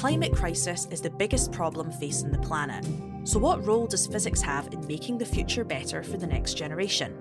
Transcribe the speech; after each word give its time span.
climate 0.00 0.32
crisis 0.32 0.88
is 0.90 1.02
the 1.02 1.10
biggest 1.10 1.52
problem 1.52 1.92
facing 1.92 2.30
the 2.30 2.38
planet. 2.38 2.86
So, 3.24 3.38
what 3.38 3.66
role 3.66 3.86
does 3.86 4.06
physics 4.06 4.40
have 4.40 4.72
in 4.72 4.86
making 4.86 5.18
the 5.18 5.26
future 5.26 5.62
better 5.62 6.02
for 6.02 6.16
the 6.16 6.26
next 6.26 6.54
generation? 6.54 7.14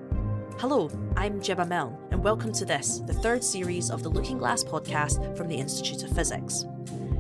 Hello, 0.59 0.89
I'm 1.18 1.41
Gemma 1.41 1.66
Milne, 1.66 1.98
and 2.12 2.23
welcome 2.23 2.54
to 2.54 2.63
this, 2.63 3.00
the 3.00 3.13
third 3.13 3.44
series 3.44 3.91
of 3.91 4.02
the 4.02 4.07
Looking 4.07 4.38
Glass 4.38 4.63
podcast 4.63 5.36
from 5.36 5.50
the 5.50 5.57
Institute 5.57 6.04
of 6.04 6.16
Physics. 6.16 6.63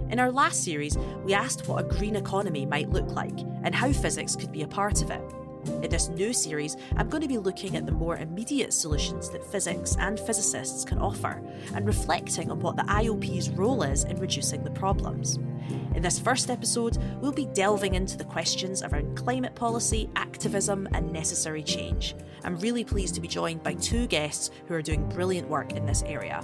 In 0.09 0.17
our 0.17 0.31
last 0.31 0.63
series, 0.63 0.97
we 1.25 1.33
asked 1.33 1.67
what 1.67 1.83
a 1.83 1.87
green 1.89 2.15
economy 2.15 2.65
might 2.65 2.89
look 2.89 3.09
like 3.11 3.37
and 3.63 3.75
how 3.75 3.91
physics 3.91 4.37
could 4.37 4.53
be 4.53 4.61
a 4.61 4.67
part 4.67 5.01
of 5.01 5.11
it. 5.11 5.21
In 5.65 5.89
this 5.89 6.09
new 6.09 6.33
series, 6.33 6.77
I'm 6.95 7.09
going 7.09 7.21
to 7.21 7.27
be 7.27 7.37
looking 7.37 7.75
at 7.75 7.85
the 7.85 7.91
more 7.91 8.17
immediate 8.17 8.73
solutions 8.73 9.29
that 9.29 9.43
physics 9.43 9.95
and 9.99 10.19
physicists 10.19 10.85
can 10.85 10.99
offer 10.99 11.41
and 11.73 11.85
reflecting 11.85 12.49
on 12.49 12.59
what 12.59 12.77
the 12.77 12.83
IOP's 12.83 13.49
role 13.49 13.83
is 13.83 14.05
in 14.05 14.19
reducing 14.19 14.63
the 14.63 14.71
problems. 14.71 15.37
In 15.95 16.01
this 16.01 16.17
first 16.17 16.49
episode, 16.49 16.97
we'll 17.21 17.31
be 17.31 17.45
delving 17.47 17.95
into 17.95 18.17
the 18.17 18.23
questions 18.23 18.83
around 18.83 19.17
climate 19.17 19.53
policy, 19.53 20.09
activism, 20.15 20.87
and 20.93 21.11
necessary 21.11 21.63
change. 21.63 22.15
I'm 22.43 22.57
really 22.59 22.83
pleased 22.83 23.15
to 23.15 23.21
be 23.21 23.27
joined 23.27 23.61
by 23.61 23.73
two 23.73 24.07
guests 24.07 24.51
who 24.67 24.73
are 24.73 24.81
doing 24.81 25.09
brilliant 25.09 25.49
work 25.49 25.73
in 25.73 25.85
this 25.85 26.03
area. 26.03 26.41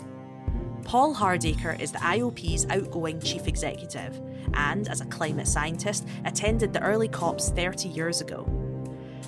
Paul 0.84 1.16
Hardaker 1.16 1.80
is 1.80 1.92
the 1.92 1.98
IOP's 2.00 2.68
outgoing 2.70 3.20
chief 3.20 3.48
executive 3.48 4.22
and, 4.54 4.88
as 4.88 5.02
a 5.02 5.06
climate 5.06 5.48
scientist, 5.48 6.08
attended 6.26 6.74
the 6.74 6.82
early 6.82 7.08
COPs 7.08 7.50
30 7.50 7.90
years 7.90 8.22
ago. 8.22 8.65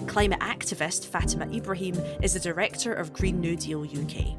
Climate 0.06 0.40
activist 0.42 1.08
Fatima 1.08 1.48
Ibrahim 1.52 1.96
is 2.22 2.34
the 2.34 2.40
director 2.40 2.94
of 2.94 3.14
Green 3.14 3.42
New 3.42 3.56
Deal 3.56 3.84
UK. 3.84 4.38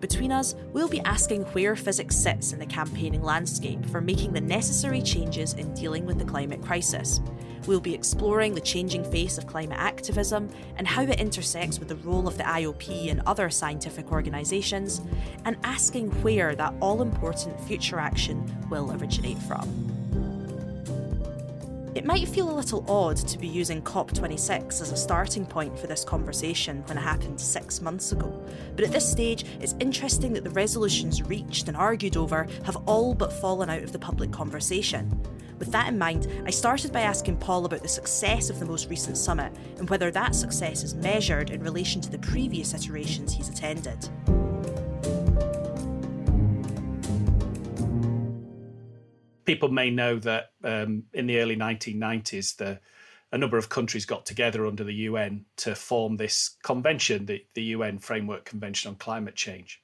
Between 0.00 0.32
us, 0.32 0.54
we'll 0.72 0.88
be 0.88 1.00
asking 1.00 1.42
where 1.46 1.76
physics 1.76 2.16
sits 2.16 2.52
in 2.52 2.58
the 2.58 2.66
campaigning 2.66 3.22
landscape 3.22 3.84
for 3.86 4.00
making 4.00 4.32
the 4.32 4.40
necessary 4.40 5.02
changes 5.02 5.54
in 5.54 5.74
dealing 5.74 6.06
with 6.06 6.18
the 6.18 6.24
climate 6.24 6.62
crisis. 6.62 7.20
We'll 7.66 7.80
be 7.80 7.94
exploring 7.94 8.54
the 8.54 8.60
changing 8.60 9.04
face 9.10 9.36
of 9.36 9.46
climate 9.46 9.78
activism 9.78 10.48
and 10.76 10.86
how 10.86 11.02
it 11.02 11.20
intersects 11.20 11.78
with 11.78 11.88
the 11.88 11.96
role 11.96 12.26
of 12.26 12.38
the 12.38 12.44
IOP 12.44 13.10
and 13.10 13.20
other 13.26 13.50
scientific 13.50 14.10
organisations, 14.10 15.02
and 15.44 15.56
asking 15.64 16.10
where 16.22 16.54
that 16.54 16.72
all 16.80 17.02
important 17.02 17.60
future 17.62 17.98
action 17.98 18.56
will 18.70 18.92
originate 18.92 19.38
from. 19.38 19.97
It 21.98 22.04
might 22.04 22.28
feel 22.28 22.48
a 22.48 22.54
little 22.54 22.88
odd 22.88 23.16
to 23.16 23.36
be 23.38 23.48
using 23.48 23.82
COP26 23.82 24.80
as 24.80 24.92
a 24.92 24.96
starting 24.96 25.44
point 25.44 25.76
for 25.76 25.88
this 25.88 26.04
conversation 26.04 26.84
when 26.86 26.96
it 26.96 27.00
happened 27.00 27.40
six 27.40 27.80
months 27.80 28.12
ago, 28.12 28.40
but 28.76 28.84
at 28.84 28.92
this 28.92 29.10
stage, 29.10 29.44
it's 29.60 29.74
interesting 29.80 30.32
that 30.34 30.44
the 30.44 30.50
resolutions 30.50 31.24
reached 31.24 31.66
and 31.66 31.76
argued 31.76 32.16
over 32.16 32.46
have 32.62 32.76
all 32.86 33.14
but 33.14 33.32
fallen 33.32 33.68
out 33.68 33.82
of 33.82 33.90
the 33.90 33.98
public 33.98 34.30
conversation. 34.30 35.10
With 35.58 35.72
that 35.72 35.88
in 35.88 35.98
mind, 35.98 36.28
I 36.46 36.50
started 36.50 36.92
by 36.92 37.00
asking 37.00 37.38
Paul 37.38 37.64
about 37.64 37.82
the 37.82 37.88
success 37.88 38.48
of 38.48 38.60
the 38.60 38.66
most 38.66 38.88
recent 38.88 39.16
summit 39.16 39.52
and 39.78 39.90
whether 39.90 40.12
that 40.12 40.36
success 40.36 40.84
is 40.84 40.94
measured 40.94 41.50
in 41.50 41.64
relation 41.64 42.00
to 42.02 42.10
the 42.12 42.18
previous 42.18 42.74
iterations 42.74 43.32
he's 43.32 43.48
attended. 43.48 44.08
People 49.48 49.70
may 49.70 49.88
know 49.88 50.18
that 50.18 50.50
um, 50.62 51.04
in 51.14 51.26
the 51.26 51.40
early 51.40 51.56
1990s, 51.56 52.56
the, 52.56 52.78
a 53.32 53.38
number 53.38 53.56
of 53.56 53.70
countries 53.70 54.04
got 54.04 54.26
together 54.26 54.66
under 54.66 54.84
the 54.84 54.92
UN 54.92 55.46
to 55.56 55.74
form 55.74 56.18
this 56.18 56.58
convention, 56.62 57.24
the, 57.24 57.42
the 57.54 57.62
UN 57.62 57.98
Framework 57.98 58.44
Convention 58.44 58.90
on 58.90 58.96
Climate 58.96 59.36
Change. 59.36 59.80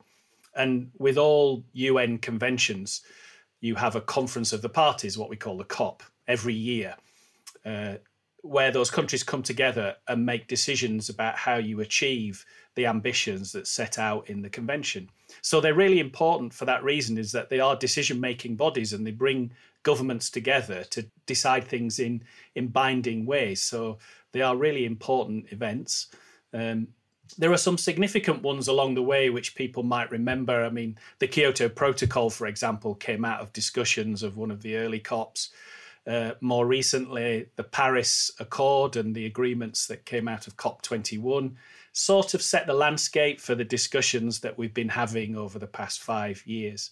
And 0.55 0.91
with 0.99 1.17
all 1.17 1.65
UN 1.73 2.19
conventions, 2.19 3.01
you 3.63 3.75
have 3.77 3.97
a 3.97 4.03
conference 4.03 4.53
of 4.53 4.61
the 4.61 4.69
parties, 4.69 5.17
what 5.17 5.31
we 5.31 5.37
call 5.37 5.57
the 5.57 5.65
COP, 5.65 6.03
every 6.29 6.53
year, 6.53 6.97
uh, 7.65 7.95
where 8.43 8.71
those 8.71 8.91
countries 8.91 9.23
come 9.23 9.43
together 9.43 9.95
and 10.07 10.27
make 10.27 10.47
decisions 10.47 11.09
about 11.09 11.37
how 11.37 11.57
you 11.57 11.81
achieve 11.81 12.45
the 12.75 12.87
ambitions 12.87 13.53
that 13.53 13.67
set 13.67 13.99
out 13.99 14.29
in 14.29 14.43
the 14.43 14.51
convention. 14.51 15.09
So 15.43 15.61
they're 15.61 15.75
really 15.75 16.01
important 16.01 16.53
for 16.53 16.65
that 16.65 16.85
reason 16.85 17.19
is 17.19 17.33
that 17.33 17.51
they 17.51 17.61
are 17.61 17.77
decision 17.77 18.21
making 18.21 18.57
bodies 18.57 18.93
and 18.93 19.07
they 19.07 19.13
bring 19.13 19.53
governments 19.83 20.31
together 20.31 20.85
to 20.85 21.07
decide 21.27 21.65
things 21.65 21.99
in 21.99 22.23
in 22.55 22.69
binding 22.69 23.27
ways. 23.27 23.63
So 23.63 23.99
they 24.33 24.43
are 24.43 24.57
really 24.57 24.85
important 24.85 25.53
events. 25.53 26.09
Um, 26.53 26.89
there 27.39 27.53
are 27.53 27.59
some 27.59 27.79
significant 27.79 28.43
ones 28.43 28.69
along 28.69 28.95
the 28.95 29.03
way 29.03 29.31
which 29.31 29.55
people 29.55 29.83
might 29.83 30.11
remember. 30.11 30.65
I 30.65 30.71
mean, 30.71 30.99
the 31.19 31.27
Kyoto 31.27 31.69
Protocol, 31.69 32.31
for 32.31 32.47
example, 32.47 32.95
came 32.95 33.25
out 33.25 33.41
of 33.41 33.53
discussions 33.53 34.23
of 34.23 34.37
one 34.37 34.51
of 34.51 34.63
the 34.63 34.77
early 34.77 35.01
COPs. 35.01 35.51
Uh, 36.07 36.33
more 36.41 36.67
recently, 36.67 37.47
the 37.57 37.65
Paris 37.65 38.31
Accord 38.39 38.97
and 38.97 39.15
the 39.15 39.25
agreements 39.25 39.87
that 39.87 40.05
came 40.05 40.29
out 40.29 40.47
of 40.47 40.57
COP21 40.57 41.55
sort 41.95 42.35
of 42.35 42.43
set 42.43 42.67
the 42.67 42.75
landscape 42.75 43.41
for 43.41 43.55
the 43.55 43.65
discussions 43.65 44.41
that 44.41 44.59
we've 44.59 44.75
been 44.75 44.89
having 44.89 45.37
over 45.37 45.61
the 45.61 45.67
past 45.67 46.01
five 46.01 46.45
years. 46.45 46.91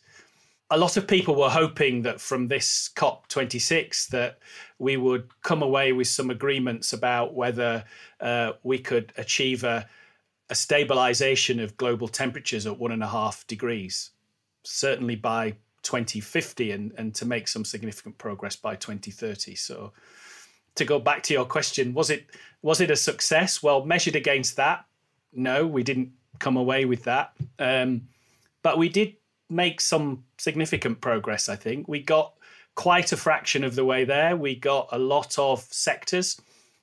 A 0.70 0.78
lot 0.78 0.96
of 0.96 1.08
people 1.08 1.34
were 1.34 1.50
hoping 1.50 2.02
that 2.02 2.20
from 2.20 2.46
this 2.46 2.88
COP26 2.94 4.08
that 4.08 4.38
we 4.78 4.96
would 4.96 5.28
come 5.42 5.60
away 5.60 5.92
with 5.92 6.06
some 6.06 6.30
agreements 6.30 6.92
about 6.92 7.34
whether 7.34 7.84
uh, 8.20 8.52
we 8.62 8.78
could 8.78 9.12
achieve 9.16 9.64
a, 9.64 9.86
a 10.48 10.54
stabilization 10.54 11.58
of 11.58 11.76
global 11.76 12.06
temperatures 12.06 12.64
at 12.64 12.78
one 12.78 12.92
and 12.92 13.02
a 13.02 13.08
half 13.08 13.44
degrees, 13.48 14.10
certainly 14.62 15.16
by 15.16 15.56
2050, 15.82 16.70
and, 16.70 16.92
and 16.96 17.12
to 17.16 17.26
make 17.26 17.48
some 17.48 17.64
significant 17.64 18.16
progress 18.18 18.54
by 18.54 18.76
2030. 18.76 19.56
So, 19.56 19.92
to 20.76 20.84
go 20.84 21.00
back 21.00 21.24
to 21.24 21.34
your 21.34 21.44
question, 21.44 21.92
was 21.92 22.08
it 22.08 22.26
was 22.62 22.80
it 22.80 22.90
a 22.90 22.96
success? 22.96 23.62
Well, 23.62 23.84
measured 23.84 24.16
against 24.16 24.56
that, 24.56 24.86
no, 25.32 25.66
we 25.66 25.82
didn't 25.82 26.12
come 26.38 26.56
away 26.56 26.84
with 26.84 27.04
that. 27.04 27.32
Um, 27.58 28.08
but 28.62 28.78
we 28.78 28.88
did 28.88 29.16
make 29.48 29.80
some 29.80 30.24
significant 30.38 31.00
progress, 31.00 31.48
I 31.48 31.56
think. 31.56 31.88
We 31.88 32.00
got 32.00 32.34
quite 32.74 33.12
a 33.12 33.16
fraction 33.16 33.64
of 33.64 33.74
the 33.74 33.84
way 33.84 34.04
there. 34.04 34.36
We 34.36 34.54
got 34.54 34.88
a 34.92 34.98
lot 34.98 35.38
of 35.38 35.60
sectors 35.70 36.40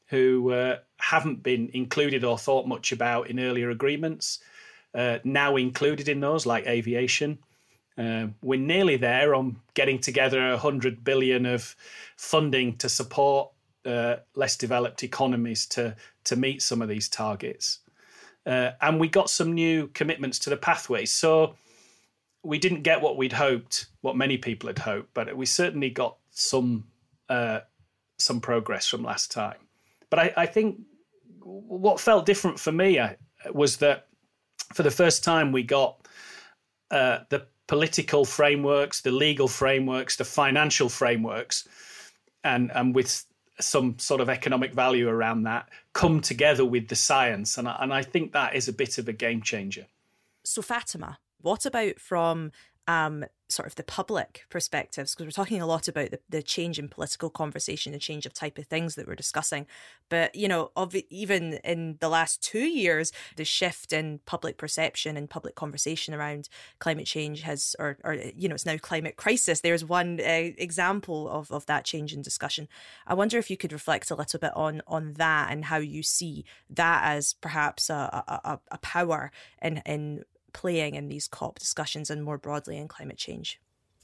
who 0.07 0.51
uh, 0.51 0.77
haven't 0.97 1.43
been 1.43 1.69
included 1.73 2.23
or 2.23 2.37
thought 2.37 2.67
much 2.67 2.91
about 2.91 3.29
in 3.29 3.39
earlier 3.39 3.69
agreements, 3.69 4.39
uh, 4.95 5.19
now 5.23 5.55
included 5.55 6.09
in 6.09 6.19
those, 6.19 6.45
like 6.45 6.65
aviation. 6.65 7.37
Uh, 7.97 8.27
we're 8.41 8.59
nearly 8.59 8.95
there 8.95 9.35
on 9.35 9.57
getting 9.73 9.99
together 9.99 10.49
100 10.51 11.03
billion 11.03 11.45
of 11.45 11.75
funding 12.15 12.75
to 12.77 12.89
support 12.89 13.51
uh, 13.85 14.15
less 14.35 14.55
developed 14.57 15.03
economies 15.03 15.65
to 15.65 15.95
to 16.23 16.35
meet 16.35 16.61
some 16.61 16.81
of 16.81 16.89
these 16.89 17.09
targets. 17.09 17.79
Uh, 18.49 18.71
and 18.81 18.99
we 18.99 19.07
got 19.07 19.29
some 19.29 19.53
new 19.53 19.87
commitments 19.89 20.39
to 20.39 20.49
the 20.49 20.57
pathway. 20.57 21.05
So 21.05 21.53
we 22.41 22.57
didn't 22.57 22.81
get 22.81 22.99
what 22.99 23.15
we'd 23.15 23.33
hoped, 23.33 23.85
what 24.01 24.15
many 24.15 24.37
people 24.37 24.67
had 24.67 24.79
hoped, 24.79 25.13
but 25.13 25.37
we 25.37 25.45
certainly 25.45 25.91
got 25.91 26.17
some 26.31 26.85
uh, 27.29 27.59
some 28.17 28.41
progress 28.41 28.87
from 28.87 29.03
last 29.03 29.31
time. 29.31 29.57
But 30.09 30.19
I, 30.19 30.33
I 30.35 30.45
think 30.47 30.81
what 31.41 31.99
felt 31.99 32.25
different 32.25 32.59
for 32.59 32.71
me 32.71 32.97
uh, 32.97 33.13
was 33.53 33.77
that 33.77 34.07
for 34.73 34.81
the 34.81 34.91
first 34.91 35.23
time 35.23 35.51
we 35.51 35.61
got 35.61 36.07
uh, 36.89 37.19
the 37.29 37.45
political 37.67 38.25
frameworks, 38.25 39.01
the 39.01 39.11
legal 39.11 39.47
frameworks, 39.47 40.15
the 40.15 40.25
financial 40.25 40.89
frameworks, 40.89 41.67
and 42.43 42.71
and 42.73 42.95
with 42.95 43.25
some 43.59 43.99
sort 43.99 44.21
of 44.21 44.29
economic 44.29 44.73
value 44.73 45.07
around 45.09 45.43
that 45.43 45.69
come 45.93 46.21
together 46.21 46.65
with 46.65 46.87
the 46.87 46.95
science. 46.95 47.57
And 47.57 47.67
I, 47.67 47.77
and 47.81 47.93
I 47.93 48.03
think 48.03 48.31
that 48.33 48.55
is 48.55 48.67
a 48.67 48.73
bit 48.73 48.97
of 48.97 49.07
a 49.07 49.13
game 49.13 49.41
changer. 49.41 49.85
So, 50.43 50.61
Fatima, 50.61 51.19
what 51.41 51.65
about 51.65 51.99
from 51.99 52.51
um, 52.87 53.25
sort 53.49 53.67
of 53.67 53.75
the 53.75 53.83
public 53.83 54.45
perspectives 54.49 55.13
because 55.13 55.25
we're 55.25 55.43
talking 55.43 55.61
a 55.61 55.65
lot 55.65 55.87
about 55.87 56.11
the, 56.11 56.19
the 56.29 56.43
change 56.43 56.77
in 56.77 56.87
political 56.87 57.31
conversation 57.31 57.91
the 57.91 57.99
change 57.99 58.27
of 58.27 58.33
type 58.33 58.59
of 58.59 58.67
things 58.67 58.95
that 58.95 59.07
we're 59.07 59.15
discussing. 59.15 59.65
But 60.07 60.35
you 60.35 60.47
know 60.47 60.71
of 60.75 60.95
even 61.09 61.53
in 61.63 61.97
the 61.99 62.09
last 62.09 62.43
two 62.43 62.65
years 62.65 63.11
the 63.35 63.45
shift 63.45 63.91
in 63.91 64.19
public 64.25 64.57
perception 64.57 65.17
and 65.17 65.29
public 65.29 65.55
conversation 65.55 66.13
around 66.13 66.47
climate 66.77 67.07
change 67.07 67.41
has 67.41 67.75
or, 67.79 67.97
or 68.03 68.13
you 68.13 68.47
know 68.47 68.55
it's 68.55 68.65
now 68.65 68.77
climate 68.77 69.17
crisis. 69.17 69.61
There's 69.61 69.83
one 69.83 70.19
uh, 70.19 70.53
example 70.57 71.27
of, 71.27 71.51
of 71.51 71.65
that 71.65 71.85
change 71.85 72.13
in 72.13 72.21
discussion. 72.21 72.67
I 73.07 73.15
wonder 73.15 73.37
if 73.39 73.49
you 73.49 73.57
could 73.57 73.73
reflect 73.73 74.11
a 74.11 74.15
little 74.15 74.39
bit 74.39 74.55
on 74.55 74.81
on 74.87 75.13
that 75.13 75.51
and 75.51 75.65
how 75.65 75.77
you 75.77 76.03
see 76.03 76.45
that 76.69 77.01
as 77.03 77.33
perhaps 77.33 77.89
a, 77.89 78.23
a, 78.27 78.59
a 78.71 78.77
power 78.77 79.31
in 79.61 79.81
in 79.85 80.23
playing 80.53 80.95
in 80.95 81.07
these 81.07 81.27
COP 81.27 81.59
discussions 81.59 82.09
and 82.09 82.23
more 82.23 82.37
broadly 82.37 82.77
in 82.77 82.87
climate 82.87 83.17
change? 83.17 83.59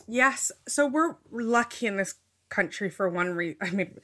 Yes. 0.08 0.52
So 0.68 0.88
we're 0.88 1.16
lucky 1.32 1.88
in 1.88 1.98
this 1.98 2.16
country 2.50 2.90
for 2.90 3.10
one 3.10 3.32
reason. 3.32 3.58
I 3.62 3.70
mean, 3.72 4.00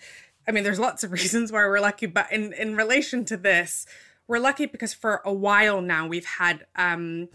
I 0.47 0.51
mean, 0.51 0.63
there's 0.63 0.79
lots 0.79 1.03
of 1.03 1.11
reasons 1.19 1.51
why 1.51 1.65
we're 1.65 1.79
lucky, 1.79 2.05
but 2.05 2.31
in 2.31 2.53
in 2.53 2.75
relation 2.75 3.25
to 3.25 3.37
this, 3.37 3.85
we're 4.27 4.39
lucky 4.39 4.65
because 4.65 4.93
for 4.93 5.21
a 5.25 5.33
while 5.33 5.81
now 5.81 6.07
we've 6.07 6.25
had 6.25 6.65
um, 6.75 7.29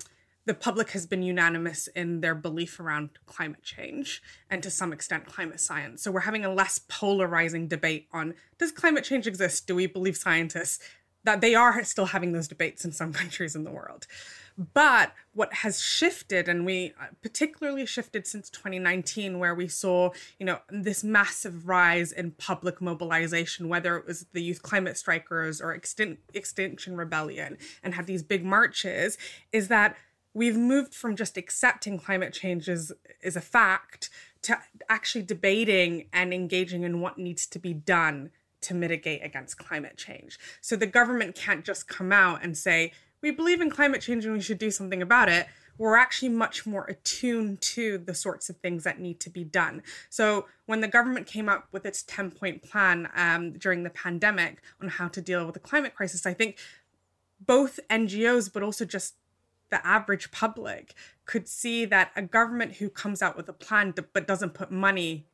the 0.47 0.55
public 0.55 0.93
has 0.93 1.07
been 1.07 1.23
unanimous 1.23 1.89
in 1.89 2.21
their 2.21 2.35
belief 2.35 2.79
around 2.79 3.11
climate 3.27 3.63
change 3.63 4.23
and 4.49 4.63
to 4.63 4.71
some 4.71 4.93
extent 4.93 5.27
climate 5.27 5.61
science. 5.61 6.03
So 6.03 6.13
we're 6.13 6.21
having 6.21 6.45
a 6.45 6.55
less 6.55 6.79
polarizing 6.89 7.67
debate 7.67 8.07
on 8.13 8.35
does 8.59 8.73
climate 8.73 9.05
change 9.05 9.27
exist? 9.27 9.67
Do 9.67 9.75
we 9.75 9.87
believe 9.87 10.17
scientists? 10.17 10.79
That 11.25 11.41
they 11.41 11.57
are 11.57 11.83
still 11.83 12.07
having 12.07 12.31
those 12.33 12.47
debates 12.47 12.85
in 12.85 12.93
some 12.93 13.13
countries 13.21 13.57
in 13.57 13.65
the 13.65 13.73
world. 13.73 14.07
But 14.59 15.13
what 15.35 15.53
has 15.53 15.83
shifted, 15.83 16.49
and 16.49 16.65
we 16.65 16.95
uh, 17.01 17.07
particularly 17.21 17.85
shifted 17.85 18.27
since 18.27 18.49
2019, 18.49 19.39
where 19.39 19.55
we 19.55 19.69
saw, 19.69 20.11
you 20.39 20.47
know, 20.47 20.61
this 20.71 21.05
massive 21.05 21.69
rise 21.69 22.11
in 22.11 22.31
public 22.33 22.81
mobilization, 22.81 23.69
whether 23.69 23.97
it 23.97 24.07
was 24.07 24.27
the 24.33 24.43
youth 24.43 24.63
climate 24.63 24.97
strikers 24.97 25.61
or 25.61 25.79
Extin- 25.79 26.19
Extinction 26.33 26.97
Rebellion, 26.97 27.59
and 27.83 27.95
have 27.95 28.07
these 28.07 28.23
big 28.23 28.45
marches, 28.45 29.19
is 29.53 29.69
that 29.69 29.97
we've 30.33 30.57
moved 30.57 30.95
from 30.95 31.17
just 31.17 31.37
accepting 31.37 31.99
climate 31.99 32.33
change 32.33 32.69
as, 32.69 32.93
as 33.23 33.37
a 33.37 33.41
fact 33.43 34.09
to 34.43 34.59
actually 34.89 35.23
debating 35.23 36.07
and 36.13 36.33
engaging 36.33 36.83
in 36.83 37.01
what 37.01 37.19
needs 37.19 37.47
to 37.47 37.59
be 37.59 37.75
done 37.75 38.31
to 38.63 38.75
mitigate 38.75 39.25
against 39.25 39.59
climate 39.59 39.97
change. 39.97 40.39
So 40.61 40.77
the 40.77 40.87
government 40.87 41.35
can't 41.35 41.65
just 41.65 41.89
come 41.89 42.11
out 42.11 42.43
and 42.43 42.57
say, 42.57 42.93
we 43.23 43.31
believe 43.31 43.61
in 43.61 43.71
climate 43.71 44.01
change 44.01 44.25
and 44.25 44.35
we 44.35 44.41
should 44.41 44.59
do 44.59 44.71
something 44.71 45.03
about 45.03 45.29
it, 45.29 45.47
we're 45.79 45.97
actually 45.97 46.31
much 46.31 46.67
more 46.67 46.85
attuned 46.87 47.61
to 47.61 47.99
the 47.99 48.15
sorts 48.15 48.49
of 48.49 48.57
things 48.59 48.85
that 48.85 48.99
need 48.99 49.21
to 49.21 49.31
be 49.31 49.45
done. 49.45 49.83
So 50.09 50.47
when 50.67 50.81
the 50.81 50.89
government 50.89 51.27
came 51.27 51.49
up 51.49 51.69
with 51.73 51.85
its 51.85 52.03
10 52.05 52.31
point 52.31 52.63
plan 52.63 53.09
um, 53.15 53.53
during 53.53 53.83
the 53.83 53.91
pandemic 53.91 54.63
on 54.81 54.89
how 54.89 55.09
to 55.09 55.21
deal 55.21 55.45
with 55.45 55.55
the 55.55 55.61
climate 55.61 55.95
crisis, 55.95 56.27
I 56.27 56.35
think 56.35 56.59
both 57.41 57.79
NGOs, 57.91 58.51
but 58.53 58.63
also 58.63 58.85
just 58.85 59.15
the 59.71 59.85
average 59.87 60.31
public 60.31 60.95
could 61.25 61.49
see 61.49 61.85
that 61.85 62.13
a 62.17 62.23
government 62.23 62.77
who 62.77 62.89
comes 62.89 63.21
out 63.21 63.37
with 63.37 63.49
a 63.49 63.53
plan 63.53 63.93
but 64.13 64.27
doesn't 64.27 64.55
put 64.55 64.71
money 64.71 65.27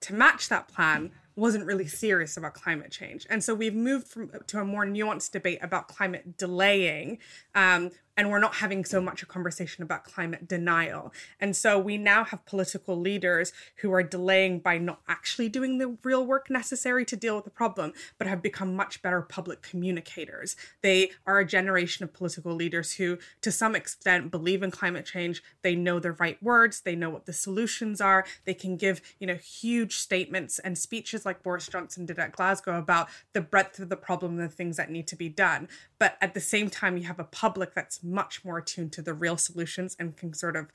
to 0.00 0.14
match 0.14 0.48
that 0.48 0.68
plan 0.68 1.10
wasn't 1.38 1.64
really 1.64 1.86
serious 1.86 2.36
about 2.36 2.54
climate 2.54 2.90
change. 2.90 3.26
And 3.30 3.42
so 3.42 3.54
we've 3.54 3.74
moved 3.74 4.08
from 4.08 4.30
to 4.48 4.60
a 4.60 4.64
more 4.64 4.84
nuanced 4.84 5.30
debate 5.30 5.60
about 5.62 5.88
climate 5.88 6.36
delaying, 6.36 7.18
um, 7.54 7.90
and 8.18 8.30
we're 8.30 8.40
not 8.40 8.56
having 8.56 8.84
so 8.84 9.00
much 9.00 9.22
a 9.22 9.26
conversation 9.26 9.84
about 9.84 10.02
climate 10.02 10.48
denial. 10.48 11.12
And 11.38 11.54
so 11.54 11.78
we 11.78 11.96
now 11.96 12.24
have 12.24 12.44
political 12.44 12.98
leaders 12.98 13.52
who 13.76 13.92
are 13.92 14.02
delaying 14.02 14.58
by 14.58 14.76
not 14.76 15.00
actually 15.06 15.48
doing 15.48 15.78
the 15.78 15.96
real 16.02 16.26
work 16.26 16.50
necessary 16.50 17.04
to 17.04 17.16
deal 17.16 17.36
with 17.36 17.44
the 17.44 17.50
problem, 17.50 17.92
but 18.18 18.26
have 18.26 18.42
become 18.42 18.74
much 18.74 19.02
better 19.02 19.22
public 19.22 19.62
communicators. 19.62 20.56
They 20.82 21.12
are 21.28 21.38
a 21.38 21.46
generation 21.46 22.02
of 22.02 22.12
political 22.12 22.52
leaders 22.52 22.94
who, 22.94 23.18
to 23.40 23.52
some 23.52 23.76
extent, 23.76 24.32
believe 24.32 24.64
in 24.64 24.72
climate 24.72 25.06
change. 25.06 25.40
They 25.62 25.76
know 25.76 26.00
the 26.00 26.12
right 26.12 26.42
words, 26.42 26.80
they 26.80 26.96
know 26.96 27.10
what 27.10 27.26
the 27.26 27.32
solutions 27.32 28.00
are. 28.00 28.26
They 28.44 28.54
can 28.54 28.76
give, 28.76 29.00
you 29.20 29.28
know, 29.28 29.36
huge 29.36 29.96
statements 29.96 30.58
and 30.58 30.76
speeches 30.76 31.24
like 31.24 31.44
Boris 31.44 31.68
Johnson 31.68 32.04
did 32.04 32.18
at 32.18 32.32
Glasgow 32.32 32.78
about 32.78 33.08
the 33.32 33.40
breadth 33.40 33.78
of 33.78 33.90
the 33.90 33.96
problem 33.96 34.40
and 34.40 34.50
the 34.50 34.52
things 34.52 34.76
that 34.76 34.90
need 34.90 35.06
to 35.06 35.16
be 35.16 35.28
done. 35.28 35.68
But 36.00 36.16
at 36.20 36.34
the 36.34 36.40
same 36.40 36.68
time, 36.68 36.96
you 36.96 37.04
have 37.04 37.20
a 37.20 37.24
public 37.24 37.74
that's 37.74 38.02
much 38.12 38.44
more 38.44 38.58
attuned 38.58 38.92
to 38.92 39.02
the 39.02 39.14
real 39.14 39.36
solutions 39.36 39.96
and 39.98 40.16
can 40.16 40.34
sort 40.34 40.56
of 40.56 40.68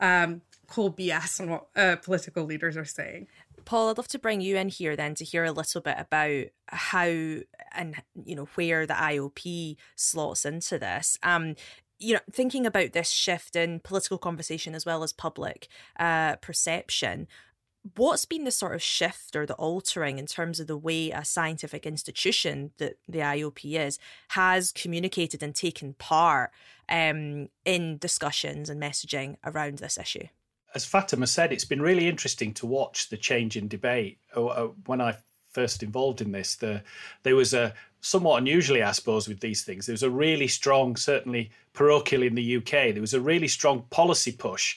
um, 0.00 0.42
call 0.66 0.90
BS 0.90 1.40
on 1.40 1.50
what 1.50 1.66
uh, 1.76 1.96
political 1.96 2.44
leaders 2.44 2.76
are 2.76 2.84
saying. 2.84 3.28
Paul, 3.64 3.90
I'd 3.90 3.98
love 3.98 4.08
to 4.08 4.18
bring 4.18 4.40
you 4.40 4.56
in 4.56 4.68
here 4.68 4.96
then 4.96 5.14
to 5.16 5.24
hear 5.24 5.44
a 5.44 5.52
little 5.52 5.80
bit 5.80 5.96
about 5.98 6.46
how 6.66 7.06
and 7.74 8.02
you 8.24 8.34
know 8.34 8.48
where 8.54 8.86
the 8.86 8.94
IOP 8.94 9.76
slots 9.94 10.44
into 10.44 10.78
this. 10.78 11.18
Um, 11.22 11.54
you 11.98 12.14
know, 12.14 12.20
thinking 12.32 12.66
about 12.66 12.92
this 12.92 13.10
shift 13.10 13.54
in 13.54 13.78
political 13.78 14.18
conversation 14.18 14.74
as 14.74 14.84
well 14.84 15.04
as 15.04 15.12
public 15.12 15.68
uh, 16.00 16.36
perception, 16.36 17.28
what's 17.96 18.24
been 18.24 18.44
the 18.44 18.50
sort 18.50 18.74
of 18.74 18.82
shift 18.82 19.34
or 19.34 19.46
the 19.46 19.54
altering 19.54 20.18
in 20.18 20.26
terms 20.26 20.60
of 20.60 20.66
the 20.66 20.76
way 20.76 21.10
a 21.10 21.24
scientific 21.24 21.84
institution 21.84 22.70
that 22.78 22.96
the 23.08 23.18
IOP 23.18 23.78
is 23.78 23.98
has 24.28 24.72
communicated 24.72 25.42
and 25.42 25.54
taken 25.54 25.94
part 25.94 26.50
um, 26.88 27.48
in 27.64 27.98
discussions 27.98 28.70
and 28.70 28.80
messaging 28.80 29.36
around 29.44 29.78
this 29.78 29.98
issue? 29.98 30.26
As 30.74 30.84
Fatima 30.84 31.26
said, 31.26 31.52
it's 31.52 31.64
been 31.64 31.82
really 31.82 32.08
interesting 32.08 32.54
to 32.54 32.66
watch 32.66 33.10
the 33.10 33.16
change 33.16 33.56
in 33.56 33.68
debate. 33.68 34.18
Oh, 34.34 34.48
uh, 34.48 34.66
when 34.86 35.00
I 35.00 35.16
first 35.52 35.82
involved 35.82 36.20
in 36.20 36.32
this, 36.32 36.54
the, 36.56 36.82
there 37.24 37.36
was 37.36 37.52
a 37.52 37.74
somewhat 38.00 38.38
unusually, 38.38 38.82
I 38.82 38.92
suppose, 38.92 39.28
with 39.28 39.40
these 39.40 39.64
things. 39.64 39.86
There 39.86 39.92
was 39.92 40.02
a 40.02 40.10
really 40.10 40.48
strong, 40.48 40.96
certainly 40.96 41.50
parochial 41.72 42.22
in 42.22 42.34
the 42.34 42.56
UK, 42.56 42.92
there 42.92 43.00
was 43.00 43.14
a 43.14 43.20
really 43.20 43.48
strong 43.48 43.84
policy 43.90 44.32
push 44.32 44.76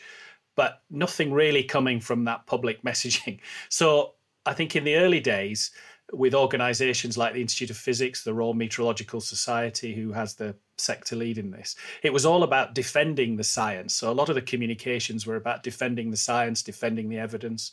but 0.56 0.82
nothing 0.90 1.32
really 1.32 1.64
coming 1.64 2.00
from 2.00 2.26
that 2.26 2.46
public 2.46 2.82
messaging. 2.84 3.40
So 3.70 4.14
I 4.46 4.54
think 4.54 4.76
in 4.76 4.84
the 4.84 4.96
early 4.96 5.20
days, 5.20 5.72
with 6.14 6.36
organizations 6.36 7.18
like 7.18 7.34
the 7.34 7.42
Institute 7.42 7.72
of 7.72 7.78
Physics, 7.78 8.24
the 8.24 8.34
Royal 8.34 8.54
Meteorological 8.54 9.22
Society, 9.22 9.94
who 9.96 10.12
has 10.12 10.36
the 10.36 10.56
sector 10.78 11.16
lead 11.16 11.38
in 11.38 11.52
this, 11.52 11.76
it 12.04 12.14
was 12.14 12.26
all 12.26 12.44
about 12.44 12.76
defending 12.76 13.36
the 13.36 13.44
science. 13.44 13.96
So 13.96 14.12
a 14.12 14.14
lot 14.14 14.30
of 14.30 14.36
the 14.36 14.42
communications 14.42 15.26
were 15.26 15.36
about 15.36 15.64
defending 15.64 16.12
the 16.12 16.18
science, 16.18 16.62
defending 16.62 17.10
the 17.10 17.18
evidence. 17.18 17.72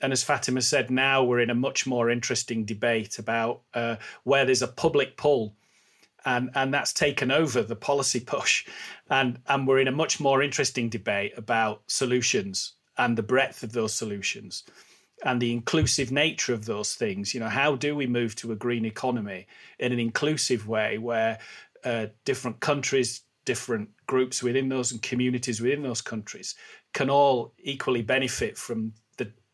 And 0.00 0.12
as 0.12 0.22
Fatima 0.22 0.62
said, 0.62 0.90
now 0.90 1.22
we're 1.22 1.40
in 1.40 1.50
a 1.50 1.54
much 1.54 1.86
more 1.86 2.10
interesting 2.10 2.64
debate 2.64 3.18
about 3.18 3.60
uh, 3.74 3.96
where 4.24 4.44
there's 4.44 4.62
a 4.62 4.68
public 4.68 5.16
pull 5.16 5.54
and 6.24 6.50
and 6.54 6.72
that's 6.72 6.92
taken 6.92 7.30
over 7.30 7.62
the 7.62 7.76
policy 7.76 8.20
push. 8.20 8.66
And 9.10 9.38
and 9.46 9.66
we're 9.66 9.80
in 9.80 9.88
a 9.88 9.92
much 9.92 10.20
more 10.20 10.42
interesting 10.42 10.88
debate 10.88 11.32
about 11.36 11.82
solutions 11.86 12.74
and 12.98 13.16
the 13.16 13.22
breadth 13.22 13.62
of 13.62 13.72
those 13.72 13.94
solutions 13.94 14.64
and 15.24 15.40
the 15.40 15.52
inclusive 15.52 16.10
nature 16.10 16.52
of 16.52 16.66
those 16.66 16.94
things. 16.94 17.34
You 17.34 17.40
know 17.40 17.48
how 17.48 17.76
do 17.76 17.94
we 17.94 18.06
move 18.06 18.34
to 18.36 18.52
a 18.52 18.56
green 18.56 18.84
economy 18.84 19.46
in 19.78 19.92
an 19.92 19.98
inclusive 19.98 20.68
way 20.68 20.98
where 20.98 21.38
uh, 21.84 22.06
different 22.24 22.60
countries 22.60 23.22
different 23.44 23.88
groups 24.06 24.42
within 24.42 24.68
those 24.68 24.92
and 24.92 25.02
communities 25.02 25.60
within 25.60 25.82
those 25.82 26.00
countries 26.00 26.54
can 26.92 27.10
all 27.10 27.52
equally 27.58 28.02
benefit 28.02 28.56
from 28.56 28.92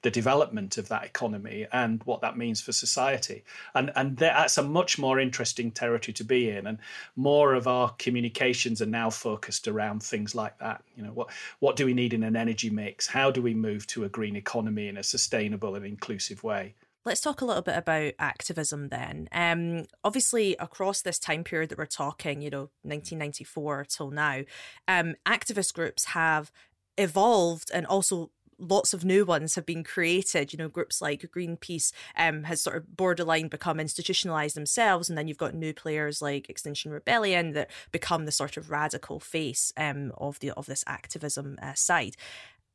the 0.03 0.11
development 0.11 0.79
of 0.79 0.89
that 0.89 1.05
economy 1.05 1.67
and 1.73 2.03
what 2.05 2.21
that 2.21 2.37
means 2.37 2.61
for 2.61 2.73
society. 2.73 3.45
And 3.75 3.91
and 3.97 4.17
that's 4.17 4.59
a 4.59 4.63
much 4.63 4.99
more 4.99 5.19
interesting 5.19 5.71
territory 5.71 6.13
to 6.15 6.25
be 6.25 6.51
in. 6.51 6.67
And 6.67 6.79
more 7.17 7.55
of 7.55 7.67
our 7.67 7.91
communications 7.99 8.81
are 8.81 8.87
now 8.87 9.11
focused 9.11 9.67
around 9.67 10.03
things 10.03 10.35
like 10.35 10.59
that. 10.59 10.83
You 10.97 11.03
know, 11.03 11.13
what 11.13 11.31
what 11.59 11.77
do 11.77 11.87
we 11.87 11.95
need 11.95 12.15
in 12.15 12.23
an 12.23 12.37
energy 12.37 12.71
mix? 12.71 13.07
How 13.07 13.31
do 13.31 13.43
we 13.43 13.55
move 13.55 13.87
to 13.89 14.05
a 14.05 14.09
green 14.09 14.37
economy 14.37 14.89
in 14.89 14.97
a 14.97 15.03
sustainable 15.03 15.75
and 15.75 15.85
inclusive 15.85 16.45
way? 16.45 16.75
Let's 17.05 17.21
talk 17.21 17.41
a 17.41 17.45
little 17.45 17.63
bit 17.63 17.79
about 17.79 18.13
activism 18.19 18.89
then. 18.89 19.29
Um, 19.33 19.87
obviously, 20.05 20.57
across 20.57 21.01
this 21.01 21.19
time 21.19 21.43
period 21.43 21.71
that 21.71 21.79
we're 21.79 21.87
talking, 21.87 22.43
you 22.43 22.51
know, 22.51 22.71
1994 22.83 23.87
till 23.89 24.11
now, 24.11 24.43
um, 24.87 25.15
activist 25.25 25.73
groups 25.73 26.07
have 26.07 26.53
evolved 26.99 27.71
and 27.73 27.87
also 27.87 28.31
lots 28.59 28.93
of 28.93 29.05
new 29.05 29.25
ones 29.25 29.55
have 29.55 29.67
been 29.67 29.85
created. 29.85 30.53
You 30.53 30.59
know, 30.59 30.69
groups 30.69 31.01
like 31.01 31.31
Greenpeace 31.35 31.93
um, 32.17 32.45
has 32.45 32.61
sort 32.61 32.77
of 32.77 32.97
borderline 32.97 33.49
become 33.49 33.81
institutionalized 33.81 34.57
themselves, 34.57 35.09
and 35.09 35.17
then 35.17 35.29
you've 35.29 35.39
got 35.39 35.55
new 35.55 35.73
players 35.73 36.21
like 36.21 36.51
Extinction 36.51 36.91
Rebellion 36.91 37.53
that 37.53 37.71
become 37.93 38.25
the 38.25 38.33
sort 38.33 38.57
of 38.57 38.71
radical 38.71 39.21
face 39.21 39.73
um, 39.77 40.13
of 40.19 40.39
the 40.41 40.51
of 40.53 40.67
this 40.67 40.85
activism 40.87 41.59
uh, 41.63 41.75
side. 41.75 42.17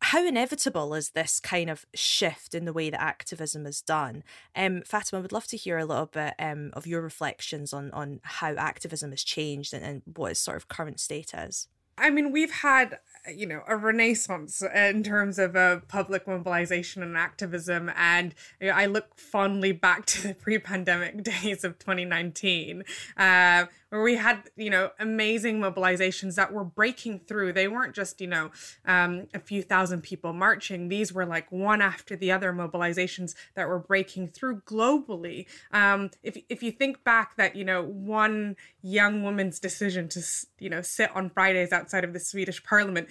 How 0.02 0.26
inevitable 0.28 0.94
is 0.96 1.12
this 1.12 1.40
kind 1.40 1.70
of 1.70 1.86
shift 1.94 2.54
in 2.54 2.66
the 2.66 2.74
way 2.74 2.90
that 2.90 3.02
activism 3.02 3.66
is 3.66 3.82
done? 3.82 4.24
Um, 4.54 4.82
Fatima, 4.86 5.22
would 5.22 5.32
love 5.32 5.48
to 5.48 5.56
hear 5.56 5.78
a 5.78 5.86
little 5.86 6.08
bit 6.08 6.34
um, 6.40 6.72
of 6.74 6.86
your 6.86 7.02
reflections 7.02 7.72
on 7.72 7.92
on 7.92 8.20
how 8.24 8.54
activism 8.56 9.12
has 9.12 9.24
changed 9.24 9.74
and, 9.74 9.84
and 9.86 10.02
what 10.18 10.32
its 10.32 10.42
sort 10.42 10.58
of 10.58 10.68
current 10.68 11.00
state 11.00 11.34
is. 11.34 11.68
I 11.98 12.10
mean, 12.10 12.32
we've 12.32 12.52
had 12.52 13.00
you 13.32 13.46
know 13.46 13.62
a 13.68 13.76
renaissance 13.76 14.62
in 14.62 15.04
terms 15.04 15.40
of 15.40 15.56
uh, 15.56 15.80
public 15.88 16.28
mobilization 16.28 17.04
and 17.04 17.18
activism. 17.18 17.92
And 17.96 18.34
you 18.60 18.68
know, 18.68 18.74
i 18.74 18.86
look 18.86 19.18
fondly 19.18 19.72
back 19.72 20.06
to 20.08 20.30
the 20.30 20.34
pre-pandemic 20.34 21.24
days 21.44 21.64
of 21.64 21.80
2019 21.80 22.84
uh, 23.18 23.66
where 23.94 24.02
we 24.02 24.16
had 24.16 24.50
you 24.56 24.72
know 24.72 24.90
amazing 25.00 25.60
mobilizations 25.60 26.34
that 26.34 26.52
were 26.52 26.64
breaking 26.64 27.20
through. 27.28 27.54
They 27.54 27.68
weren't 27.68 27.94
just 27.94 28.20
you 28.20 28.26
know 28.26 28.50
um, 28.86 29.28
a 29.36 29.40
few 29.40 29.62
thousand 29.62 30.02
people 30.02 30.34
marching. 30.34 30.88
These 30.88 31.14
were 31.14 31.28
like 31.28 31.52
one 31.52 31.80
after 31.80 32.16
the 32.16 32.32
other 32.32 32.52
mobilizations 32.52 33.36
that 33.54 33.68
were 33.68 33.78
breaking 33.78 34.30
through 34.30 34.62
globally. 34.62 35.46
Um, 35.72 36.10
if, 36.24 36.36
if 36.50 36.64
you 36.64 36.72
think 36.72 37.04
back 37.04 37.36
that 37.36 37.56
you 37.56 37.64
know 37.64 37.84
one 37.84 38.56
young 38.82 39.22
woman's 39.22 39.60
decision 39.60 40.10
to 40.10 40.24
you 40.58 40.72
know 40.72 40.82
sit 40.82 41.16
on 41.16 41.30
fridays 41.30 41.72
outside 41.72 42.04
of 42.04 42.14
the 42.14 42.20
swedish 42.20 42.64
parliament 42.64 43.08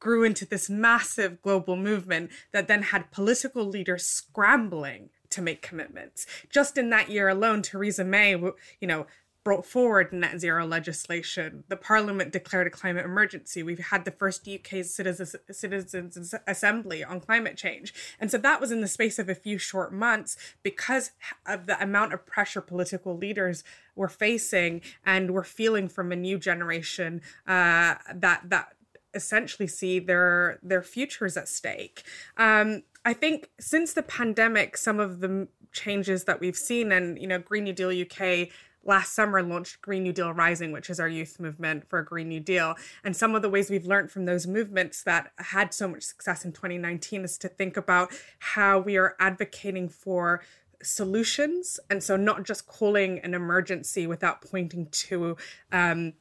grew 0.00 0.22
into 0.22 0.44
this 0.44 0.68
massive 0.68 1.40
global 1.40 1.76
movement 1.76 2.30
that 2.52 2.68
then 2.68 2.82
had 2.82 3.10
political 3.10 3.64
leaders 3.64 4.04
scrambling 4.04 5.08
to 5.30 5.42
make 5.42 5.62
commitments. 5.62 6.26
Just 6.50 6.78
in 6.78 6.90
that 6.90 7.10
year 7.10 7.28
alone, 7.28 7.62
Theresa 7.62 8.04
May, 8.04 8.30
you 8.32 8.54
know, 8.82 9.06
brought 9.46 9.64
forward 9.64 10.12
net 10.12 10.40
zero 10.40 10.66
legislation. 10.66 11.62
The 11.68 11.76
Parliament 11.76 12.32
declared 12.32 12.66
a 12.66 12.70
climate 12.70 13.04
emergency. 13.04 13.62
We've 13.62 13.78
had 13.78 14.04
the 14.04 14.10
first 14.10 14.48
UK 14.48 14.84
Citizens, 14.84 15.36
Citizens 15.52 16.34
Assembly 16.48 17.04
on 17.04 17.20
climate 17.20 17.56
change. 17.56 17.94
And 18.18 18.28
so 18.28 18.38
that 18.38 18.60
was 18.60 18.72
in 18.72 18.80
the 18.80 18.88
space 18.88 19.20
of 19.20 19.28
a 19.28 19.36
few 19.36 19.56
short 19.56 19.92
months 19.92 20.36
because 20.64 21.12
of 21.46 21.66
the 21.66 21.80
amount 21.80 22.12
of 22.12 22.26
pressure 22.26 22.60
political 22.60 23.16
leaders 23.16 23.62
were 23.94 24.08
facing 24.08 24.80
and 25.04 25.30
were 25.30 25.44
feeling 25.44 25.88
from 25.88 26.10
a 26.10 26.16
new 26.16 26.38
generation 26.38 27.22
uh, 27.46 27.94
that 28.12 28.40
that 28.46 28.72
essentially 29.14 29.68
see 29.68 30.00
their 30.00 30.58
their 30.60 30.82
futures 30.82 31.36
at 31.36 31.46
stake. 31.46 32.02
Um, 32.36 32.82
I 33.04 33.12
think 33.12 33.50
since 33.60 33.92
the 33.92 34.02
pandemic, 34.02 34.76
some 34.76 34.98
of 34.98 35.20
the 35.20 35.46
changes 35.70 36.24
that 36.24 36.40
we've 36.40 36.56
seen, 36.56 36.90
and 36.90 37.16
you 37.16 37.28
know, 37.28 37.38
Green 37.38 37.62
New 37.62 37.72
Deal 37.72 37.90
UK 37.90 38.48
last 38.86 39.14
summer 39.14 39.42
launched 39.42 39.82
Green 39.82 40.04
New 40.04 40.12
Deal 40.12 40.32
Rising, 40.32 40.72
which 40.72 40.88
is 40.88 41.00
our 41.00 41.08
youth 41.08 41.38
movement 41.40 41.88
for 41.88 41.98
a 41.98 42.04
Green 42.04 42.28
New 42.28 42.40
Deal. 42.40 42.74
And 43.04 43.16
some 43.16 43.34
of 43.34 43.42
the 43.42 43.50
ways 43.50 43.70
we've 43.70 43.86
learned 43.86 44.10
from 44.10 44.24
those 44.24 44.46
movements 44.46 45.02
that 45.02 45.32
had 45.38 45.74
so 45.74 45.88
much 45.88 46.04
success 46.04 46.44
in 46.44 46.52
2019 46.52 47.24
is 47.24 47.36
to 47.38 47.48
think 47.48 47.76
about 47.76 48.10
how 48.38 48.78
we 48.78 48.96
are 48.96 49.16
advocating 49.18 49.88
for 49.88 50.42
solutions. 50.82 51.80
And 51.90 52.02
so 52.02 52.16
not 52.16 52.44
just 52.44 52.66
calling 52.66 53.18
an 53.20 53.34
emergency 53.34 54.06
without 54.06 54.42
pointing 54.42 54.88
to 54.90 55.36
um, 55.72 56.14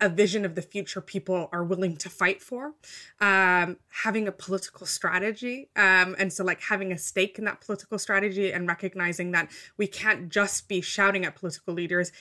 a 0.00 0.08
vision 0.08 0.44
of 0.44 0.54
the 0.54 0.62
future 0.62 1.00
people 1.00 1.48
are 1.52 1.64
willing 1.64 1.96
to 1.96 2.08
fight 2.08 2.42
for. 2.42 2.74
Um, 3.20 3.78
having 3.88 4.28
a 4.28 4.32
political 4.32 4.86
strategy 4.86 5.68
um, 5.76 6.14
and 6.18 6.32
so 6.32 6.44
like 6.44 6.60
having 6.60 6.92
a 6.92 6.98
stake 6.98 7.38
in 7.38 7.44
that 7.44 7.60
political 7.60 7.98
strategy 7.98 8.52
and 8.52 8.68
recognizing 8.68 9.32
that 9.32 9.50
we 9.76 9.86
can't 9.86 10.28
just 10.28 10.68
be 10.68 10.80
shouting 10.80 11.24
at 11.24 11.34
political 11.34 11.74
leaders 11.74 12.12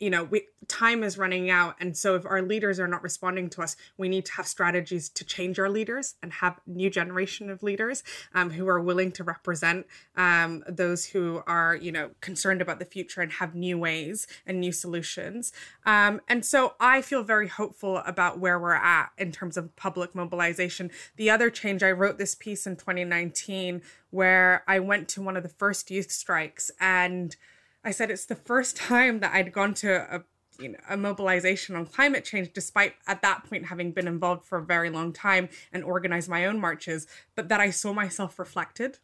you 0.00 0.10
know 0.10 0.24
we 0.24 0.46
time 0.66 1.02
is 1.02 1.18
running 1.18 1.50
out. 1.50 1.74
And 1.80 1.96
so 1.96 2.14
if 2.14 2.24
our 2.24 2.42
leaders 2.42 2.78
are 2.78 2.86
not 2.86 3.02
responding 3.02 3.50
to 3.50 3.62
us 3.62 3.76
we 3.96 4.08
need 4.08 4.24
to 4.26 4.32
have 4.32 4.46
strategies 4.46 5.08
to 5.10 5.24
change 5.24 5.58
our 5.58 5.68
leaders 5.68 6.14
and 6.22 6.32
have 6.32 6.60
new 6.66 6.88
generation 6.88 7.50
of 7.50 7.62
leaders 7.62 8.02
um, 8.34 8.50
who 8.50 8.68
are 8.68 8.80
willing 8.80 9.12
to 9.12 9.24
represent 9.24 9.86
um, 10.16 10.64
those 10.68 11.06
who 11.06 11.42
are 11.46 11.76
you 11.76 11.92
know 11.92 12.10
concerned 12.20 12.62
about 12.62 12.78
the 12.78 12.84
future 12.84 13.20
and 13.20 13.32
have 13.32 13.54
new 13.54 13.78
ways 13.78 14.26
and 14.46 14.60
new 14.60 14.72
solutions. 14.72 15.52
Um, 15.84 16.20
and 16.28 16.44
so 16.44 16.74
i 16.80 17.02
feel 17.02 17.22
very 17.22 17.48
hopeful 17.48 17.98
about 17.98 18.38
where 18.38 18.58
we're 18.58 18.72
at 18.72 19.10
in 19.18 19.32
terms 19.32 19.56
of 19.56 19.76
public 19.76 20.14
mobilization. 20.14 20.90
The 21.16 21.30
other 21.30 21.50
change 21.50 21.82
i 21.82 21.92
wrote 21.92 22.16
this 22.16 22.34
piece 22.34 22.66
in 22.66 22.76
2019 22.76 23.82
where 24.10 24.64
i 24.66 24.78
went 24.78 25.08
to 25.08 25.22
one 25.22 25.36
of 25.36 25.42
the 25.42 25.48
first 25.48 25.90
youth 25.90 26.10
strikes 26.10 26.70
and 26.80 27.36
I 27.84 27.90
said 27.90 28.10
it's 28.10 28.26
the 28.26 28.34
first 28.34 28.76
time 28.76 29.20
that 29.20 29.32
I'd 29.34 29.52
gone 29.52 29.74
to 29.74 30.16
a 30.16 30.24
you 30.58 30.70
know, 30.70 30.78
a 30.88 30.96
mobilization 30.96 31.74
on 31.74 31.86
climate 31.86 32.24
change, 32.24 32.52
despite 32.52 32.94
at 33.06 33.22
that 33.22 33.44
point 33.44 33.66
having 33.66 33.92
been 33.92 34.06
involved 34.06 34.44
for 34.44 34.58
a 34.58 34.64
very 34.64 34.90
long 34.90 35.12
time 35.12 35.48
and 35.72 35.82
organized 35.82 36.28
my 36.28 36.44
own 36.44 36.60
marches, 36.60 37.06
but 37.34 37.48
that 37.48 37.60
I 37.60 37.70
saw 37.70 37.92
myself 37.92 38.38
reflected 38.38 38.98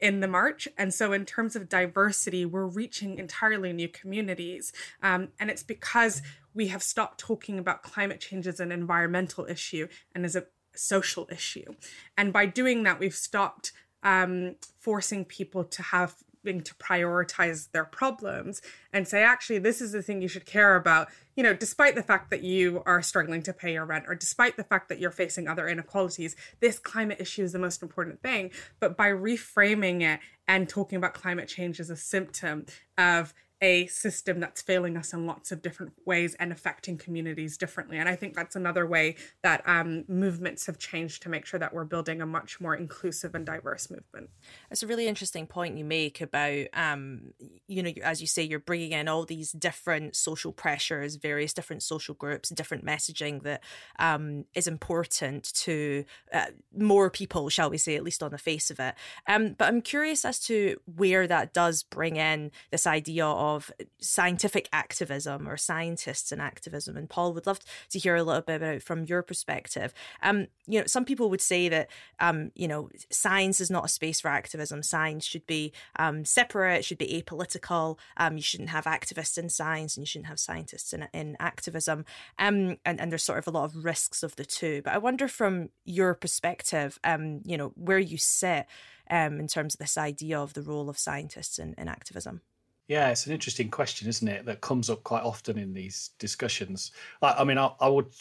in 0.00 0.20
the 0.20 0.28
march. 0.28 0.66
And 0.76 0.92
so, 0.92 1.12
in 1.12 1.24
terms 1.24 1.56
of 1.56 1.68
diversity, 1.68 2.44
we're 2.44 2.66
reaching 2.66 3.18
entirely 3.18 3.72
new 3.72 3.88
communities. 3.88 4.72
Um, 5.02 5.28
and 5.38 5.50
it's 5.50 5.62
because 5.62 6.22
we 6.54 6.68
have 6.68 6.82
stopped 6.82 7.18
talking 7.18 7.58
about 7.58 7.82
climate 7.82 8.20
change 8.20 8.46
as 8.46 8.60
an 8.60 8.72
environmental 8.72 9.46
issue 9.46 9.88
and 10.14 10.24
as 10.24 10.36
a 10.36 10.46
social 10.74 11.28
issue. 11.30 11.74
And 12.16 12.32
by 12.32 12.46
doing 12.46 12.82
that, 12.84 12.98
we've 12.98 13.14
stopped 13.14 13.72
um, 14.02 14.56
forcing 14.78 15.24
people 15.24 15.64
to 15.64 15.82
have 15.82 16.16
to 16.44 16.74
prioritize 16.74 17.70
their 17.72 17.84
problems 17.84 18.60
and 18.92 19.08
say 19.08 19.22
actually 19.22 19.58
this 19.58 19.80
is 19.80 19.92
the 19.92 20.02
thing 20.02 20.22
you 20.22 20.28
should 20.28 20.46
care 20.46 20.76
about. 20.76 21.08
You 21.36 21.42
know 21.42 21.54
despite 21.54 21.94
the 21.94 22.02
fact 22.02 22.30
that 22.30 22.42
you 22.42 22.82
are 22.86 23.02
struggling 23.02 23.42
to 23.42 23.52
pay 23.52 23.72
your 23.72 23.84
rent 23.84 24.04
or 24.06 24.14
despite 24.14 24.56
the 24.56 24.64
fact 24.64 24.88
that 24.88 24.98
you're 24.98 25.10
facing 25.10 25.48
other 25.48 25.66
inequalities 25.66 26.36
this 26.60 26.78
climate 26.78 27.20
issue 27.20 27.42
is 27.42 27.52
the 27.52 27.58
most 27.58 27.82
important 27.82 28.20
thing. 28.22 28.50
But 28.80 28.96
by 28.96 29.08
reframing 29.08 30.02
it 30.02 30.20
and 30.46 30.68
talking 30.68 30.96
about 30.96 31.14
climate 31.14 31.48
change 31.48 31.80
as 31.80 31.90
a 31.90 31.96
symptom 31.96 32.66
of 32.98 33.32
a 33.64 33.86
system 33.86 34.40
that's 34.40 34.60
failing 34.60 34.94
us 34.94 35.14
in 35.14 35.24
lots 35.24 35.50
of 35.50 35.62
different 35.62 35.94
ways 36.04 36.34
and 36.34 36.52
affecting 36.52 36.98
communities 36.98 37.56
differently. 37.56 37.96
And 37.96 38.10
I 38.10 38.14
think 38.14 38.34
that's 38.34 38.56
another 38.56 38.86
way 38.86 39.16
that 39.42 39.66
um, 39.66 40.04
movements 40.06 40.66
have 40.66 40.78
changed 40.78 41.22
to 41.22 41.30
make 41.30 41.46
sure 41.46 41.58
that 41.58 41.72
we're 41.72 41.86
building 41.86 42.20
a 42.20 42.26
much 42.26 42.60
more 42.60 42.74
inclusive 42.74 43.34
and 43.34 43.46
diverse 43.46 43.88
movement. 43.90 44.28
It's 44.70 44.82
a 44.82 44.86
really 44.86 45.08
interesting 45.08 45.46
point 45.46 45.78
you 45.78 45.84
make 45.84 46.20
about, 46.20 46.66
um, 46.74 47.32
you 47.66 47.82
know, 47.82 47.92
as 48.02 48.20
you 48.20 48.26
say, 48.26 48.42
you're 48.42 48.58
bringing 48.58 48.92
in 48.92 49.08
all 49.08 49.24
these 49.24 49.50
different 49.52 50.14
social 50.14 50.52
pressures, 50.52 51.16
various 51.16 51.54
different 51.54 51.82
social 51.82 52.14
groups, 52.14 52.50
different 52.50 52.84
messaging 52.84 53.42
that 53.44 53.62
um, 53.98 54.44
is 54.54 54.66
important 54.66 55.50
to 55.54 56.04
uh, 56.34 56.52
more 56.76 57.08
people, 57.08 57.48
shall 57.48 57.70
we 57.70 57.78
say, 57.78 57.96
at 57.96 58.04
least 58.04 58.22
on 58.22 58.30
the 58.30 58.36
face 58.36 58.70
of 58.70 58.78
it. 58.78 58.94
Um, 59.26 59.54
but 59.56 59.68
I'm 59.68 59.80
curious 59.80 60.26
as 60.26 60.38
to 60.40 60.76
where 60.84 61.26
that 61.26 61.54
does 61.54 61.82
bring 61.82 62.16
in 62.16 62.50
this 62.70 62.86
idea 62.86 63.24
of 63.24 63.53
of 63.54 63.70
scientific 64.00 64.68
activism 64.72 65.48
or 65.48 65.56
scientists 65.56 66.32
and 66.32 66.40
activism. 66.40 66.96
And 66.96 67.08
Paul 67.08 67.32
would 67.34 67.46
love 67.46 67.60
to 67.90 67.98
hear 67.98 68.16
a 68.16 68.22
little 68.22 68.42
bit 68.42 68.56
about 68.56 68.82
from 68.82 69.04
your 69.04 69.22
perspective. 69.22 69.94
Um, 70.22 70.48
you 70.66 70.80
know, 70.80 70.86
some 70.86 71.04
people 71.04 71.30
would 71.30 71.40
say 71.40 71.68
that 71.68 71.90
um, 72.20 72.50
you 72.54 72.68
know, 72.68 72.88
science 73.10 73.60
is 73.60 73.70
not 73.70 73.84
a 73.84 73.88
space 73.88 74.20
for 74.20 74.28
activism. 74.28 74.82
Science 74.82 75.24
should 75.24 75.46
be 75.46 75.72
um, 75.98 76.24
separate, 76.24 76.84
should 76.84 76.98
be 76.98 77.22
apolitical. 77.22 77.98
Um, 78.16 78.36
you 78.36 78.42
shouldn't 78.42 78.70
have 78.70 78.84
activists 78.84 79.38
in 79.38 79.48
science, 79.48 79.96
and 79.96 80.02
you 80.02 80.06
shouldn't 80.06 80.28
have 80.28 80.40
scientists 80.40 80.92
in, 80.92 81.08
in 81.12 81.36
activism. 81.40 82.04
Um, 82.38 82.78
and 82.84 83.00
and 83.00 83.10
there's 83.10 83.22
sort 83.22 83.38
of 83.38 83.46
a 83.46 83.50
lot 83.50 83.64
of 83.64 83.84
risks 83.84 84.22
of 84.22 84.36
the 84.36 84.44
two. 84.44 84.82
But 84.82 84.94
I 84.94 84.98
wonder 84.98 85.28
from 85.28 85.70
your 85.84 86.14
perspective, 86.14 86.98
um, 87.04 87.40
you 87.44 87.56
know, 87.56 87.72
where 87.76 87.98
you 87.98 88.18
sit. 88.18 88.66
Um, 89.10 89.38
in 89.38 89.48
terms 89.48 89.74
of 89.74 89.80
this 89.80 89.98
idea 89.98 90.40
of 90.40 90.54
the 90.54 90.62
role 90.62 90.88
of 90.88 90.96
scientists 90.96 91.58
in, 91.58 91.74
in 91.76 91.88
activism. 91.88 92.40
Yeah, 92.86 93.08
it's 93.10 93.26
an 93.26 93.32
interesting 93.32 93.70
question, 93.70 94.08
isn't 94.08 94.28
it? 94.28 94.44
That 94.44 94.60
comes 94.60 94.90
up 94.90 95.02
quite 95.04 95.22
often 95.22 95.58
in 95.58 95.72
these 95.72 96.10
discussions. 96.18 96.92
I, 97.22 97.42
mean, 97.44 97.56
I, 97.56 97.70
I, 97.80 97.88
would 97.88 98.12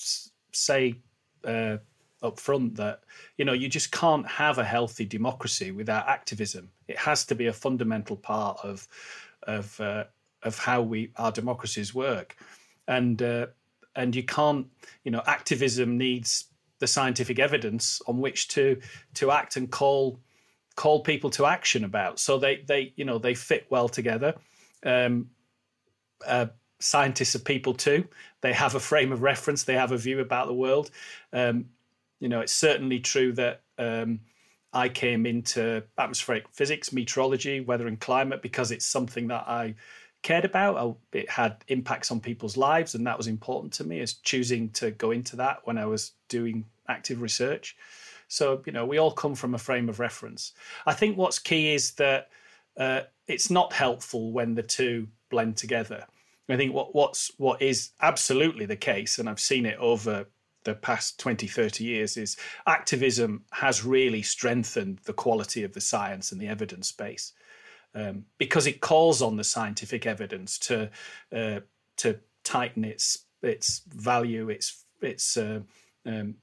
say 0.53 0.95
uh, 1.43 1.77
up 2.21 2.39
front 2.39 2.75
that 2.75 3.01
you 3.37 3.43
know 3.43 3.53
you 3.53 3.67
just 3.67 3.91
can't 3.91 4.25
have 4.25 4.57
a 4.57 4.63
healthy 4.63 5.05
democracy 5.05 5.71
without 5.71 6.07
activism. 6.07 6.69
It 6.87 6.97
has 6.97 7.25
to 7.25 7.35
be 7.35 7.47
a 7.47 7.53
fundamental 7.53 8.15
part 8.15 8.57
of 8.63 8.87
of 9.43 9.79
uh, 9.81 10.05
of 10.43 10.57
how 10.57 10.81
we 10.81 11.11
our 11.17 11.31
democracies 11.31 11.93
work, 11.93 12.37
and 12.87 13.21
uh, 13.21 13.47
and 13.95 14.15
you 14.15 14.23
can't 14.23 14.67
you 15.03 15.11
know 15.11 15.21
activism 15.27 15.97
needs 15.97 16.45
the 16.79 16.87
scientific 16.87 17.39
evidence 17.39 18.01
on 18.07 18.19
which 18.19 18.47
to 18.49 18.79
to 19.15 19.31
act 19.31 19.57
and 19.57 19.69
call 19.69 20.19
call 20.75 21.01
people 21.01 21.29
to 21.31 21.45
action 21.45 21.83
about. 21.83 22.19
So 22.19 22.37
they 22.37 22.63
they 22.65 22.93
you 22.95 23.03
know 23.03 23.17
they 23.17 23.35
fit 23.35 23.65
well 23.69 23.89
together 23.89 24.35
um, 24.83 25.29
uh, 26.25 26.47
scientists 26.79 27.35
are 27.35 27.39
people 27.39 27.73
too. 27.73 28.05
They 28.41 28.53
have 28.53 28.75
a 28.75 28.79
frame 28.79 29.11
of 29.11 29.21
reference. 29.21 29.63
They 29.63 29.75
have 29.75 29.91
a 29.91 29.97
view 29.97 30.19
about 30.19 30.47
the 30.47 30.53
world. 30.53 30.91
Um, 31.31 31.65
you 32.19 32.29
know, 32.29 32.41
it's 32.41 32.53
certainly 32.53 32.99
true 32.99 33.33
that 33.33 33.61
um, 33.77 34.19
I 34.71 34.89
came 34.89 35.25
into 35.25 35.83
atmospheric 35.97 36.47
physics, 36.49 36.91
meteorology, 36.91 37.61
weather 37.61 37.87
and 37.87 37.99
climate 37.99 38.41
because 38.41 38.71
it's 38.71 38.85
something 38.85 39.27
that 39.27 39.45
I 39.47 39.75
cared 40.23 40.45
about. 40.45 40.77
I, 40.77 41.17
it 41.17 41.29
had 41.29 41.63
impacts 41.67 42.11
on 42.11 42.19
people's 42.19 42.57
lives, 42.57 42.95
and 42.95 43.05
that 43.05 43.17
was 43.17 43.27
important 43.27 43.73
to 43.73 43.83
me 43.83 43.99
as 43.99 44.13
choosing 44.13 44.69
to 44.71 44.91
go 44.91 45.11
into 45.11 45.35
that 45.37 45.59
when 45.65 45.77
I 45.77 45.85
was 45.85 46.13
doing 46.27 46.65
active 46.87 47.21
research. 47.21 47.75
So, 48.27 48.63
you 48.65 48.71
know, 48.71 48.85
we 48.85 48.97
all 48.97 49.11
come 49.11 49.35
from 49.35 49.53
a 49.53 49.59
frame 49.59 49.89
of 49.89 49.99
reference. 49.99 50.53
I 50.85 50.93
think 50.93 51.17
what's 51.17 51.39
key 51.39 51.73
is 51.73 51.91
that 51.95 52.29
uh, 52.77 53.01
it's 53.27 53.49
not 53.49 53.73
helpful 53.73 54.31
when 54.31 54.55
the 54.55 54.63
two 54.63 55.07
blend 55.29 55.57
together. 55.57 56.05
I 56.49 56.57
think 56.57 56.73
what 56.73 56.93
what's 56.93 57.31
what 57.37 57.61
is 57.61 57.91
absolutely 58.01 58.65
the 58.65 58.75
case, 58.75 59.17
and 59.17 59.29
I've 59.29 59.39
seen 59.39 59.65
it 59.65 59.77
over 59.79 60.27
the 60.65 60.75
past 60.75 61.19
20, 61.19 61.45
30 61.47 61.83
years, 61.83 62.15
is 62.15 62.37
activism 62.67 63.43
has 63.51 63.83
really 63.83 64.21
strengthened 64.21 64.99
the 65.03 65.13
quality 65.13 65.63
of 65.63 65.73
the 65.73 65.81
science 65.81 66.31
and 66.31 66.39
the 66.39 66.47
evidence 66.47 66.91
base 66.91 67.33
um, 67.95 68.25
because 68.37 68.67
it 68.67 68.81
calls 68.81 69.21
on 69.21 69.35
the 69.35 69.43
scientific 69.43 70.05
evidence 70.05 70.57
to 70.59 70.89
uh, 71.35 71.59
to 71.97 72.19
tighten 72.43 72.83
its 72.83 73.25
its 73.41 73.81
value, 73.87 74.49
its 74.49 74.85
its 75.01 75.37
uh, 75.37 75.59
um, 76.05 76.35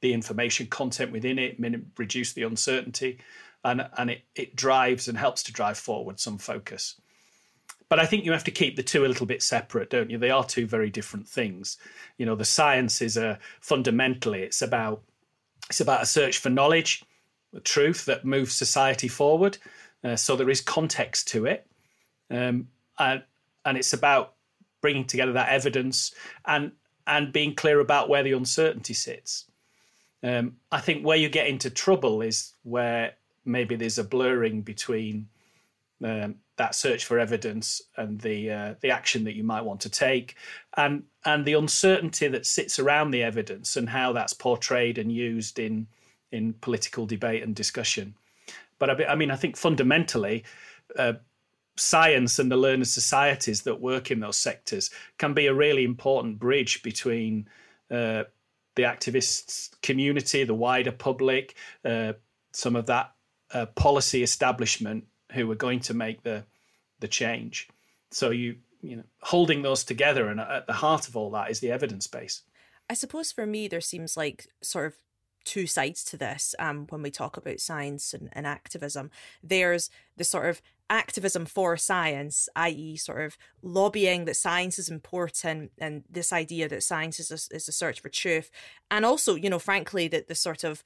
the 0.00 0.12
information 0.12 0.66
content 0.66 1.12
within 1.12 1.38
it, 1.38 1.56
reduce 1.96 2.32
the 2.34 2.42
uncertainty, 2.42 3.18
and 3.64 3.86
and 3.96 4.10
it, 4.10 4.22
it 4.34 4.56
drives 4.56 5.08
and 5.08 5.18
helps 5.18 5.42
to 5.44 5.52
drive 5.52 5.78
forward 5.78 6.20
some 6.20 6.38
focus. 6.38 7.00
But 7.88 8.00
I 8.00 8.06
think 8.06 8.24
you 8.24 8.32
have 8.32 8.44
to 8.44 8.50
keep 8.50 8.76
the 8.76 8.82
two 8.82 9.04
a 9.04 9.08
little 9.08 9.26
bit 9.26 9.42
separate, 9.42 9.90
don't 9.90 10.10
you? 10.10 10.18
They 10.18 10.30
are 10.30 10.44
two 10.44 10.66
very 10.66 10.90
different 10.90 11.28
things. 11.28 11.76
You 12.18 12.26
know, 12.26 12.34
the 12.34 12.44
science 12.44 13.02
is 13.02 13.16
a 13.16 13.38
fundamentally 13.60 14.42
it's 14.42 14.62
about 14.62 15.02
it's 15.68 15.80
about 15.80 16.02
a 16.02 16.06
search 16.06 16.38
for 16.38 16.50
knowledge, 16.50 17.04
truth 17.62 18.04
that 18.06 18.24
moves 18.24 18.54
society 18.54 19.08
forward. 19.08 19.58
Uh, 20.02 20.16
so 20.16 20.36
there 20.36 20.50
is 20.50 20.60
context 20.60 21.28
to 21.28 21.46
it, 21.46 21.66
um, 22.30 22.68
and 22.98 23.22
and 23.64 23.78
it's 23.78 23.92
about 23.92 24.34
bringing 24.82 25.06
together 25.06 25.32
that 25.32 25.48
evidence 25.48 26.14
and 26.44 26.72
and 27.06 27.32
being 27.32 27.54
clear 27.54 27.80
about 27.80 28.08
where 28.08 28.22
the 28.22 28.32
uncertainty 28.32 28.94
sits. 28.94 29.46
Um, 30.22 30.56
I 30.72 30.80
think 30.80 31.04
where 31.04 31.16
you 31.16 31.28
get 31.28 31.46
into 31.46 31.70
trouble 31.70 32.22
is 32.22 32.54
where 32.62 33.14
maybe 33.44 33.76
there's 33.76 33.98
a 33.98 34.04
blurring 34.04 34.62
between 34.62 35.28
um, 36.02 36.36
that 36.56 36.74
search 36.74 37.04
for 37.04 37.18
evidence 37.18 37.82
and 37.96 38.20
the 38.20 38.50
uh, 38.50 38.74
the 38.80 38.90
action 38.90 39.24
that 39.24 39.34
you 39.34 39.44
might 39.44 39.64
want 39.64 39.80
to 39.80 39.90
take, 39.90 40.36
and 40.76 41.04
and 41.24 41.44
the 41.44 41.54
uncertainty 41.54 42.28
that 42.28 42.46
sits 42.46 42.78
around 42.78 43.10
the 43.10 43.22
evidence 43.22 43.76
and 43.76 43.88
how 43.88 44.12
that's 44.12 44.32
portrayed 44.32 44.98
and 44.98 45.10
used 45.10 45.58
in 45.58 45.86
in 46.30 46.52
political 46.54 47.06
debate 47.06 47.42
and 47.42 47.54
discussion. 47.54 48.14
But 48.78 48.90
I, 48.90 49.12
I 49.12 49.14
mean, 49.14 49.30
I 49.30 49.36
think 49.36 49.56
fundamentally. 49.56 50.44
Uh, 50.98 51.14
science 51.76 52.38
and 52.38 52.52
the 52.52 52.56
learned 52.56 52.86
societies 52.86 53.62
that 53.62 53.80
work 53.80 54.12
in 54.12 54.20
those 54.20 54.36
sectors 54.36 54.90
can 55.18 55.34
be 55.34 55.48
a 55.48 55.54
really 55.54 55.82
important 55.82 56.38
bridge 56.38 56.84
between 56.84 57.48
uh, 57.90 58.22
the 58.76 58.82
activists 58.82 59.70
community, 59.82 60.44
the 60.44 60.54
wider 60.54 60.92
public, 60.92 61.56
uh, 61.84 62.12
some 62.52 62.76
of 62.76 62.86
that 62.86 63.12
uh, 63.52 63.66
policy 63.66 64.22
establishment 64.22 65.04
who 65.32 65.50
are 65.50 65.56
going 65.56 65.80
to 65.80 65.94
make 65.94 66.22
the 66.22 66.44
the 67.00 67.08
change. 67.08 67.68
So 68.10 68.30
you 68.30 68.56
you 68.82 68.96
know 68.96 69.04
holding 69.20 69.62
those 69.62 69.84
together 69.84 70.28
and 70.28 70.40
at 70.40 70.66
the 70.66 70.72
heart 70.72 71.08
of 71.08 71.16
all 71.16 71.30
that 71.30 71.50
is 71.50 71.60
the 71.60 71.70
evidence 71.70 72.06
base. 72.06 72.42
I 72.88 72.94
suppose 72.94 73.32
for 73.32 73.46
me 73.46 73.68
there 73.68 73.80
seems 73.80 74.16
like 74.16 74.46
sort 74.62 74.86
of 74.86 74.94
two 75.44 75.66
sides 75.66 76.04
to 76.04 76.16
this 76.16 76.54
um, 76.58 76.86
when 76.88 77.02
we 77.02 77.10
talk 77.10 77.36
about 77.36 77.60
science 77.60 78.14
and, 78.14 78.28
and 78.32 78.46
activism. 78.46 79.10
There's 79.42 79.90
the 80.16 80.24
sort 80.24 80.48
of 80.48 80.62
activism 80.90 81.46
for 81.46 81.76
science, 81.76 82.48
i.e., 82.56 82.96
sort 82.96 83.24
of 83.24 83.38
lobbying 83.62 84.24
that 84.24 84.36
science 84.36 84.78
is 84.78 84.88
important 84.88 85.72
and 85.78 86.04
this 86.10 86.32
idea 86.32 86.68
that 86.68 86.82
science 86.82 87.18
is 87.20 87.30
a, 87.30 87.54
is 87.54 87.68
a 87.68 87.72
search 87.72 88.00
for 88.00 88.08
truth. 88.08 88.50
And 88.90 89.04
also, 89.04 89.34
you 89.34 89.48
know, 89.48 89.58
frankly, 89.58 90.08
that 90.08 90.28
the 90.28 90.34
sort 90.34 90.64
of 90.64 90.82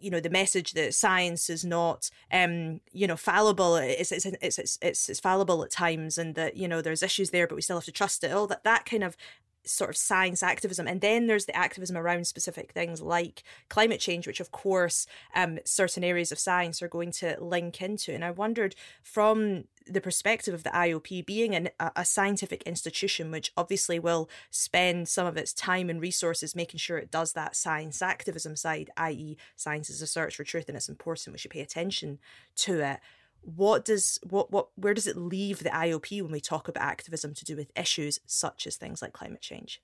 you 0.00 0.10
know 0.10 0.20
the 0.20 0.30
message 0.30 0.72
that 0.72 0.94
science 0.94 1.50
is 1.50 1.64
not 1.64 2.10
um 2.32 2.80
you 2.92 3.06
know 3.06 3.16
fallible 3.16 3.76
it's 3.76 4.12
it's 4.12 4.26
it's 4.26 4.58
it's, 4.58 4.78
it's, 4.80 5.08
it's 5.08 5.20
fallible 5.20 5.62
at 5.64 5.70
times 5.70 6.18
and 6.18 6.34
that 6.34 6.56
you 6.56 6.68
know 6.68 6.80
there's 6.80 7.02
issues 7.02 7.30
there 7.30 7.46
but 7.46 7.54
we 7.54 7.62
still 7.62 7.76
have 7.76 7.84
to 7.84 7.92
trust 7.92 8.24
it 8.24 8.32
all 8.32 8.46
that 8.46 8.64
that 8.64 8.86
kind 8.86 9.02
of 9.02 9.16
sort 9.64 9.90
of 9.90 9.96
science 9.96 10.42
activism 10.42 10.86
and 10.86 11.00
then 11.00 11.26
there's 11.26 11.46
the 11.46 11.56
activism 11.56 11.96
around 11.96 12.26
specific 12.26 12.72
things 12.72 13.00
like 13.00 13.42
climate 13.68 14.00
change 14.00 14.26
which 14.26 14.40
of 14.40 14.50
course 14.50 15.06
um, 15.34 15.58
certain 15.64 16.04
areas 16.04 16.30
of 16.30 16.38
science 16.38 16.82
are 16.82 16.88
going 16.88 17.10
to 17.10 17.36
link 17.40 17.80
into. 17.80 18.12
And 18.12 18.24
i 18.24 18.30
wondered 18.30 18.74
from 19.02 19.64
the 19.86 20.00
perspective 20.00 20.54
of 20.54 20.64
the 20.64 20.70
iop 20.70 21.26
being 21.26 21.54
an, 21.54 21.68
a 21.96 22.04
scientific 22.04 22.62
institution 22.62 23.30
which 23.30 23.52
obviously 23.56 23.98
will 23.98 24.28
spend 24.50 25.08
some 25.08 25.26
of 25.26 25.36
its 25.36 25.52
time 25.52 25.90
and 25.90 26.00
resources 26.00 26.56
making 26.56 26.78
sure 26.78 26.98
it 26.98 27.10
does 27.10 27.32
that 27.32 27.54
science 27.56 28.00
activism 28.00 28.56
side 28.56 28.90
i.e 28.96 29.36
science 29.56 29.90
is 29.90 30.00
a 30.00 30.06
search 30.06 30.36
for 30.36 30.44
truth 30.44 30.68
and 30.68 30.76
it's 30.76 30.88
important 30.88 31.32
we 31.32 31.38
should 31.38 31.50
pay 31.50 31.60
attention 31.60 32.18
to 32.56 32.80
it 32.80 33.00
what 33.44 33.84
does 33.84 34.18
what 34.28 34.50
what 34.50 34.68
where 34.76 34.94
does 34.94 35.06
it 35.06 35.16
leave 35.16 35.60
the 35.60 35.70
IOP 35.70 36.22
when 36.22 36.32
we 36.32 36.40
talk 36.40 36.68
about 36.68 36.82
activism 36.82 37.34
to 37.34 37.44
do 37.44 37.56
with 37.56 37.70
issues 37.76 38.20
such 38.26 38.66
as 38.66 38.76
things 38.76 39.02
like 39.02 39.12
climate 39.12 39.40
change? 39.40 39.80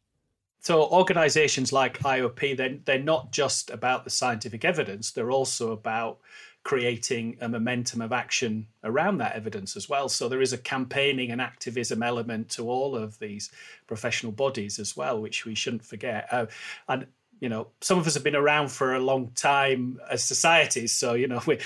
So 0.62 0.84
organizations 0.90 1.72
like 1.72 1.98
IOP, 2.00 2.56
they're, 2.56 2.76
they're 2.84 2.98
not 2.98 3.32
just 3.32 3.70
about 3.70 4.04
the 4.04 4.10
scientific 4.10 4.62
evidence, 4.64 5.10
they're 5.10 5.30
also 5.30 5.72
about 5.72 6.18
creating 6.62 7.38
a 7.40 7.48
momentum 7.48 8.02
of 8.02 8.12
action 8.12 8.66
around 8.84 9.16
that 9.18 9.34
evidence 9.34 9.74
as 9.74 9.88
well. 9.88 10.10
So 10.10 10.28
there 10.28 10.42
is 10.42 10.52
a 10.52 10.58
campaigning 10.58 11.30
and 11.30 11.40
activism 11.40 12.02
element 12.02 12.50
to 12.50 12.68
all 12.68 12.94
of 12.94 13.18
these 13.18 13.50
professional 13.86 14.32
bodies 14.32 14.78
as 14.78 14.94
well, 14.94 15.22
which 15.22 15.46
we 15.46 15.54
shouldn't 15.54 15.84
forget. 15.84 16.28
Uh, 16.30 16.46
and 16.88 17.06
you 17.40 17.48
know, 17.48 17.68
some 17.80 17.98
of 17.98 18.06
us 18.06 18.12
have 18.12 18.22
been 18.22 18.36
around 18.36 18.70
for 18.70 18.94
a 18.94 19.00
long 19.00 19.30
time 19.34 19.98
as 20.10 20.22
societies, 20.22 20.94
so 20.94 21.14
you 21.14 21.26
know 21.26 21.40
we 21.46 21.58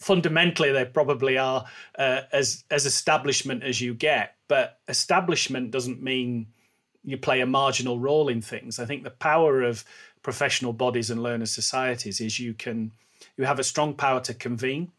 fundamentally 0.00 0.72
they 0.72 0.84
probably 0.84 1.38
are 1.38 1.64
uh, 1.98 2.22
as 2.32 2.64
as 2.70 2.86
establishment 2.86 3.62
as 3.62 3.80
you 3.80 3.94
get. 3.94 4.34
But 4.48 4.78
establishment 4.88 5.70
doesn't 5.70 6.02
mean 6.02 6.46
you 7.04 7.16
play 7.16 7.40
a 7.40 7.46
marginal 7.46 7.98
role 7.98 8.28
in 8.28 8.42
things. 8.42 8.78
I 8.78 8.86
think 8.86 9.04
the 9.04 9.10
power 9.10 9.62
of 9.62 9.84
professional 10.22 10.72
bodies 10.72 11.10
and 11.10 11.22
learned 11.22 11.48
societies 11.48 12.20
is 12.20 12.40
you 12.40 12.54
can 12.54 12.92
you 13.36 13.44
have 13.44 13.58
a 13.58 13.64
strong 13.64 13.94
power 13.94 14.20
to 14.20 14.34
convene 14.34 14.90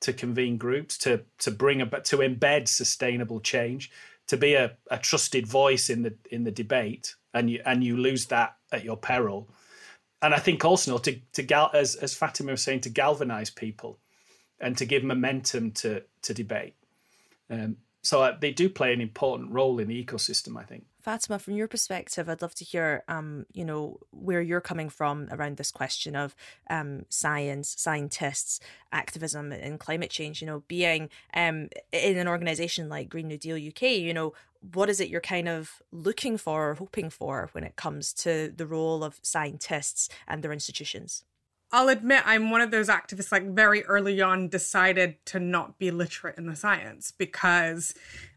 to 0.00 0.12
convene 0.12 0.56
groups 0.56 0.98
to 0.98 1.22
to 1.38 1.50
bring 1.50 1.80
about 1.80 2.04
to 2.06 2.18
embed 2.18 2.68
sustainable 2.68 3.40
change 3.40 3.90
to 4.26 4.36
be 4.36 4.54
a, 4.54 4.72
a 4.90 4.98
trusted 4.98 5.46
voice 5.46 5.88
in 5.88 6.02
the 6.02 6.14
in 6.30 6.44
the 6.44 6.50
debate 6.50 7.14
and 7.32 7.50
you 7.50 7.62
and 7.64 7.84
you 7.84 7.96
lose 7.96 8.26
that 8.26 8.56
at 8.72 8.84
your 8.84 8.96
peril. 8.96 9.48
And 10.20 10.34
i 10.34 10.38
think 10.38 10.64
also 10.64 10.98
to 10.98 11.20
to 11.32 11.42
gal 11.42 11.70
as 11.72 11.94
as 11.96 12.14
fatima 12.14 12.52
was 12.52 12.62
saying 12.62 12.80
to 12.80 12.90
galvanize 12.90 13.50
people 13.50 13.98
and 14.60 14.76
to 14.78 14.86
give 14.86 15.04
momentum 15.04 15.72
to 15.72 16.02
to 16.22 16.34
debate. 16.34 16.74
Um, 17.50 17.76
so 18.02 18.22
uh, 18.22 18.36
they 18.38 18.52
do 18.52 18.68
play 18.68 18.92
an 18.92 19.00
important 19.00 19.50
role 19.50 19.80
in 19.80 19.88
the 19.88 20.04
ecosystem, 20.04 20.56
I 20.56 20.62
think. 20.62 20.84
Fatima, 21.00 21.40
from 21.40 21.54
your 21.54 21.66
perspective, 21.66 22.28
I'd 22.28 22.40
love 22.40 22.54
to 22.56 22.64
hear, 22.64 23.02
um, 23.08 23.46
you 23.52 23.64
know, 23.64 23.98
where 24.10 24.40
you're 24.40 24.60
coming 24.60 24.88
from 24.88 25.28
around 25.32 25.56
this 25.56 25.72
question 25.72 26.14
of 26.14 26.36
um, 26.70 27.04
science, 27.08 27.74
scientists, 27.76 28.60
activism, 28.92 29.50
and 29.50 29.80
climate 29.80 30.10
change. 30.10 30.40
You 30.40 30.46
know, 30.46 30.62
being 30.68 31.10
um, 31.34 31.68
in 31.92 32.16
an 32.16 32.28
organisation 32.28 32.88
like 32.88 33.08
Green 33.08 33.26
New 33.26 33.38
Deal 33.38 33.56
UK, 33.56 33.82
you 33.98 34.14
know, 34.14 34.34
what 34.72 34.88
is 34.88 35.00
it 35.00 35.08
you're 35.08 35.20
kind 35.20 35.48
of 35.48 35.82
looking 35.90 36.38
for 36.38 36.70
or 36.70 36.74
hoping 36.74 37.10
for 37.10 37.48
when 37.52 37.64
it 37.64 37.74
comes 37.74 38.12
to 38.14 38.52
the 38.56 38.66
role 38.66 39.02
of 39.02 39.18
scientists 39.22 40.08
and 40.28 40.44
their 40.44 40.52
institutions? 40.52 41.24
I'll 41.72 41.88
admit 41.88 42.22
I'm 42.24 42.50
one 42.50 42.60
of 42.60 42.70
those 42.70 42.88
activists 42.88 43.32
like 43.32 43.44
very 43.44 43.84
early 43.84 44.20
on 44.20 44.48
decided 44.48 45.16
to 45.26 45.40
not 45.40 45.78
be 45.78 45.90
literate 45.90 46.38
in 46.38 46.46
the 46.46 46.56
science 46.56 47.12
because 47.16 47.94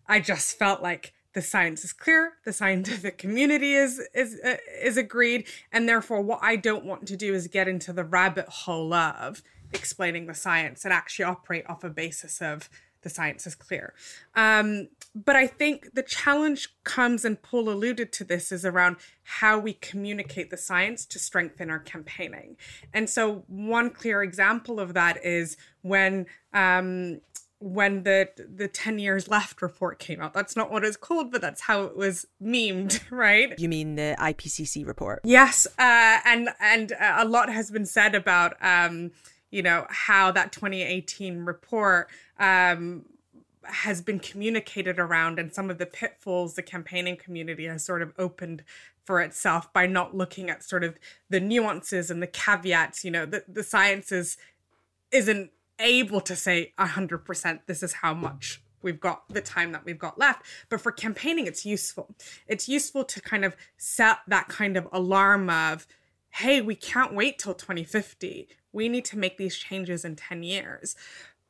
I 0.08 0.20
just 0.20 0.58
felt 0.58 0.82
like 0.82 1.14
the 1.34 1.42
science 1.42 1.84
is 1.84 1.94
clear, 1.94 2.34
the 2.44 2.54
scientific 2.54 3.18
community 3.18 3.74
is 3.74 4.02
is 4.16 4.40
uh, 4.44 4.58
is 4.82 4.98
agreed, 4.98 5.48
and 5.72 5.88
therefore 5.88 6.22
what 6.22 6.40
I 6.42 6.56
don't 6.56 6.86
want 6.86 7.08
to 7.08 7.16
do 7.16 7.34
is 7.34 7.48
get 7.48 7.68
into 7.68 7.94
the 7.94 8.04
rabbit 8.04 8.50
hole 8.50 8.94
of 8.94 9.44
explaining 9.72 10.26
the 10.26 10.34
science 10.34 10.84
and 10.84 10.92
actually 10.92 11.26
operate 11.26 11.70
off 11.70 11.84
a 11.84 11.90
basis 11.90 12.42
of 12.42 12.68
the 13.02 13.10
science 13.10 13.48
is 13.48 13.56
clear. 13.56 13.94
Um, 14.36 14.90
but 15.16 15.36
I 15.36 15.48
think 15.48 15.94
the 15.94 16.04
challenge 16.04 16.70
comes, 16.84 17.26
and 17.26 17.42
Paul 17.42 17.70
alluded 17.70 18.12
to 18.14 18.24
this, 18.24 18.52
is 18.52 18.66
around 18.66 18.98
how 19.24 19.60
we 19.60 19.74
communicate 19.74 20.50
the 20.50 20.58
science 20.58 21.06
to 21.08 21.20
strengthen 21.20 21.70
our 21.70 21.80
campaigning. 21.80 22.58
And 22.94 23.10
so, 23.10 23.44
one 23.48 23.90
clear 23.90 24.22
example 24.24 24.80
of 24.80 24.94
that 24.94 25.24
is 25.24 25.58
when 25.82 26.26
um, 26.54 27.22
when 27.60 28.04
the 28.04 28.30
the 28.38 28.70
10 28.70 29.00
years 29.00 29.28
left 29.28 29.62
report 29.62 30.00
came 30.00 30.22
out 30.22 30.34
that's 30.34 30.56
not 30.56 30.72
what 30.72 30.86
it's 30.86 30.96
called 30.96 31.30
but 31.30 31.42
that's 31.42 31.62
how 31.62 31.84
it 31.84 31.96
was 31.96 32.26
memed 32.42 33.02
right 33.12 33.60
you 33.60 33.68
mean 33.68 33.96
the 33.96 34.16
ipcc 34.18 34.88
report 34.88 35.20
yes 35.26 35.68
uh, 35.78 36.20
and 36.26 36.50
and 36.62 36.94
a 37.02 37.26
lot 37.26 37.52
has 37.52 37.70
been 37.70 37.86
said 37.86 38.16
about 38.16 38.54
um, 38.62 39.12
you 39.52 39.62
know 39.62 39.86
how 39.90 40.32
that 40.32 40.52
2018 40.52 41.46
report 41.46 42.10
um, 42.40 43.06
has 43.64 44.02
been 44.02 44.20
communicated 44.20 45.00
around 45.00 45.40
and 45.40 45.54
some 45.54 45.70
of 45.70 45.78
the 45.78 45.86
pitfalls 45.86 46.56
the 46.56 46.62
campaigning 46.62 47.18
community 47.18 47.66
has 47.66 47.84
sort 47.84 48.02
of 48.02 48.14
opened 48.18 48.64
for 49.10 49.22
itself 49.22 49.74
by 49.74 49.88
not 49.88 50.16
looking 50.16 50.52
at 50.52 50.64
sort 50.64 50.84
of 50.84 51.00
the 51.32 51.40
nuances 51.40 52.12
and 52.12 52.22
the 52.22 52.28
caveats. 52.28 53.04
You 53.04 53.10
know 53.10 53.26
the, 53.26 53.44
the 53.48 53.64
science 53.64 54.12
is 54.12 54.38
isn't 55.12 55.50
able 55.80 56.22
to 56.22 56.36
say 56.36 56.74
100% 56.78 57.60
this 57.66 57.82
is 57.82 57.94
how 57.94 58.14
much 58.14 58.62
we've 58.84 59.00
got 59.00 59.28
the 59.30 59.42
time 59.42 59.72
that 59.72 59.84
we've 59.84 59.98
got 59.98 60.20
left. 60.20 60.44
But 60.70 60.82
for 60.82 60.92
campaigning 60.92 61.48
it's 61.48 61.66
useful. 61.66 62.16
It's 62.48 62.70
useful 62.70 63.04
to 63.06 63.20
kind 63.20 63.44
of 63.44 63.56
set 63.78 64.18
that 64.28 64.48
kind 64.48 64.78
of 64.78 64.88
alarm 64.92 65.50
of 65.50 65.88
hey 66.30 66.62
we 66.62 66.76
can't 66.76 67.16
wait 67.16 67.40
till 67.40 67.56
2050 67.56 68.48
we 68.72 68.90
need 68.90 69.06
to 69.06 69.18
make 69.18 69.38
these 69.38 69.58
changes 69.58 70.06
in 70.06 70.16
10 70.16 70.44
years 70.44 70.96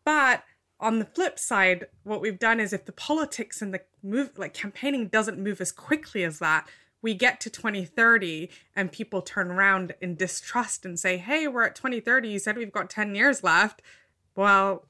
but 0.04 0.44
on 0.80 1.00
the 1.00 1.06
flip 1.06 1.38
side, 1.38 1.88
what 2.04 2.22
we've 2.22 2.40
done 2.40 2.60
is 2.60 2.72
if 2.72 2.86
the 2.86 2.92
politics 2.92 3.62
and 3.62 3.74
the 3.74 3.82
move, 4.02 4.32
like 4.38 4.54
campaigning 4.54 5.08
doesn't 5.08 5.38
move 5.38 5.60
as 5.60 5.72
quickly 5.72 6.24
as 6.24 6.40
that, 6.40 6.68
we 7.02 7.14
get 7.14 7.40
to 7.42 7.50
2030 7.50 8.50
and 8.76 8.92
people 8.92 9.22
turn 9.22 9.52
around 9.52 9.94
in 10.02 10.16
distrust 10.16 10.86
and 10.86 11.00
say, 11.00 11.18
hey, 11.18 11.48
we're 11.48 11.66
at 11.66 11.76
2030. 11.76 12.30
You 12.30 12.40
said 12.40 12.58
we've 12.58 12.72
got 12.72 12.90
10 12.90 13.16
years 13.16 13.44
left. 13.44 13.82
Well, 14.36 14.86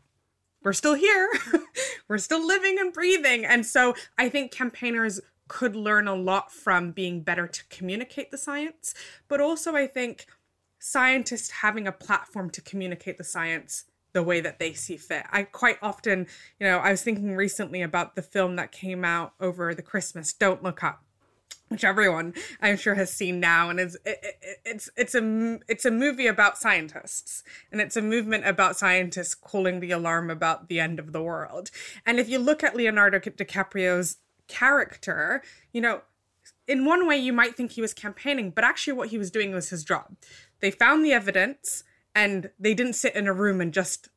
we're 0.63 0.73
still 0.73 0.95
here. 0.95 1.29
we're 2.07 2.17
still 2.17 2.45
living 2.45 2.77
and 2.79 2.93
breathing. 2.93 3.45
And 3.45 3.65
so 3.65 3.95
I 4.17 4.29
think 4.29 4.51
campaigners 4.51 5.19
could 5.47 5.75
learn 5.75 6.07
a 6.07 6.15
lot 6.15 6.51
from 6.51 6.91
being 6.91 7.21
better 7.21 7.47
to 7.47 7.63
communicate 7.69 8.29
the 8.29 8.37
science. 8.37 8.93
But 9.27 9.41
also, 9.41 9.75
I 9.75 9.87
think 9.87 10.27
scientists 10.89 11.52
having 11.52 11.88
a 11.88 11.91
platform 11.91 12.49
to 12.49 12.62
communicate 12.62 13.17
the 13.17 13.23
science 13.23 13.86
the 14.12 14.23
way 14.23 14.41
that 14.41 14.58
they 14.58 14.73
see 14.73 14.97
fit. 14.97 15.23
I 15.32 15.43
quite 15.43 15.78
often, 15.84 16.25
you 16.60 16.65
know, 16.65 16.80
I 16.80 16.89
was 16.89 17.04
thinking 17.04 17.36
recently 17.36 17.84
about 17.84 18.15
the 18.15 18.23
film 18.23 18.56
that 18.56 18.71
came 18.71 19.06
out 19.06 19.34
over 19.39 19.75
the 19.75 19.84
Christmas, 19.84 20.34
Don't 20.34 20.63
Look 20.63 20.84
Up 20.84 21.04
which 21.67 21.84
everyone 21.84 22.34
I'm 22.63 22.78
sure 22.78 22.95
has 22.95 23.13
seen 23.13 23.39
now, 23.39 23.69
and 23.69 23.80
is 23.80 23.95
it, 24.04 24.17
it, 24.23 24.60
it's 24.65 24.89
it's 24.97 25.13
a 25.13 25.60
it's 25.67 25.86
a 25.86 25.91
movie 25.91 26.25
about 26.25 26.58
scientists, 26.58 27.43
and 27.71 27.80
it's 27.80 27.95
a 27.95 28.02
movement 28.02 28.47
about 28.47 28.75
scientists 28.75 29.36
calling 29.36 29.80
the 29.80 29.91
alarm 29.91 30.32
about 30.32 30.67
the 30.67 30.80
end 30.80 30.97
of 30.97 31.12
the 31.12 31.21
world. 31.21 31.69
And 32.08 32.19
if 32.19 32.28
you 32.28 32.39
look 32.39 32.63
at 32.63 32.75
Leonardo 32.75 33.19
DiCaprio's 33.19 34.17
character, 34.47 35.43
you 35.71 35.80
know, 35.80 36.02
in 36.67 36.86
one 36.86 37.08
way 37.08 37.17
you 37.17 37.34
might 37.34 37.56
think 37.56 37.71
he 37.71 37.82
was 37.82 37.93
campaigning, 37.93 38.52
but 38.52 38.63
actually 38.63 38.93
what 38.93 39.10
he 39.10 39.17
was 39.17 39.32
doing 39.32 39.52
was 39.54 39.69
his 39.69 39.84
job. 39.84 40.15
They 40.62 40.72
found 40.72 41.06
the 41.06 41.13
evidence, 41.13 41.84
and 42.13 42.52
they 42.60 42.74
didn't 42.74 42.93
sit 42.93 43.15
in 43.15 43.28
a 43.28 43.34
room 43.34 43.62
and 43.62 43.74
just 43.74 44.10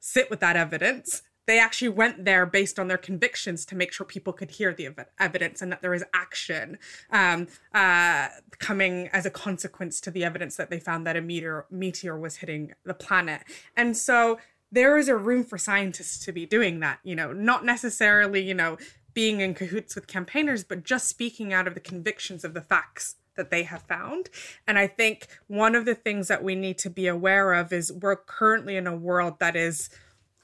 sit 0.00 0.30
with 0.30 0.40
that 0.40 0.56
evidence 0.56 1.22
they 1.48 1.58
actually 1.58 1.88
went 1.88 2.26
there 2.26 2.44
based 2.44 2.78
on 2.78 2.88
their 2.88 2.98
convictions 2.98 3.64
to 3.64 3.74
make 3.74 3.90
sure 3.90 4.04
people 4.04 4.34
could 4.34 4.50
hear 4.50 4.74
the 4.74 4.84
ev- 4.84 5.06
evidence 5.18 5.62
and 5.62 5.72
that 5.72 5.80
there 5.80 5.90
was 5.90 6.04
action 6.12 6.78
um, 7.10 7.48
uh, 7.72 8.28
coming 8.58 9.08
as 9.14 9.24
a 9.24 9.30
consequence 9.30 9.98
to 10.02 10.10
the 10.10 10.24
evidence 10.24 10.56
that 10.56 10.68
they 10.68 10.78
found 10.78 11.06
that 11.06 11.16
a 11.16 11.22
meteor 11.22 11.64
meteor 11.70 12.18
was 12.18 12.36
hitting 12.36 12.74
the 12.84 12.92
planet. 12.92 13.40
And 13.74 13.96
so 13.96 14.38
there 14.70 14.98
is 14.98 15.08
a 15.08 15.16
room 15.16 15.42
for 15.42 15.56
scientists 15.56 16.22
to 16.26 16.32
be 16.32 16.44
doing 16.44 16.80
that. 16.80 16.98
You 17.02 17.16
know, 17.16 17.32
not 17.32 17.64
necessarily 17.64 18.42
you 18.42 18.54
know 18.54 18.76
being 19.14 19.40
in 19.40 19.54
cahoots 19.54 19.94
with 19.94 20.06
campaigners, 20.06 20.64
but 20.64 20.84
just 20.84 21.08
speaking 21.08 21.54
out 21.54 21.66
of 21.66 21.72
the 21.72 21.80
convictions 21.80 22.44
of 22.44 22.52
the 22.52 22.60
facts 22.60 23.16
that 23.38 23.50
they 23.50 23.62
have 23.62 23.82
found. 23.84 24.28
And 24.66 24.78
I 24.78 24.86
think 24.86 25.26
one 25.46 25.74
of 25.74 25.86
the 25.86 25.94
things 25.94 26.28
that 26.28 26.44
we 26.44 26.54
need 26.54 26.76
to 26.78 26.90
be 26.90 27.06
aware 27.06 27.54
of 27.54 27.72
is 27.72 27.90
we're 27.90 28.16
currently 28.16 28.76
in 28.76 28.86
a 28.86 28.94
world 28.94 29.38
that 29.38 29.56
is 29.56 29.88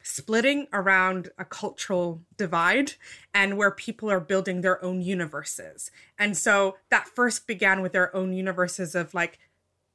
splitting 0.02 0.68
around 0.72 1.30
a 1.38 1.44
cultural 1.44 2.20
divide 2.36 2.92
and 3.32 3.56
where 3.56 3.70
people 3.70 4.10
are 4.10 4.20
building 4.20 4.60
their 4.60 4.82
own 4.84 5.00
universes. 5.00 5.90
And 6.18 6.36
so 6.36 6.76
that 6.90 7.08
first 7.08 7.46
began 7.46 7.80
with 7.80 7.92
their 7.92 8.14
own 8.14 8.32
universes 8.34 8.94
of 8.94 9.14
like 9.14 9.38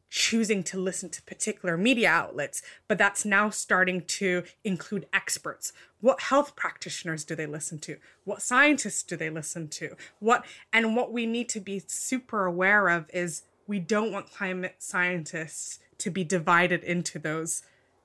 choosing 0.10 0.64
to 0.64 0.80
listen 0.80 1.10
to 1.10 1.22
particular 1.24 1.78
media 1.78 2.10
outlets, 2.10 2.62
but 2.88 2.98
that's 2.98 3.26
now 3.26 3.50
starting 3.50 4.02
to 4.02 4.44
include 4.64 5.06
experts. 5.14 5.72
What 6.02 6.22
health 6.22 6.56
practitioners 6.56 7.24
do 7.24 7.36
they 7.36 7.46
listen 7.46 7.80
to? 7.80 7.98
What 8.24 8.42
scientists 8.42 9.04
do 9.04 9.16
they 9.16 9.30
listen 9.30 9.68
to? 9.70 9.96
What 10.20 10.46
and 10.74 10.96
what 10.96 11.12
we 11.12 11.26
need 11.26 11.50
to 11.50 11.60
be 11.60 11.82
super 11.88 12.46
aware 12.46 12.90
of 12.90 13.10
is 13.14 13.44
we 13.68 13.80
don't 13.80 14.12
want 14.12 14.34
climate 14.34 14.78
scientists 14.80 15.80
to 16.00 16.10
be 16.10 16.24
divided 16.24 16.84
into 16.84 17.20
those 17.20 17.62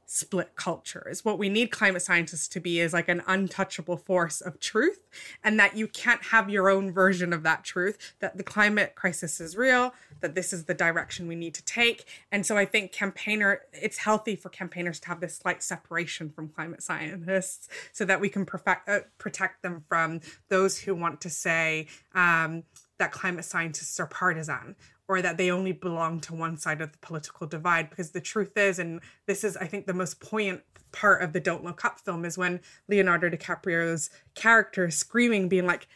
split 0.07 0.55
cultures. 0.57 1.25
What 1.25 1.39
we 1.39 1.49
need 1.49 1.71
climate 1.71 2.03
scientists 2.03 2.49
to 2.49 2.61
be 2.61 2.81
is 2.81 2.93
like 2.93 3.09
an 3.09 3.23
untouchable 3.27 3.97
force 3.97 4.41
of 4.41 4.61
truth, 4.61 5.01
and 5.43 5.59
that 5.59 5.77
you 5.77 5.89
can't 5.89 6.23
have 6.25 6.51
your 6.51 6.69
own 6.69 6.93
version 6.93 7.33
of 7.33 7.43
that 7.43 7.65
truth, 7.65 8.15
that 8.21 8.37
the 8.37 8.43
climate 8.43 8.95
crisis 8.95 9.41
is 9.41 9.57
real, 9.57 9.95
that 10.21 10.35
this 10.35 10.53
is 10.53 10.65
the 10.65 10.75
direction 10.75 11.29
we 11.29 11.37
need 11.37 11.55
to 11.55 11.65
take. 11.65 12.05
And 12.33 12.45
so 12.45 12.57
I 12.57 12.65
think 12.65 12.93
campaigner, 12.93 13.63
it's 13.73 13.99
healthy 13.99 14.37
for 14.37 14.49
campaigners 14.49 15.01
to 15.01 15.09
have 15.09 15.21
this 15.21 15.37
slight 15.37 15.63
separation 15.63 16.31
from 16.31 16.49
climate 16.49 16.83
scientists 16.83 17.69
so 17.93 18.05
that 18.05 18.21
we 18.21 18.29
can 18.29 18.45
perfect, 18.45 18.89
uh, 18.89 19.01
protect 19.19 19.63
them 19.63 19.85
from 19.89 20.21
those 20.49 20.79
who 20.79 20.95
want 20.95 21.21
to 21.23 21.31
say, 21.31 21.87
um, 22.15 22.65
that 22.99 23.11
climate 23.11 23.45
scientists 23.45 23.99
are 23.99 24.07
partisan 24.07 24.77
or 25.09 25.21
that 25.23 25.37
they 25.37 25.51
only 25.51 25.73
belong 25.73 26.21
to 26.21 26.35
one 26.35 26.57
side 26.57 26.81
of 26.81 26.93
the 26.93 26.99
political 26.99 27.47
divide. 27.47 27.91
Because 27.91 28.11
the 28.11 28.21
truth 28.21 28.57
is, 28.57 28.79
and 28.79 29.01
this 29.27 29.45
is, 29.45 29.57
I 29.57 29.67
think, 29.67 29.87
the 29.87 29.95
most 29.95 30.21
poignant 30.21 30.63
part 30.93 31.23
of 31.23 31.33
the 31.33 31.41
Don't 31.41 31.65
Look 31.65 31.85
Up 31.85 32.01
film, 32.01 32.25
is 32.25 32.39
when 32.39 32.61
Leonardo 32.89 33.29
DiCaprio's 33.29 34.11
character 34.35 34.87
is 34.87 34.97
screaming, 34.97 35.49
being 35.49 35.67
like, 35.67 35.89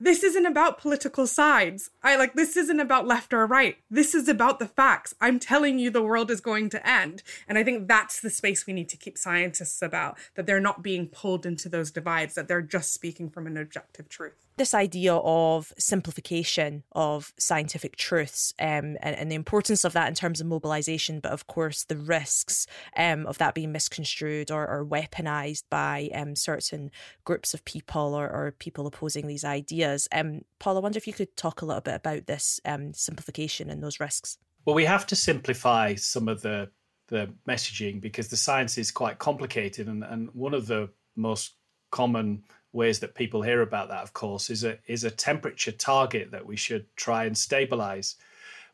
this 0.00 0.24
isn't 0.24 0.46
about 0.46 0.80
political 0.80 1.26
sides. 1.26 1.90
I 2.02 2.16
like 2.16 2.32
this 2.32 2.56
isn't 2.56 2.80
about 2.80 3.06
left 3.06 3.34
or 3.34 3.46
right. 3.46 3.76
This 3.90 4.14
is 4.14 4.28
about 4.28 4.58
the 4.58 4.66
facts. 4.66 5.14
I'm 5.20 5.38
telling 5.38 5.78
you 5.78 5.90
the 5.90 6.02
world 6.02 6.30
is 6.30 6.40
going 6.40 6.70
to 6.70 6.88
end. 6.88 7.22
And 7.46 7.58
I 7.58 7.64
think 7.64 7.86
that's 7.86 8.18
the 8.20 8.30
space 8.30 8.66
we 8.66 8.72
need 8.72 8.88
to 8.88 8.96
keep 8.96 9.18
scientists 9.18 9.82
about 9.82 10.16
that 10.34 10.46
they're 10.46 10.58
not 10.58 10.82
being 10.82 11.06
pulled 11.06 11.44
into 11.44 11.68
those 11.68 11.90
divides, 11.90 12.34
that 12.34 12.48
they're 12.48 12.62
just 12.62 12.94
speaking 12.94 13.28
from 13.28 13.46
an 13.46 13.58
objective 13.58 14.08
truth 14.08 14.46
this 14.60 14.74
idea 14.74 15.14
of 15.14 15.72
simplification 15.78 16.82
of 16.92 17.32
scientific 17.38 17.96
truths 17.96 18.52
um, 18.60 18.98
and, 19.00 19.16
and, 19.16 19.32
the 19.32 19.34
importance 19.34 19.86
of 19.86 19.94
that 19.94 20.06
in 20.06 20.14
terms 20.14 20.38
of 20.38 20.46
mobilization, 20.46 21.18
but 21.18 21.32
of 21.32 21.46
course 21.46 21.84
the 21.84 21.96
risks 21.96 22.66
um, 22.94 23.24
of 23.24 23.38
that 23.38 23.54
being 23.54 23.72
misconstrued 23.72 24.50
or, 24.50 24.68
or 24.68 24.84
weaponized 24.84 25.62
by 25.70 26.10
um, 26.14 26.36
certain 26.36 26.90
groups 27.24 27.54
of 27.54 27.64
people 27.64 28.14
or, 28.14 28.28
or, 28.28 28.54
people 28.58 28.86
opposing 28.86 29.26
these 29.26 29.44
ideas. 29.44 29.89
Um, 30.12 30.42
Paul, 30.58 30.76
I 30.76 30.80
wonder 30.80 30.98
if 30.98 31.06
you 31.06 31.12
could 31.12 31.36
talk 31.36 31.62
a 31.62 31.66
little 31.66 31.80
bit 31.80 31.94
about 31.94 32.26
this 32.26 32.60
um, 32.64 32.92
simplification 32.94 33.70
and 33.70 33.82
those 33.82 34.00
risks. 34.00 34.38
Well, 34.64 34.76
we 34.76 34.84
have 34.84 35.06
to 35.08 35.16
simplify 35.16 35.94
some 35.94 36.28
of 36.28 36.42
the 36.42 36.70
the 37.08 37.28
messaging 37.46 38.00
because 38.00 38.28
the 38.28 38.36
science 38.36 38.78
is 38.78 38.92
quite 38.92 39.18
complicated, 39.18 39.88
and, 39.88 40.04
and 40.04 40.30
one 40.32 40.54
of 40.54 40.66
the 40.66 40.90
most 41.16 41.54
common 41.90 42.44
ways 42.72 43.00
that 43.00 43.16
people 43.16 43.42
hear 43.42 43.62
about 43.62 43.88
that, 43.88 44.02
of 44.02 44.12
course, 44.12 44.48
is 44.50 44.64
a 44.64 44.78
is 44.86 45.04
a 45.04 45.10
temperature 45.10 45.72
target 45.72 46.30
that 46.30 46.46
we 46.46 46.56
should 46.56 46.86
try 46.96 47.24
and 47.24 47.36
stabilize. 47.36 48.16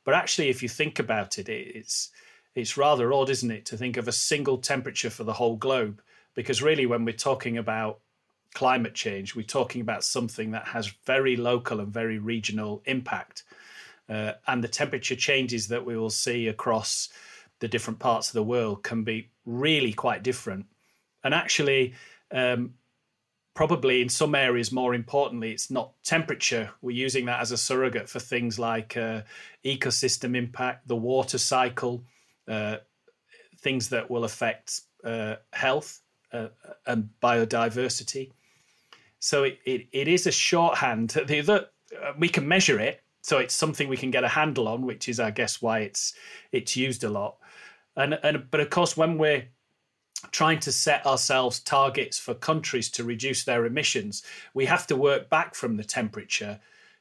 But 0.05 0.15
actually, 0.15 0.49
if 0.49 0.63
you 0.63 0.69
think 0.69 0.99
about 0.99 1.39
it, 1.39 1.49
it's 1.49 2.11
it's 2.55 2.77
rather 2.77 3.13
odd, 3.13 3.31
isn't 3.31 3.51
it, 3.51 3.67
to 3.67 3.77
think 3.77 3.97
of 3.97 4.09
a 4.09 4.13
single 4.13 4.59
temperature 4.59 5.11
for 5.11 5.25
the 5.25 5.35
whole 5.35 5.57
globe? 5.57 6.03
Because 6.35 6.63
really, 6.63 6.87
when 6.87 7.05
we're 7.05 7.13
talking 7.13 7.59
about 7.59 8.01
climate 8.57 8.95
change, 8.95 9.37
we're 9.37 9.43
talking 9.43 9.83
about 9.83 10.03
something 10.03 10.53
that 10.53 10.67
has 10.69 10.87
very 11.05 11.37
local 11.37 11.79
and 11.79 11.93
very 11.93 12.19
regional 12.19 12.83
impact. 12.87 13.45
Uh, 14.09 14.33
and 14.47 14.65
the 14.65 14.69
temperature 14.69 15.15
changes 15.15 15.69
that 15.69 15.85
we 15.85 15.95
will 15.95 16.09
see 16.09 16.49
across 16.49 17.11
the 17.59 17.69
different 17.69 17.99
parts 17.99 18.29
of 18.29 18.33
the 18.33 18.43
world 18.43 18.83
can 18.83 19.05
be 19.05 19.29
really 19.45 19.93
quite 19.93 20.23
different. 20.23 20.65
And 21.23 21.35
actually, 21.35 21.93
um, 22.33 22.73
probably 23.53 24.01
in 24.01 24.09
some 24.09 24.35
areas 24.35 24.73
more 24.73 24.95
importantly 24.95 25.51
it's 25.51 25.71
not 25.71 25.93
temperature 26.05 26.69
we're 26.83 26.91
using 26.91 27.25
that 27.25 27.41
as 27.41 27.53
a 27.53 27.57
surrogate 27.57 28.07
for 28.07 28.21
things 28.21 28.59
like 28.59 28.99
uh, 28.99 29.23
ecosystem 29.65 30.37
impact 30.37 30.87
the 30.87 30.95
water 30.95 31.39
cycle 31.39 32.05
uh, 32.49 32.77
things 33.61 33.89
that 33.89 34.11
will 34.11 34.25
affect 34.25 34.83
uh, 35.05 35.37
health 35.55 36.03
uh, 36.35 36.49
and 36.87 37.09
biodiversity 37.23 38.31
so 39.21 39.45
it, 39.45 39.59
it, 39.65 39.87
it 39.93 40.09
is 40.09 40.27
a 40.27 40.33
shorthand 40.33 41.11
the 41.11 41.69
uh, 42.03 42.13
we 42.19 42.29
can 42.29 42.47
measure 42.47 42.79
it 42.79 43.03
so 43.23 43.39
it's 43.39 43.55
something 43.55 43.89
we 43.89 43.97
can 43.97 44.11
get 44.11 44.25
a 44.25 44.29
handle 44.29 44.69
on 44.69 44.83
which 44.83 45.09
is 45.09 45.21
i 45.21 45.31
guess 45.31 45.63
why 45.63 45.81
it's 45.81 46.15
it's 46.53 46.77
used 46.77 47.05
a 47.05 47.09
lot 47.09 47.37
and 47.97 48.19
and 48.23 48.51
but 48.51 48.61
of 48.61 48.71
course 48.71 48.97
when 48.97 49.19
we're 49.19 49.45
trying 50.31 50.59
to 50.61 50.73
set 50.73 51.07
ourselves 51.07 51.61
targets 51.61 52.19
for 52.19 52.35
countries 52.35 52.91
to 52.91 53.05
reduce 53.05 53.45
their 53.45 53.65
emissions, 53.65 54.23
we 54.55 54.67
have 54.67 54.87
to 54.87 54.97
work 54.97 55.29
back 55.29 55.55
from 55.55 55.77
the 55.77 55.85
temperature 55.85 56.61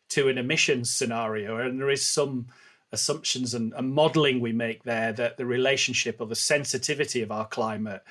to 0.10 0.28
an 0.28 0.38
emissions 0.38 0.90
scenario. 0.90 1.58
And 1.58 1.80
there 1.80 1.90
is 1.90 2.06
some 2.06 2.48
assumptions 2.92 3.54
and, 3.54 3.74
and 3.74 3.94
modeling 3.94 4.40
we 4.40 4.54
make 4.54 4.84
there 4.84 5.12
that 5.14 5.38
the 5.38 5.46
relationship 5.46 6.18
or 6.20 6.28
the 6.28 6.36
sensitivity 6.36 7.22
of 7.22 7.32
our 7.32 7.48
climate 7.48 8.04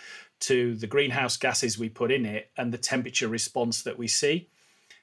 to 0.44 0.74
the 0.74 0.86
greenhouse 0.86 1.36
gases 1.38 1.78
we 1.78 1.88
put 1.88 2.12
in 2.12 2.26
it 2.26 2.50
and 2.56 2.72
the 2.72 2.78
temperature 2.78 3.28
response 3.28 3.82
that 3.82 3.98
we 3.98 4.06
see. 4.06 4.48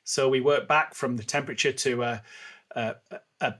So 0.03 0.29
we 0.29 0.39
work 0.39 0.67
back 0.67 0.93
from 0.93 1.17
the 1.17 1.23
temperature 1.23 1.71
to 1.71 2.03
a, 2.03 2.23
a, 2.75 2.95
a 3.39 3.55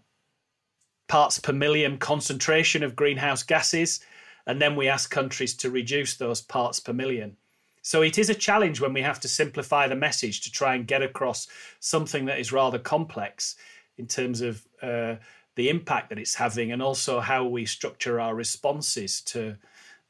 parts 1.07 1.39
per 1.39 1.53
million 1.53 1.97
concentration 1.97 2.83
of 2.83 2.95
greenhouse 2.95 3.41
gases 3.41 3.99
and 4.45 4.61
then 4.61 4.75
we 4.75 4.87
ask 4.87 5.09
countries 5.09 5.55
to 5.55 5.71
reduce 5.71 6.15
those 6.15 6.41
parts 6.41 6.79
per 6.79 6.93
million. 6.93 7.35
So 7.81 8.03
it 8.03 8.19
is 8.19 8.29
a 8.29 8.35
challenge 8.35 8.79
when 8.79 8.93
we 8.93 9.01
have 9.01 9.19
to 9.21 9.27
simplify 9.27 9.87
the 9.87 9.95
message 9.95 10.41
to 10.41 10.51
try 10.51 10.75
and 10.75 10.85
get 10.85 11.01
across 11.01 11.47
something 11.79 12.25
that 12.25 12.39
is 12.39 12.51
rather 12.51 12.77
complex 12.77 13.55
in 13.97 14.05
terms 14.05 14.41
of 14.41 14.67
uh, 14.83 15.15
the 15.55 15.69
impact 15.69 16.09
that 16.09 16.19
it's 16.19 16.35
having 16.35 16.71
and 16.71 16.81
also 16.81 17.19
how 17.19 17.43
we 17.43 17.65
structure 17.65 18.19
our 18.19 18.35
responses 18.35 19.21
to 19.21 19.57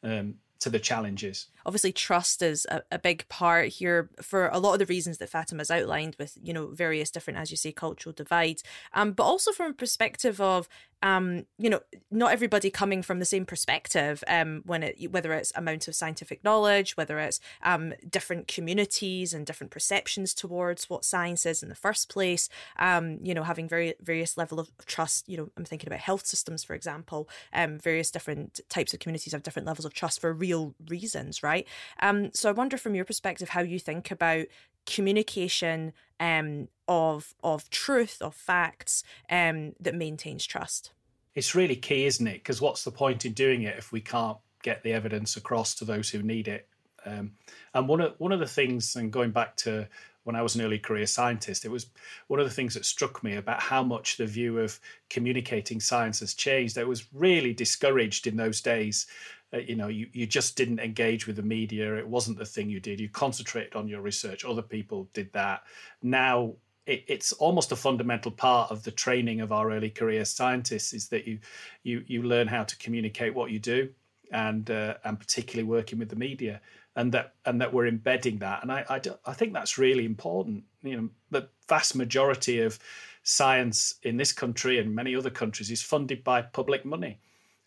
um, 0.04 0.36
to 0.62 0.70
the 0.70 0.80
challenges. 0.80 1.48
Obviously, 1.66 1.92
trust 1.92 2.42
is 2.42 2.66
a, 2.70 2.82
a, 2.92 3.00
big 3.00 3.28
part 3.30 3.70
here 3.70 4.10
for 4.22 4.48
a 4.48 4.60
lot 4.60 4.74
of 4.74 4.80
the 4.80 4.86
reasons 4.86 5.18
that 5.18 5.30
Fatima's 5.30 5.72
outlined, 5.72 6.16
with 6.20 6.38
you 6.42 6.54
know 6.54 6.68
various 6.68 7.12
different, 7.12 7.40
as 7.40 7.52
you 7.52 7.58
say, 7.58 7.72
cultural 7.72 8.14
divides, 8.14 8.64
um, 8.94 9.12
but 9.14 9.24
also 9.24 9.52
from 9.52 9.72
a 9.72 9.74
perspective 9.74 10.40
of 10.40 10.68
um, 11.04 11.46
you 11.58 11.70
know, 11.70 11.80
not 12.12 12.32
everybody 12.32 12.70
coming 12.70 13.02
from 13.02 13.20
the 13.20 13.26
same 13.26 13.46
perspective. 13.46 14.24
Um, 14.28 14.62
when 14.66 14.84
it 14.84 15.12
whether 15.12 15.34
it's 15.34 15.52
amount 15.56 15.88
of 15.88 15.96
scientific 15.96 16.44
knowledge, 16.44 16.96
whether 16.96 17.20
it's 17.20 17.40
um 17.64 17.94
different 18.10 18.48
communities 18.48 19.34
and 19.34 19.46
different 19.46 19.72
perceptions 19.72 20.34
towards 20.34 20.90
what 20.90 21.06
science 21.06 21.46
is 21.46 21.64
in 21.64 21.70
the 21.70 21.76
first 21.76 22.10
place. 22.10 22.50
Um, 22.78 23.18
you 23.24 23.34
know, 23.34 23.44
having 23.44 23.68
very 23.68 23.96
various 24.02 24.38
level 24.38 24.60
of 24.60 24.70
trust. 24.86 25.28
You 25.28 25.38
know, 25.38 25.50
I'm 25.58 25.66
thinking 25.66 25.88
about 25.88 26.00
health 26.00 26.26
systems, 26.26 26.64
for 26.64 26.76
example. 26.76 27.28
Um, 27.54 27.80
various 27.80 28.12
different 28.12 28.60
types 28.70 28.94
of 28.94 29.00
communities 29.00 29.34
have 29.34 29.44
different 29.44 29.68
levels 29.68 29.86
of 29.86 29.94
trust 29.94 30.22
for 30.22 30.32
real 30.34 30.76
reasons, 30.88 31.42
right? 31.42 31.51
Right? 31.52 31.68
Um, 32.02 32.32
so 32.34 32.50
I 32.50 32.54
wonder 32.54 32.78
from 32.78 32.96
your 32.96 33.06
perspective 33.06 33.50
how 33.50 33.62
you 33.62 33.80
think 33.80 34.12
about 34.12 34.46
communication 34.86 35.94
um, 36.20 36.68
of 36.88 37.34
of 37.44 37.70
truth 37.70 38.22
of 38.22 38.34
facts 38.34 39.04
um, 39.30 39.74
that 39.80 39.96
maintains 39.96 40.46
trust. 40.46 40.92
It's 41.36 41.56
really 41.56 41.76
key, 41.76 42.06
isn't 42.06 42.28
it? 42.28 42.36
Because 42.36 42.62
what's 42.62 42.84
the 42.84 42.92
point 42.92 43.26
in 43.26 43.34
doing 43.34 43.64
it 43.64 43.78
if 43.78 43.92
we 43.92 44.02
can't 44.02 44.38
get 44.64 44.84
the 44.84 44.94
evidence 44.94 45.38
across 45.38 45.76
to 45.76 45.86
those 45.86 46.10
who 46.10 46.22
need 46.22 46.48
it? 46.48 46.68
Um, 47.06 47.32
and 47.74 47.88
one 47.88 48.02
of 48.02 48.14
one 48.18 48.32
of 48.32 48.40
the 48.40 48.48
things, 48.48 48.96
and 48.96 49.12
going 49.12 49.32
back 49.32 49.56
to 49.58 49.88
when 50.24 50.36
I 50.36 50.42
was 50.44 50.56
an 50.56 50.62
early 50.62 50.78
career 50.80 51.08
scientist, 51.08 51.66
it 51.66 51.72
was 51.72 51.88
one 52.28 52.40
of 52.40 52.46
the 52.46 52.54
things 52.54 52.76
that 52.76 52.86
struck 52.86 53.24
me 53.24 53.36
about 53.36 53.60
how 53.60 53.84
much 53.84 54.18
the 54.18 54.28
view 54.28 54.60
of 54.60 54.80
communicating 55.10 55.80
science 55.80 56.20
has 56.20 56.36
changed. 56.36 56.78
I 56.78 56.84
was 56.84 57.08
really 57.14 57.54
discouraged 57.54 58.28
in 58.28 58.38
those 58.38 58.62
days. 58.62 59.08
Uh, 59.54 59.58
you 59.58 59.76
know, 59.76 59.88
you, 59.88 60.08
you 60.14 60.26
just 60.26 60.56
didn't 60.56 60.80
engage 60.80 61.28
with 61.28 61.36
the 61.36 61.42
media. 61.44 61.96
It 61.96 62.08
wasn't 62.08 62.38
the 62.38 62.46
thing 62.46 62.70
you 62.70 62.80
did. 62.80 63.00
You 63.00 63.10
concentrated 63.10 63.76
on 63.76 63.88
your 63.88 64.02
research. 64.02 64.46
Other 64.46 64.62
people 64.62 65.10
did 65.14 65.32
that. 65.34 65.64
Now 66.02 66.54
it, 66.86 67.04
it's 67.08 67.32
almost 67.34 67.72
a 67.72 67.76
fundamental 67.76 68.32
part 68.32 68.72
of 68.72 68.84
the 68.84 68.92
training 68.92 69.42
of 69.42 69.52
our 69.52 69.72
early 69.72 69.90
career 69.90 70.26
scientists 70.26 70.94
is 70.94 71.10
that 71.10 71.28
you 71.28 71.40
you 71.84 72.04
you 72.08 72.24
learn 72.24 72.48
how 72.48 72.64
to 72.64 72.78
communicate 72.78 73.34
what 73.34 73.52
you 73.52 73.60
do 73.60 73.90
and 74.32 74.70
uh, 74.72 74.96
and 75.04 75.20
particularly 75.20 75.68
working 75.68 76.00
with 76.00 76.10
the 76.10 76.16
media 76.16 76.62
and 76.96 77.12
that 77.12 77.34
and 77.46 77.62
that 77.62 77.74
we're 77.74 77.88
embedding 77.88 78.40
that. 78.40 78.64
And 78.64 78.72
I, 78.72 78.86
I, 78.90 79.02
I 79.26 79.34
think 79.34 79.54
that's 79.54 79.78
really 79.78 80.06
important. 80.06 80.64
You 80.84 80.98
know, 80.98 81.10
the 81.30 81.50
vast 81.68 81.96
majority 81.96 82.62
of 82.62 82.80
science 83.24 83.96
in 84.04 84.18
this 84.18 84.32
country 84.32 84.80
and 84.80 84.96
many 84.96 85.16
other 85.16 85.30
countries 85.30 85.70
is 85.70 85.82
funded 85.82 86.24
by 86.24 86.42
public 86.42 86.84
money, 86.86 87.20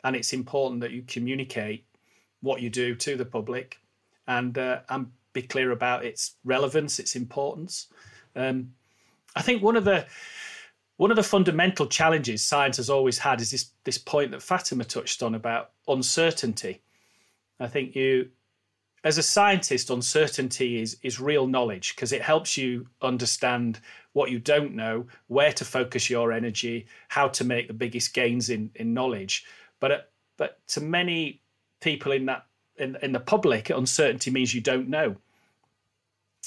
and 0.05 0.15
it's 0.15 0.33
important 0.33 0.83
that 0.83 0.93
you 0.93 1.03
communicate 1.03 1.87
what 2.41 2.61
you 2.61 2.71
do 2.71 2.95
to 2.95 3.17
the 3.17 3.25
public, 3.25 3.79
and 4.29 4.57
uh, 4.57 4.81
and 4.89 5.11
be 5.33 5.43
clear 5.43 5.73
about 5.73 6.05
its 6.05 6.37
relevance, 6.45 6.99
its 6.99 7.17
importance. 7.17 7.89
Um, 8.37 8.75
I 9.35 9.43
think 9.43 9.63
one 9.63 9.77
of 9.77 9.85
the 9.85 10.07
one 10.97 11.11
of 11.11 11.17
the 11.17 11.23
fundamental 11.23 11.87
challenges 11.87 12.45
science 12.45 12.77
has 12.77 12.89
always 12.89 13.19
had 13.19 13.41
is 13.41 13.51
this 13.51 13.71
this 13.85 13.99
point 13.99 14.31
that 14.31 14.43
Fatima 14.43 14.85
touched 14.85 15.23
on 15.23 15.35
about 15.35 15.71
uncertainty. 15.89 16.83
I 17.59 17.67
think 17.67 17.97
you 17.97 18.31
as 19.03 19.19
a 19.19 19.23
scientist, 19.23 19.91
uncertainty 19.91 20.81
is 20.81 20.97
is 21.03 21.21
real 21.21 21.47
knowledge 21.47 21.95
because 21.95 22.13
it 22.13 22.23
helps 22.23 22.57
you 22.57 22.87
understand 23.03 23.81
what 24.13 24.31
you 24.31 24.39
don't 24.39 24.75
know, 24.75 25.07
where 25.27 25.53
to 25.53 25.65
focus 25.65 26.09
your 26.09 26.33
energy, 26.33 26.87
how 27.09 27.29
to 27.29 27.45
make 27.45 27.69
the 27.69 27.75
biggest 27.75 28.15
gains 28.15 28.49
in 28.49 28.71
in 28.77 28.95
knowledge. 28.95 29.45
But 29.81 29.93
uh, 29.93 29.99
but 30.37 30.67
to 30.69 30.81
many 30.81 31.43
people 31.81 32.13
in 32.13 32.27
that 32.27 32.47
in 32.77 32.97
in 33.03 33.13
the 33.13 33.21
public, 33.21 33.71
uncertainty 33.71 34.31
means 34.31 34.55
you 34.55 34.61
don't 34.61 34.89
know, 34.89 35.17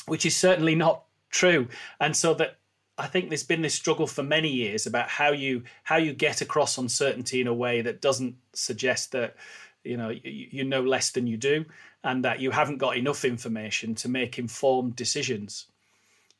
which 0.05 0.25
is 0.25 0.35
certainly 0.35 0.75
not 0.75 1.03
true. 1.29 1.67
And 1.99 2.15
so 2.15 2.33
that 2.35 2.57
I 2.97 3.07
think 3.07 3.29
there's 3.29 3.43
been 3.43 3.61
this 3.61 3.75
struggle 3.75 4.07
for 4.07 4.23
many 4.23 4.49
years 4.49 4.87
about 4.87 5.09
how 5.09 5.31
you 5.31 5.63
how 5.83 5.97
you 5.97 6.13
get 6.13 6.41
across 6.41 6.77
uncertainty 6.77 7.41
in 7.41 7.47
a 7.47 7.53
way 7.53 7.81
that 7.81 8.01
doesn't 8.01 8.35
suggest 8.53 9.11
that 9.11 9.35
you 9.83 9.97
know 9.97 10.09
you, 10.09 10.21
you 10.23 10.63
know 10.63 10.81
less 10.81 11.11
than 11.11 11.27
you 11.27 11.37
do 11.37 11.65
and 12.03 12.25
that 12.25 12.39
you 12.39 12.51
haven't 12.51 12.77
got 12.77 12.97
enough 12.97 13.25
information 13.25 13.93
to 13.95 14.09
make 14.09 14.39
informed 14.39 14.95
decisions. 14.95 15.67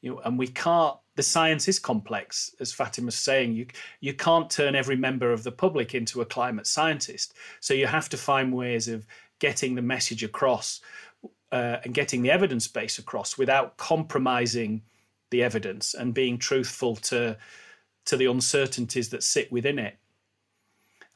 You 0.02 0.16
know, 0.16 0.20
and 0.20 0.38
we 0.38 0.48
can't. 0.48 0.96
The 1.16 1.24
science 1.24 1.68
is 1.68 1.80
complex, 1.80 2.56
as 2.60 2.72
Fatima's 2.72 3.16
saying. 3.16 3.54
You 3.54 3.68
you 4.00 4.14
can't 4.14 4.50
turn 4.50 4.76
every 4.76 4.96
member 4.96 5.32
of 5.32 5.44
the 5.44 5.52
public 5.52 5.96
into 5.96 6.22
a 6.22 6.26
climate 6.26 6.68
scientist. 6.68 7.34
So 7.60 7.74
you 7.74 7.88
have 7.88 8.10
to 8.10 8.18
find 8.18 8.54
ways 8.54 8.88
of 8.88 9.06
getting 9.40 9.76
the 9.76 9.82
message 9.82 10.24
across 10.24 10.82
uh, 11.52 11.78
and 11.84 11.94
getting 11.94 12.22
the 12.22 12.32
evidence 12.32 12.68
base 12.68 13.00
across 13.00 13.38
without 13.38 13.78
compromising 13.78 14.82
the 15.30 15.44
evidence 15.44 15.94
and 15.94 16.14
being 16.14 16.38
truthful 16.38 16.96
to 16.96 17.38
to 18.06 18.18
the 18.18 18.26
uncertainties 18.26 19.10
that 19.10 19.24
sit 19.24 19.52
within 19.52 19.78
it 19.78 19.98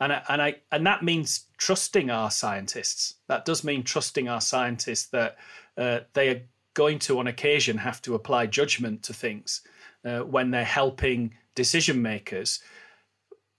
and 0.01 0.11
I, 0.11 0.23
and 0.29 0.41
I 0.41 0.55
and 0.71 0.85
that 0.87 1.03
means 1.03 1.45
trusting 1.57 2.09
our 2.09 2.31
scientists. 2.31 3.15
That 3.27 3.45
does 3.45 3.63
mean 3.63 3.83
trusting 3.83 4.27
our 4.27 4.41
scientists 4.41 5.05
that 5.09 5.37
uh, 5.77 5.99
they 6.13 6.29
are 6.29 6.41
going 6.73 6.99
to, 6.99 7.19
on 7.19 7.27
occasion, 7.27 7.77
have 7.77 8.01
to 8.03 8.15
apply 8.15 8.47
judgment 8.47 9.03
to 9.03 9.13
things 9.13 9.61
uh, 10.05 10.19
when 10.19 10.51
they're 10.51 10.63
helping 10.63 11.33
decision 11.55 12.01
makers 12.01 12.61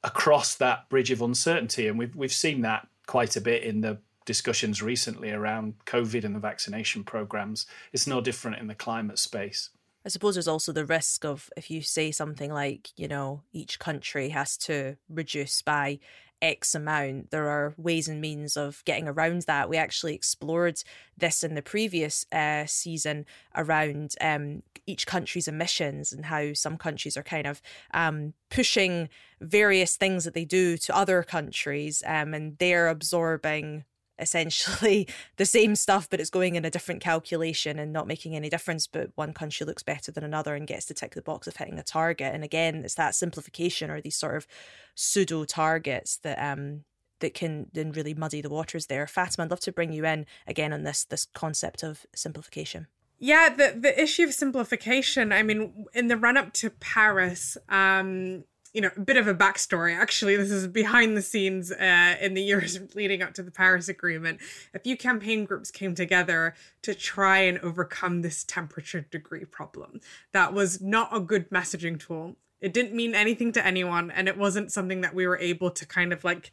across 0.05 0.57
that 0.57 0.89
bridge 0.89 1.11
of 1.11 1.23
uncertainty. 1.23 1.89
And 1.89 1.99
we've 1.99 2.15
we've 2.17 2.33
seen 2.33 2.63
that 2.63 2.89
quite 3.07 3.37
a 3.37 3.41
bit 3.41 3.63
in 3.63 3.81
the 3.81 3.99
discussions 4.25 4.83
recently 4.83 5.31
around 5.31 5.75
COVID 5.87 6.25
and 6.25 6.35
the 6.35 6.41
vaccination 6.41 7.05
programs. 7.05 7.67
It's 7.93 8.07
no 8.07 8.21
different 8.21 8.59
in 8.59 8.67
the 8.67 8.75
climate 8.75 9.19
space. 9.19 9.71
I 10.05 10.09
suppose 10.09 10.35
there's 10.35 10.49
also 10.49 10.73
the 10.73 10.85
risk 10.85 11.25
of 11.25 11.49
if 11.57 11.71
you 11.71 11.81
say 11.81 12.11
something 12.11 12.53
like, 12.53 12.91
you 12.97 13.07
know, 13.07 13.43
each 13.53 13.79
country 13.79 14.31
has 14.31 14.57
to 14.59 14.97
reduce 15.09 15.63
by 15.63 16.01
X 16.43 16.75
amount. 16.75 17.31
There 17.31 17.49
are 17.49 17.75
ways 17.79 18.09
and 18.09 18.21
means 18.21 18.57
of 18.57 18.83
getting 18.85 19.09
around 19.09 19.43
that. 19.43 19.69
We 19.69 19.77
actually 19.77 20.15
explored 20.15 20.83
this 21.17 21.45
in 21.45 21.55
the 21.55 21.63
previous 21.63 22.27
uh, 22.33 22.67
season 22.67 23.25
around 23.55 24.17
um, 24.21 24.63
each 24.87 25.07
country's 25.07 25.49
emissions 25.49 26.13
and 26.13 26.27
how 26.27 26.53
some 26.53 26.77
countries 26.77 27.17
are 27.17 27.23
kind 27.23 27.47
of 27.47 27.63
um, 27.95 28.35
pushing 28.51 29.09
various 29.41 29.97
things 29.97 30.25
that 30.25 30.35
they 30.35 30.45
do 30.45 30.77
to 30.77 30.97
other 30.97 31.23
countries 31.23 32.03
um, 32.07 32.35
and 32.35 32.59
they're 32.59 32.89
absorbing 32.89 33.85
essentially 34.19 35.09
the 35.37 35.47
same 35.47 35.75
stuff, 35.75 36.09
but 36.09 36.21
it's 36.21 36.31
going 36.31 36.55
in 36.55 36.65
a 36.65 36.71
different 36.71 37.01
calculation 37.01 37.79
and 37.79 37.93
not 37.93 38.07
making 38.07 38.37
any 38.37 38.49
difference. 38.49 38.87
But 38.87 39.11
one 39.15 39.33
country 39.33 39.67
looks 39.67 39.83
better 39.83 40.13
than 40.13 40.25
another 40.25 40.55
and 40.55 40.67
gets 40.67 40.87
to 40.87 40.95
tick 40.95 41.15
the 41.15 41.23
box 41.23 41.47
of 41.47 41.57
hitting 41.57 41.79
a 41.79 41.83
target. 41.83 42.35
And 42.35 42.45
again, 42.45 42.83
it's 42.85 42.95
that 42.95 43.15
simplification 43.15 43.91
or 43.91 44.01
these 44.01 44.17
sort 44.17 44.37
of 44.37 44.47
pseudo 44.95 45.45
targets 45.45 46.19
that 46.19 46.39
um 46.39 46.85
that 47.21 47.35
can 47.35 47.69
then 47.73 47.93
really 47.93 48.15
muddy 48.15 48.43
the 48.43 48.51
waters 48.51 48.87
there. 48.87 49.07
Fatima, 49.07 49.45
I'd 49.45 49.51
love 49.51 49.61
to 49.61 49.73
bring 49.73 49.93
you 49.93 50.05
in 50.05 50.27
again 50.47 50.73
on 50.73 50.83
this 50.83 51.05
this 51.05 51.27
concept 51.33 51.83
of 51.83 52.05
simplification. 52.15 52.89
Yeah, 53.19 53.49
the 53.51 53.77
the 53.79 54.03
issue 54.03 54.25
of 54.25 54.35
simplification. 54.35 55.33
I 55.33 55.43
mean, 55.43 55.87
in 55.95 56.09
the 56.09 56.17
run 56.17 56.37
up 56.37 56.53
to 56.55 56.71
Paris, 56.71 57.57
um, 57.69 58.45
you 58.73 58.81
know, 58.81 58.91
a 58.97 59.01
bit 59.01 59.17
of 59.17 59.27
a 59.27 59.35
backstory. 59.35 59.97
Actually, 59.97 60.37
this 60.37 60.51
is 60.51 60.67
behind 60.67 61.17
the 61.17 61.23
scenes 61.23 61.71
uh, 61.71 62.17
in 62.21 62.35
the 62.35 62.43
years 62.51 62.79
leading 62.95 63.23
up 63.23 63.35
to 63.35 63.43
the 63.43 63.51
Paris 63.51 63.89
Agreement. 63.89 64.41
A 64.75 64.79
few 64.79 64.97
campaign 64.97 65.45
groups 65.45 65.71
came 65.71 65.95
together 65.95 66.55
to 66.83 66.95
try 66.95 67.41
and 67.41 67.59
overcome 67.59 68.23
this 68.23 68.45
temperature 68.45 69.03
degree 69.03 69.45
problem. 69.45 70.01
That 70.33 70.55
was 70.55 70.81
not 70.81 71.15
a 71.15 71.21
good 71.21 71.51
messaging 71.51 71.99
tool. 72.01 72.37
It 72.61 72.73
didn't 72.73 72.95
mean 72.95 73.15
anything 73.15 73.53
to 73.53 73.67
anyone, 73.67 74.11
and 74.11 74.29
it 74.29 74.39
wasn't 74.39 74.73
something 74.73 75.01
that 75.01 75.15
we 75.15 75.27
were 75.27 75.39
able 75.39 75.71
to 75.71 75.85
kind 75.85 76.13
of 76.13 76.25
like 76.25 76.53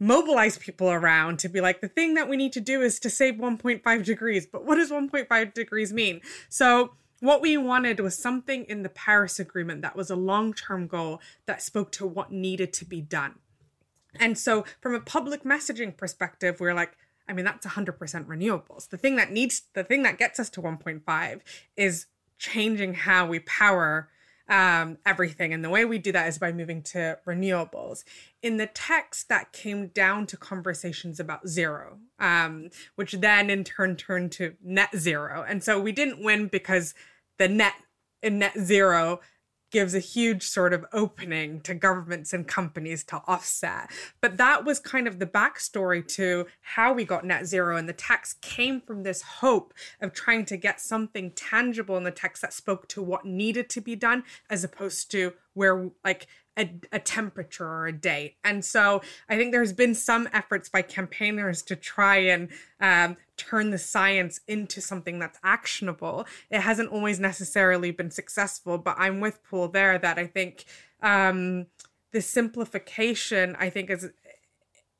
mobilize 0.00 0.58
people 0.58 0.90
around 0.90 1.38
to 1.38 1.48
be 1.48 1.60
like 1.60 1.80
the 1.80 1.88
thing 1.88 2.14
that 2.14 2.28
we 2.28 2.36
need 2.36 2.52
to 2.52 2.60
do 2.60 2.82
is 2.82 2.98
to 2.98 3.08
save 3.08 3.34
1.5 3.36 4.04
degrees 4.04 4.44
but 4.44 4.64
what 4.64 4.74
does 4.74 4.90
1.5 4.90 5.54
degrees 5.54 5.92
mean 5.92 6.20
so 6.48 6.92
what 7.24 7.40
we 7.40 7.56
wanted 7.56 8.00
was 8.00 8.18
something 8.18 8.64
in 8.64 8.82
the 8.82 8.88
Paris 8.90 9.38
Agreement 9.38 9.80
that 9.80 9.96
was 9.96 10.10
a 10.10 10.16
long 10.16 10.52
term 10.52 10.86
goal 10.86 11.20
that 11.46 11.62
spoke 11.62 11.90
to 11.92 12.06
what 12.06 12.30
needed 12.30 12.72
to 12.74 12.84
be 12.84 13.00
done. 13.00 13.36
And 14.20 14.38
so, 14.38 14.64
from 14.80 14.94
a 14.94 15.00
public 15.00 15.42
messaging 15.42 15.96
perspective, 15.96 16.60
we're 16.60 16.74
like, 16.74 16.96
I 17.26 17.32
mean, 17.32 17.46
that's 17.46 17.66
100% 17.66 17.96
renewables. 18.26 18.90
The 18.90 18.98
thing 18.98 19.16
that 19.16 19.32
needs, 19.32 19.62
the 19.72 19.82
thing 19.82 20.02
that 20.02 20.18
gets 20.18 20.38
us 20.38 20.50
to 20.50 20.62
1.5 20.62 21.40
is 21.76 22.06
changing 22.38 22.92
how 22.94 23.26
we 23.26 23.38
power 23.40 24.10
um, 24.48 24.98
everything. 25.06 25.54
And 25.54 25.64
the 25.64 25.70
way 25.70 25.86
we 25.86 25.98
do 25.98 26.12
that 26.12 26.28
is 26.28 26.38
by 26.38 26.52
moving 26.52 26.82
to 26.82 27.18
renewables. 27.26 28.04
In 28.42 28.58
the 28.58 28.66
text, 28.66 29.30
that 29.30 29.52
came 29.52 29.88
down 29.88 30.26
to 30.26 30.36
conversations 30.36 31.18
about 31.18 31.48
zero, 31.48 31.98
um, 32.18 32.68
which 32.96 33.12
then 33.12 33.48
in 33.48 33.64
turn 33.64 33.96
turned 33.96 34.32
to 34.32 34.54
net 34.62 34.90
zero. 34.94 35.44
And 35.48 35.64
so 35.64 35.80
we 35.80 35.92
didn't 35.92 36.22
win 36.22 36.48
because 36.48 36.94
the 37.38 37.48
net 37.48 37.74
in 38.22 38.38
net 38.38 38.58
zero 38.58 39.20
gives 39.74 39.92
a 39.92 39.98
huge 39.98 40.44
sort 40.44 40.72
of 40.72 40.86
opening 40.92 41.60
to 41.60 41.74
governments 41.74 42.32
and 42.32 42.46
companies 42.46 43.02
to 43.02 43.20
offset. 43.26 43.90
But 44.20 44.36
that 44.36 44.64
was 44.64 44.78
kind 44.78 45.08
of 45.08 45.18
the 45.18 45.26
backstory 45.26 46.06
to 46.14 46.46
how 46.60 46.92
we 46.92 47.04
got 47.04 47.24
net 47.24 47.46
zero. 47.46 47.76
And 47.76 47.88
the 47.88 47.92
text 47.92 48.40
came 48.40 48.80
from 48.80 49.02
this 49.02 49.22
hope 49.22 49.74
of 50.00 50.12
trying 50.12 50.44
to 50.46 50.56
get 50.56 50.80
something 50.80 51.32
tangible 51.32 51.96
in 51.96 52.04
the 52.04 52.12
text 52.12 52.40
that 52.42 52.52
spoke 52.52 52.86
to 52.88 53.02
what 53.02 53.24
needed 53.24 53.68
to 53.70 53.80
be 53.80 53.96
done, 53.96 54.22
as 54.48 54.62
opposed 54.62 55.10
to 55.10 55.32
where, 55.54 55.90
like, 56.04 56.26
a, 56.56 56.70
a 56.92 57.00
temperature 57.00 57.66
or 57.66 57.86
a 57.86 57.92
date. 57.92 58.36
And 58.44 58.64
so 58.64 59.02
I 59.28 59.36
think 59.36 59.50
there's 59.50 59.72
been 59.72 59.94
some 59.94 60.28
efforts 60.32 60.68
by 60.68 60.82
campaigners 60.82 61.62
to 61.62 61.74
try 61.74 62.18
and 62.18 62.48
um, 62.80 63.16
turn 63.36 63.70
the 63.70 63.78
science 63.78 64.40
into 64.46 64.80
something 64.80 65.18
that's 65.18 65.38
actionable. 65.42 66.26
It 66.50 66.60
hasn't 66.60 66.92
always 66.92 67.18
necessarily 67.18 67.90
been 67.90 68.10
successful, 68.10 68.78
but 68.78 68.96
I'm 68.98 69.20
with 69.20 69.42
Paul 69.42 69.68
there 69.68 69.98
that 69.98 70.18
I 70.18 70.26
think 70.26 70.64
um, 71.02 71.66
the 72.12 72.20
simplification, 72.20 73.56
I 73.58 73.70
think, 73.70 73.90
is 73.90 74.10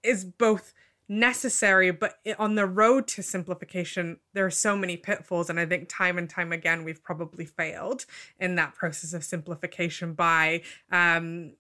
is 0.03 0.25
both 0.25 0.75
necessary, 1.09 1.91
but 1.91 2.19
on 2.39 2.55
the 2.55 2.67
road 2.67 3.07
to 3.09 3.23
simplification, 3.23 4.19
there 4.33 4.47
are 4.47 4.51
so 4.51 4.77
many 4.77 4.97
pitfalls. 4.97 5.51
And 5.51 5.61
I 5.61 5.67
think 5.67 5.89
time 5.89 6.19
and 6.19 6.29
time 6.29 6.53
again, 6.53 6.85
we've 6.85 7.03
probably 7.03 7.45
failed 7.45 8.07
in 8.39 8.55
that 8.57 8.75
process 8.75 9.13
of 9.13 9.25
simplification 9.25 10.15
by 10.15 10.63
um, 10.91 11.55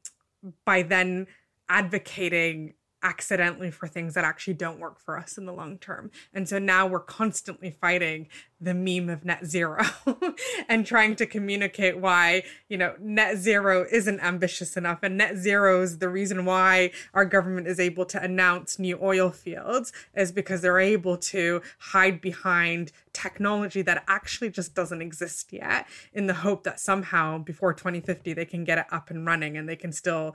by 0.65 0.83
then 0.83 1.27
advocating 1.69 2.75
accidentally 3.05 3.71
for 3.71 3.87
things 3.87 4.15
that 4.15 4.25
actually 4.25 4.55
don't 4.55 4.81
work 4.81 4.99
for 4.99 5.19
us 5.19 5.37
in 5.37 5.45
the 5.45 5.53
long 5.53 5.79
term. 5.79 6.11
And 6.33 6.49
so 6.49 6.59
now 6.59 6.87
we're 6.87 7.01
constantly 7.01 7.71
fighting 7.71 8.29
the 8.59 8.73
meme 8.73 9.11
of 9.11 9.27
net 9.27 9.45
zero 9.45 9.85
and 10.69 10.87
trying 10.87 11.15
to 11.17 11.27
communicate 11.27 11.99
why, 11.99 12.43
you 12.69 12.79
know, 12.79 12.95
net 12.99 13.37
zero 13.37 13.87
isn't 13.93 14.21
ambitious 14.21 14.77
enough. 14.77 15.01
And 15.03 15.19
net 15.19 15.37
zero 15.37 15.83
is 15.83 15.99
the 15.99 16.09
reason 16.09 16.47
why 16.47 16.93
our 17.13 17.27
government 17.27 17.69
is 17.69 17.79
able 17.79 18.07
to 18.07 18.23
announce 18.23 18.79
new 18.79 18.99
oil 19.03 19.31
fields 19.31 19.93
is 20.17 20.33
because 20.33 20.63
they're 20.63 20.81
able 20.81 21.19
to 21.19 21.61
hide 21.79 22.23
behind 22.23 22.91
technology 23.13 23.83
that 23.83 24.03
actually 24.09 24.51
just 24.51 24.75
doesn't 24.75 25.03
exist 25.03 25.53
yet 25.53 25.87
in 26.15 26.27
the 26.27 26.35
hope 26.35 26.65
that 26.65 26.81
somehow 26.81 27.39
before 27.39 27.73
2050 27.73 28.33
they 28.33 28.45
can 28.45 28.65
get 28.65 28.79
it 28.79 28.87
up 28.91 29.11
and 29.11 29.27
running 29.27 29.57
and 29.57 29.69
they 29.69 29.77
can 29.77 29.93
still 29.93 30.35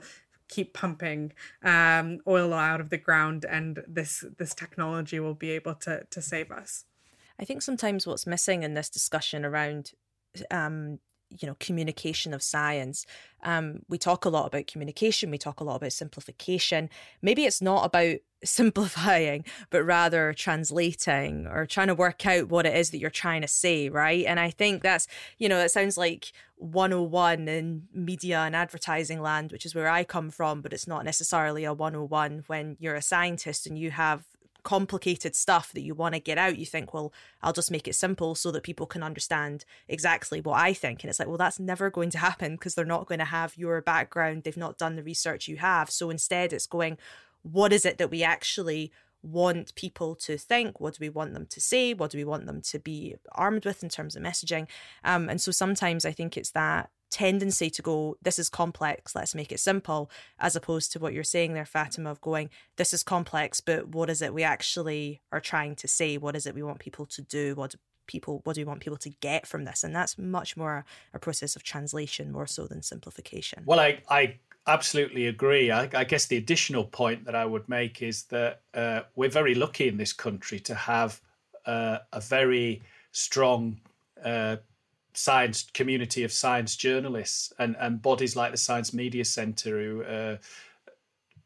keep 0.50 0.74
pumping 0.74 1.32
um, 1.62 2.20
oil 2.26 2.52
out 2.52 2.80
of 2.80 2.90
the 2.90 2.98
ground, 2.98 3.46
and 3.48 3.82
this 3.88 4.24
this 4.38 4.54
technology 4.54 5.18
will 5.18 5.34
be 5.34 5.50
able 5.50 5.74
to 5.76 6.04
to 6.10 6.20
save 6.20 6.50
us. 6.50 6.84
I 7.38 7.44
think 7.44 7.62
sometimes 7.62 8.06
what's 8.06 8.26
missing 8.26 8.62
in 8.62 8.74
this 8.74 8.90
discussion 8.90 9.44
around 9.46 9.92
um, 10.50 10.98
you 11.38 11.46
know 11.46 11.56
communication 11.60 12.34
of 12.34 12.42
science. 12.42 13.06
Um, 13.42 13.80
we 13.88 13.96
talk 13.96 14.24
a 14.24 14.28
lot 14.28 14.46
about 14.46 14.66
communication 14.66 15.30
we 15.30 15.38
talk 15.38 15.60
a 15.60 15.64
lot 15.64 15.76
about 15.76 15.92
simplification. 15.92 16.90
Maybe 17.22 17.44
it's 17.44 17.62
not 17.62 17.84
about 17.86 18.16
simplifying 18.44 19.44
but 19.68 19.82
rather 19.82 20.32
translating 20.32 21.46
or 21.46 21.66
trying 21.66 21.88
to 21.88 21.94
work 21.94 22.26
out 22.26 22.48
what 22.48 22.64
it 22.64 22.74
is 22.74 22.90
that 22.90 22.98
you're 22.98 23.10
trying 23.10 23.42
to 23.42 23.48
say 23.48 23.90
right? 23.90 24.24
And 24.24 24.40
i 24.40 24.48
think 24.48 24.82
that's 24.82 25.06
you 25.36 25.46
know 25.46 25.58
it 25.58 25.70
sounds 25.70 25.98
like 25.98 26.32
101 26.56 27.48
in 27.48 27.82
media 27.92 28.38
and 28.40 28.56
advertising 28.56 29.20
land 29.20 29.52
which 29.52 29.66
is 29.66 29.74
where 29.74 29.90
i 29.90 30.04
come 30.04 30.30
from 30.30 30.62
but 30.62 30.72
it's 30.72 30.86
not 30.86 31.04
necessarily 31.04 31.64
a 31.64 31.74
101 31.74 32.44
when 32.46 32.76
you're 32.80 32.94
a 32.94 33.02
scientist 33.02 33.66
and 33.66 33.78
you 33.78 33.90
have 33.90 34.24
complicated 34.62 35.34
stuff 35.34 35.72
that 35.72 35.82
you 35.82 35.94
want 35.94 36.14
to 36.14 36.20
get 36.20 36.38
out, 36.38 36.58
you 36.58 36.66
think, 36.66 36.92
well, 36.94 37.12
I'll 37.42 37.52
just 37.52 37.70
make 37.70 37.88
it 37.88 37.94
simple 37.94 38.34
so 38.34 38.50
that 38.50 38.62
people 38.62 38.86
can 38.86 39.02
understand 39.02 39.64
exactly 39.88 40.40
what 40.40 40.58
I 40.58 40.72
think. 40.72 41.02
And 41.02 41.10
it's 41.10 41.18
like, 41.18 41.28
well, 41.28 41.38
that's 41.38 41.60
never 41.60 41.90
going 41.90 42.10
to 42.10 42.18
happen 42.18 42.52
because 42.52 42.74
they're 42.74 42.84
not 42.84 43.06
going 43.06 43.18
to 43.18 43.24
have 43.24 43.56
your 43.56 43.80
background. 43.80 44.42
They've 44.42 44.56
not 44.56 44.78
done 44.78 44.96
the 44.96 45.02
research 45.02 45.48
you 45.48 45.56
have. 45.56 45.90
So 45.90 46.10
instead, 46.10 46.52
it's 46.52 46.66
going, 46.66 46.98
what 47.42 47.72
is 47.72 47.84
it 47.84 47.98
that 47.98 48.10
we 48.10 48.22
actually 48.22 48.92
want 49.22 49.74
people 49.74 50.14
to 50.14 50.38
think? 50.38 50.80
What 50.80 50.94
do 50.94 50.98
we 51.00 51.08
want 51.08 51.34
them 51.34 51.46
to 51.46 51.60
say? 51.60 51.94
What 51.94 52.10
do 52.10 52.18
we 52.18 52.24
want 52.24 52.46
them 52.46 52.62
to 52.62 52.78
be 52.78 53.16
armed 53.32 53.64
with 53.64 53.82
in 53.82 53.88
terms 53.88 54.16
of 54.16 54.22
messaging? 54.22 54.66
Um, 55.04 55.28
and 55.28 55.40
so 55.40 55.50
sometimes 55.50 56.04
I 56.04 56.12
think 56.12 56.36
it's 56.36 56.50
that 56.52 56.90
tendency 57.10 57.70
to 57.70 57.82
go, 57.82 58.16
this 58.22 58.38
is 58.38 58.48
complex, 58.48 59.14
let's 59.14 59.34
make 59.34 59.52
it 59.52 59.60
simple, 59.60 60.10
as 60.38 60.56
opposed 60.56 60.92
to 60.92 60.98
what 60.98 61.12
you're 61.12 61.24
saying 61.24 61.54
there, 61.54 61.66
Fatima, 61.66 62.10
of 62.10 62.20
going, 62.20 62.50
this 62.76 62.94
is 62.94 63.02
complex, 63.02 63.60
but 63.60 63.88
what 63.88 64.08
is 64.08 64.22
it 64.22 64.32
we 64.32 64.42
actually 64.42 65.20
are 65.32 65.40
trying 65.40 65.74
to 65.76 65.88
say? 65.88 66.16
What 66.16 66.36
is 66.36 66.46
it 66.46 66.54
we 66.54 66.62
want 66.62 66.78
people 66.78 67.06
to 67.06 67.22
do? 67.22 67.54
What 67.54 67.72
do 67.72 67.78
people 68.06 68.40
what 68.42 68.54
do 68.54 68.60
we 68.60 68.64
want 68.64 68.80
people 68.80 68.98
to 68.98 69.10
get 69.20 69.46
from 69.46 69.64
this? 69.64 69.84
And 69.84 69.94
that's 69.94 70.18
much 70.18 70.56
more 70.56 70.84
a 71.14 71.18
process 71.18 71.56
of 71.56 71.62
translation 71.62 72.32
more 72.32 72.46
so 72.46 72.66
than 72.66 72.82
simplification. 72.82 73.62
Well, 73.66 73.80
I, 73.80 74.00
I 74.08 74.36
absolutely 74.66 75.26
agree. 75.26 75.70
I, 75.70 75.88
I 75.94 76.04
guess 76.04 76.26
the 76.26 76.36
additional 76.36 76.84
point 76.84 77.24
that 77.24 77.34
I 77.34 77.44
would 77.44 77.68
make 77.68 78.02
is 78.02 78.24
that 78.24 78.62
uh, 78.74 79.02
we're 79.16 79.30
very 79.30 79.54
lucky 79.54 79.88
in 79.88 79.96
this 79.96 80.12
country 80.12 80.60
to 80.60 80.74
have 80.74 81.20
uh, 81.66 81.98
a 82.12 82.20
very 82.20 82.82
strong 83.12 83.80
uh, 84.24 84.56
science 85.12 85.68
community 85.74 86.24
of 86.24 86.32
science 86.32 86.76
journalists 86.76 87.52
and, 87.58 87.76
and 87.78 88.02
bodies 88.02 88.36
like 88.36 88.52
the 88.52 88.58
Science 88.58 88.94
Media 88.94 89.24
Centre 89.24 89.82
who 89.82 90.02
uh, 90.04 90.36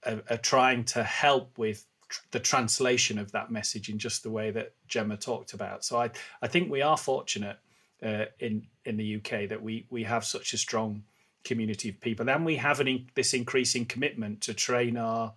are, 0.06 0.22
are, 0.30 0.36
trying 0.36 0.84
to 0.84 1.02
help 1.02 1.56
with 1.56 1.86
tr- 2.08 2.20
the 2.32 2.40
translation 2.40 3.18
of 3.18 3.32
that 3.32 3.50
message 3.50 3.88
in 3.88 3.98
just 3.98 4.22
the 4.22 4.30
way 4.30 4.50
that 4.50 4.74
Gemma 4.88 5.16
talked 5.16 5.54
about. 5.54 5.84
So 5.84 5.98
I, 5.98 6.10
I 6.42 6.48
think 6.48 6.70
we 6.70 6.82
are 6.82 6.96
fortunate 6.96 7.58
uh, 8.02 8.26
in 8.38 8.66
in 8.84 8.96
the 8.96 9.16
UK 9.16 9.48
that 9.48 9.62
we 9.62 9.86
we 9.88 10.02
have 10.04 10.24
such 10.24 10.52
a 10.52 10.58
strong 10.58 11.04
community 11.42 11.88
of 11.88 12.00
people, 12.00 12.28
and 12.28 12.44
we 12.44 12.56
have 12.56 12.80
an 12.80 13.06
this 13.14 13.32
increasing 13.32 13.86
commitment 13.86 14.42
to 14.42 14.54
train 14.54 14.96
our 14.96 15.32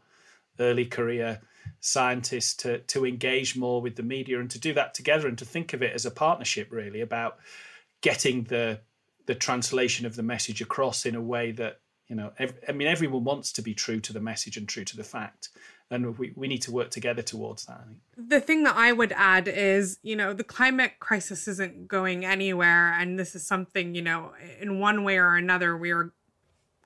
early 0.59 0.85
career 0.85 1.39
scientists 1.79 2.53
to 2.55 2.79
to 2.79 3.05
engage 3.05 3.55
more 3.55 3.81
with 3.81 3.95
the 3.95 4.03
media 4.03 4.39
and 4.39 4.49
to 4.51 4.59
do 4.59 4.73
that 4.73 4.93
together 4.93 5.27
and 5.27 5.37
to 5.37 5.45
think 5.45 5.73
of 5.73 5.81
it 5.81 5.93
as 5.93 6.05
a 6.05 6.11
partnership 6.11 6.67
really 6.71 7.01
about 7.01 7.37
getting 8.01 8.43
the 8.45 8.79
the 9.25 9.35
translation 9.35 10.05
of 10.05 10.15
the 10.15 10.23
message 10.23 10.61
across 10.61 11.05
in 11.05 11.15
a 11.15 11.21
way 11.21 11.51
that 11.51 11.79
you 12.07 12.15
know 12.15 12.31
i 12.67 12.71
mean 12.71 12.87
everyone 12.87 13.23
wants 13.23 13.51
to 13.51 13.61
be 13.61 13.73
true 13.73 13.99
to 13.99 14.13
the 14.13 14.19
message 14.19 14.57
and 14.57 14.67
true 14.67 14.85
to 14.85 14.95
the 14.95 15.03
fact 15.03 15.49
and 15.89 16.17
we, 16.17 16.33
we 16.35 16.49
need 16.49 16.61
to 16.61 16.71
work 16.71 16.91
together 16.91 17.21
towards 17.21 17.65
that 17.65 17.79
I 17.81 17.85
think. 17.85 18.29
the 18.29 18.39
thing 18.39 18.63
that 18.63 18.75
i 18.75 18.91
would 18.91 19.11
add 19.13 19.47
is 19.47 19.99
you 20.01 20.15
know 20.15 20.33
the 20.33 20.43
climate 20.43 20.93
crisis 20.99 21.47
isn't 21.47 21.87
going 21.87 22.25
anywhere 22.25 22.93
and 22.93 23.19
this 23.19 23.35
is 23.35 23.45
something 23.45 23.95
you 23.95 24.01
know 24.01 24.31
in 24.59 24.79
one 24.79 25.03
way 25.03 25.17
or 25.17 25.35
another 25.35 25.77
we're 25.77 26.13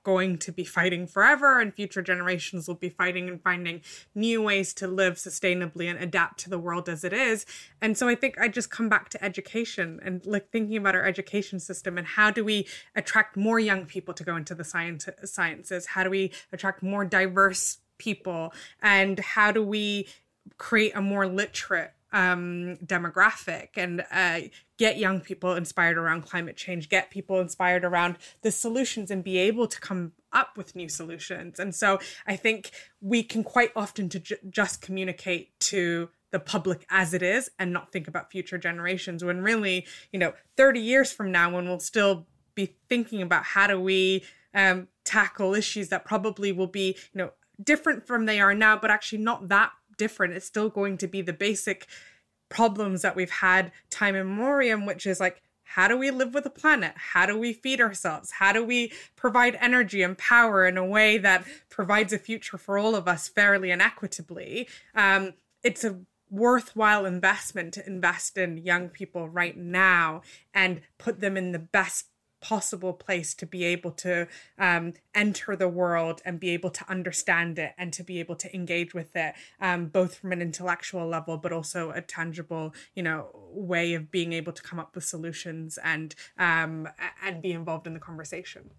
going 0.02 0.38
to 0.38 0.52
be 0.52 0.64
fighting 0.64 1.06
forever 1.06 1.60
and 1.60 1.74
future 1.74 2.02
generations 2.02 2.68
will 2.68 2.74
be 2.74 2.88
fighting 2.88 3.28
and 3.28 3.42
finding 3.42 3.80
new 4.14 4.42
ways 4.42 4.74
to 4.74 4.86
live 4.86 5.14
sustainably 5.14 5.88
and 5.88 5.98
adapt 5.98 6.40
to 6.40 6.50
the 6.50 6.58
world 6.58 6.88
as 6.88 7.04
it 7.04 7.12
is. 7.12 7.46
And 7.80 7.96
so 7.96 8.08
i 8.08 8.14
think 8.14 8.38
i 8.38 8.48
just 8.48 8.70
come 8.70 8.88
back 8.88 9.08
to 9.10 9.24
education 9.24 10.00
and 10.02 10.24
like 10.26 10.50
thinking 10.50 10.76
about 10.76 10.94
our 10.94 11.04
education 11.04 11.60
system 11.60 11.98
and 11.98 12.06
how 12.06 12.30
do 12.30 12.44
we 12.44 12.66
attract 12.94 13.36
more 13.36 13.58
young 13.58 13.86
people 13.86 14.14
to 14.14 14.24
go 14.24 14.36
into 14.36 14.54
the 14.54 14.64
science 14.64 15.08
sciences? 15.24 15.86
How 15.86 16.04
do 16.04 16.10
we 16.10 16.32
attract 16.52 16.82
more 16.82 17.04
diverse 17.04 17.78
people? 17.98 18.52
And 18.80 19.18
how 19.18 19.52
do 19.52 19.62
we 19.62 20.08
create 20.58 20.92
a 20.94 21.00
more 21.00 21.26
literate 21.26 21.92
um, 22.12 22.76
demographic 22.84 23.70
and 23.76 24.04
uh, 24.12 24.40
get 24.78 24.98
young 24.98 25.20
people 25.20 25.54
inspired 25.54 25.96
around 25.96 26.22
climate 26.22 26.56
change, 26.56 26.88
get 26.88 27.10
people 27.10 27.40
inspired 27.40 27.84
around 27.84 28.18
the 28.42 28.50
solutions 28.50 29.10
and 29.10 29.24
be 29.24 29.38
able 29.38 29.66
to 29.66 29.80
come 29.80 30.12
up 30.32 30.56
with 30.56 30.76
new 30.76 30.88
solutions. 30.88 31.58
And 31.58 31.74
so 31.74 31.98
I 32.26 32.36
think 32.36 32.70
we 33.00 33.22
can 33.22 33.42
quite 33.44 33.70
often 33.74 34.08
to 34.10 34.20
ju- 34.20 34.36
just 34.50 34.80
communicate 34.80 35.58
to 35.60 36.10
the 36.30 36.40
public 36.40 36.86
as 36.90 37.12
it 37.14 37.22
is 37.22 37.50
and 37.58 37.72
not 37.72 37.92
think 37.92 38.08
about 38.08 38.30
future 38.30 38.58
generations 38.58 39.22
when 39.22 39.42
really, 39.42 39.86
you 40.12 40.18
know, 40.18 40.32
30 40.56 40.80
years 40.80 41.12
from 41.12 41.30
now 41.30 41.54
when 41.54 41.66
we'll 41.66 41.78
still 41.78 42.26
be 42.54 42.74
thinking 42.88 43.22
about 43.22 43.44
how 43.44 43.66
do 43.66 43.78
we 43.80 44.24
um, 44.54 44.88
tackle 45.04 45.54
issues 45.54 45.88
that 45.88 46.04
probably 46.04 46.52
will 46.52 46.66
be, 46.66 46.96
you 47.12 47.18
know, 47.18 47.32
different 47.62 48.06
from 48.06 48.26
they 48.26 48.40
are 48.40 48.54
now, 48.54 48.76
but 48.76 48.90
actually 48.90 49.22
not 49.22 49.48
that 49.48 49.72
different. 50.02 50.34
It's 50.34 50.46
still 50.46 50.68
going 50.68 50.98
to 50.98 51.06
be 51.06 51.22
the 51.22 51.32
basic 51.32 51.86
problems 52.48 53.02
that 53.02 53.14
we've 53.14 53.30
had 53.30 53.70
time 53.88 54.16
immemorial, 54.16 54.84
which 54.84 55.06
is 55.06 55.20
like, 55.20 55.40
how 55.62 55.86
do 55.86 55.96
we 55.96 56.10
live 56.10 56.34
with 56.34 56.42
the 56.42 56.50
planet? 56.50 56.92
How 56.96 57.24
do 57.24 57.38
we 57.38 57.52
feed 57.52 57.80
ourselves? 57.80 58.32
How 58.32 58.52
do 58.52 58.64
we 58.64 58.92
provide 59.14 59.56
energy 59.60 60.02
and 60.02 60.18
power 60.18 60.66
in 60.66 60.76
a 60.76 60.84
way 60.84 61.18
that 61.18 61.44
provides 61.70 62.12
a 62.12 62.18
future 62.18 62.58
for 62.58 62.76
all 62.78 62.96
of 62.96 63.06
us 63.06 63.28
fairly 63.28 63.70
and 63.70 63.80
equitably? 63.80 64.68
Um, 64.94 65.34
it's 65.62 65.84
a 65.84 66.00
worthwhile 66.28 67.06
investment 67.06 67.74
to 67.74 67.86
invest 67.86 68.36
in 68.36 68.56
young 68.56 68.88
people 68.88 69.28
right 69.28 69.56
now 69.56 70.22
and 70.52 70.80
put 70.98 71.20
them 71.20 71.36
in 71.36 71.52
the 71.52 71.58
best 71.58 72.06
possible 72.42 72.92
place 72.92 73.32
to 73.34 73.46
be 73.46 73.64
able 73.64 73.92
to 73.92 74.26
um, 74.58 74.92
enter 75.14 75.56
the 75.56 75.68
world 75.68 76.20
and 76.24 76.38
be 76.38 76.50
able 76.50 76.70
to 76.70 76.88
understand 76.90 77.58
it 77.58 77.72
and 77.78 77.92
to 77.94 78.02
be 78.02 78.20
able 78.20 78.36
to 78.36 78.54
engage 78.54 78.92
with 78.92 79.16
it, 79.16 79.34
um, 79.60 79.86
both 79.86 80.16
from 80.16 80.32
an 80.32 80.42
intellectual 80.42 81.06
level, 81.06 81.38
but 81.38 81.52
also 81.52 81.90
a 81.92 82.02
tangible, 82.02 82.74
you 82.94 83.02
know, 83.02 83.28
way 83.52 83.94
of 83.94 84.10
being 84.10 84.32
able 84.32 84.52
to 84.52 84.62
come 84.62 84.78
up 84.78 84.94
with 84.94 85.04
solutions 85.04 85.78
and 85.82 86.14
um, 86.38 86.88
and 87.24 87.40
be 87.40 87.52
involved 87.52 87.86
in 87.86 87.94
the 87.94 88.00
conversation 88.00 88.70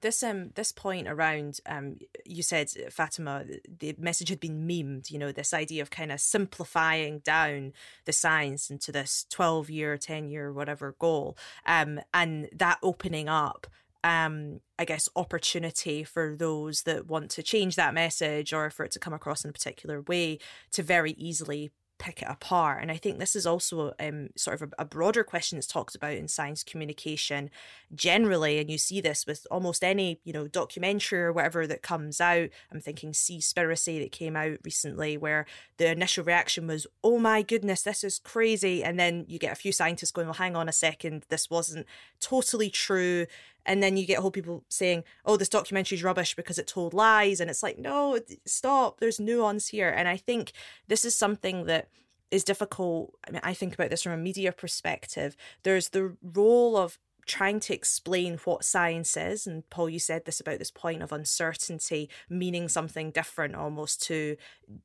this 0.00 0.22
um 0.22 0.50
this 0.54 0.72
point 0.72 1.08
around 1.08 1.60
um 1.66 1.96
you 2.24 2.42
said 2.42 2.70
Fatima 2.90 3.44
the 3.78 3.94
message 3.98 4.28
had 4.28 4.40
been 4.40 4.66
memed 4.66 5.10
you 5.10 5.18
know 5.18 5.32
this 5.32 5.52
idea 5.52 5.82
of 5.82 5.90
kind 5.90 6.12
of 6.12 6.20
simplifying 6.20 7.18
down 7.20 7.72
the 8.04 8.12
science 8.12 8.70
into 8.70 8.92
this 8.92 9.26
12 9.30 9.70
year 9.70 9.96
10 9.96 10.28
year 10.28 10.52
whatever 10.52 10.94
goal. 10.98 11.36
Um 11.66 12.00
and 12.14 12.48
that 12.52 12.78
opening 12.82 13.28
up 13.28 13.66
um 14.02 14.60
I 14.78 14.84
guess 14.84 15.08
opportunity 15.14 16.04
for 16.04 16.34
those 16.36 16.82
that 16.82 17.06
want 17.06 17.30
to 17.32 17.42
change 17.42 17.76
that 17.76 17.94
message 17.94 18.52
or 18.52 18.70
for 18.70 18.84
it 18.84 18.92
to 18.92 18.98
come 18.98 19.12
across 19.12 19.44
in 19.44 19.50
a 19.50 19.52
particular 19.52 20.00
way 20.00 20.38
to 20.72 20.82
very 20.82 21.12
easily 21.12 21.70
pick 22.00 22.22
it 22.22 22.28
apart. 22.28 22.80
And 22.80 22.90
I 22.90 22.96
think 22.96 23.18
this 23.18 23.36
is 23.36 23.46
also 23.46 23.92
um, 24.00 24.30
sort 24.34 24.60
of 24.60 24.72
a, 24.78 24.82
a, 24.82 24.84
broader 24.84 25.22
question 25.22 25.56
that's 25.56 25.66
talked 25.66 25.94
about 25.94 26.14
in 26.14 26.26
science 26.26 26.64
communication 26.64 27.50
generally. 27.94 28.58
And 28.58 28.70
you 28.70 28.78
see 28.78 29.00
this 29.02 29.26
with 29.26 29.46
almost 29.50 29.84
any, 29.84 30.18
you 30.24 30.32
know, 30.32 30.48
documentary 30.48 31.20
or 31.20 31.32
whatever 31.32 31.66
that 31.66 31.82
comes 31.82 32.20
out. 32.20 32.48
I'm 32.72 32.80
thinking 32.80 33.12
Seaspiracy 33.12 34.00
that 34.00 34.12
came 34.12 34.34
out 34.34 34.58
recently, 34.64 35.18
where 35.18 35.46
the 35.76 35.92
initial 35.92 36.24
reaction 36.24 36.66
was, 36.66 36.86
oh 37.04 37.18
my 37.18 37.42
goodness, 37.42 37.82
this 37.82 38.02
is 38.02 38.18
crazy. 38.18 38.82
And 38.82 38.98
then 38.98 39.26
you 39.28 39.38
get 39.38 39.52
a 39.52 39.56
few 39.56 39.70
scientists 39.70 40.10
going, 40.10 40.26
well, 40.26 40.34
hang 40.34 40.56
on 40.56 40.68
a 40.68 40.72
second, 40.72 41.26
this 41.28 41.50
wasn't 41.50 41.86
totally 42.18 42.70
true 42.70 43.26
and 43.66 43.82
then 43.82 43.96
you 43.96 44.06
get 44.06 44.18
whole 44.18 44.30
people 44.30 44.64
saying 44.68 45.04
oh 45.24 45.36
this 45.36 45.48
documentary 45.48 45.96
is 45.96 46.04
rubbish 46.04 46.34
because 46.34 46.58
it 46.58 46.66
told 46.66 46.94
lies. 46.94 47.40
And 47.40 47.50
it's 47.50 47.62
like 47.62 47.78
no 47.78 48.18
stop. 48.46 49.00
There's 49.00 49.20
nuance 49.20 49.68
here. 49.68 49.90
And 49.90 50.08
i 50.08 50.16
think 50.16 50.52
this 50.88 51.04
is 51.04 51.16
something 51.16 51.64
that 51.66 51.88
is 52.30 52.44
difficult 52.44 53.12
i 53.26 53.32
mean 53.32 53.40
i 53.42 53.52
think 53.52 53.74
about 53.74 53.90
this 53.90 54.02
from 54.02 54.12
a 54.12 54.16
media 54.16 54.52
perspective. 54.52 55.36
There's 55.62 55.90
the 55.90 56.16
role 56.22 56.76
of 56.76 56.98
trying 57.30 57.60
to 57.60 57.74
explain 57.74 58.38
what 58.44 58.64
science 58.64 59.16
is. 59.16 59.46
And 59.46 59.68
Paul, 59.70 59.88
you 59.88 59.98
said 59.98 60.24
this 60.24 60.40
about 60.40 60.58
this 60.58 60.70
point 60.70 61.02
of 61.02 61.12
uncertainty 61.12 62.10
meaning 62.28 62.68
something 62.68 63.10
different 63.10 63.54
almost 63.54 64.02
to 64.04 64.36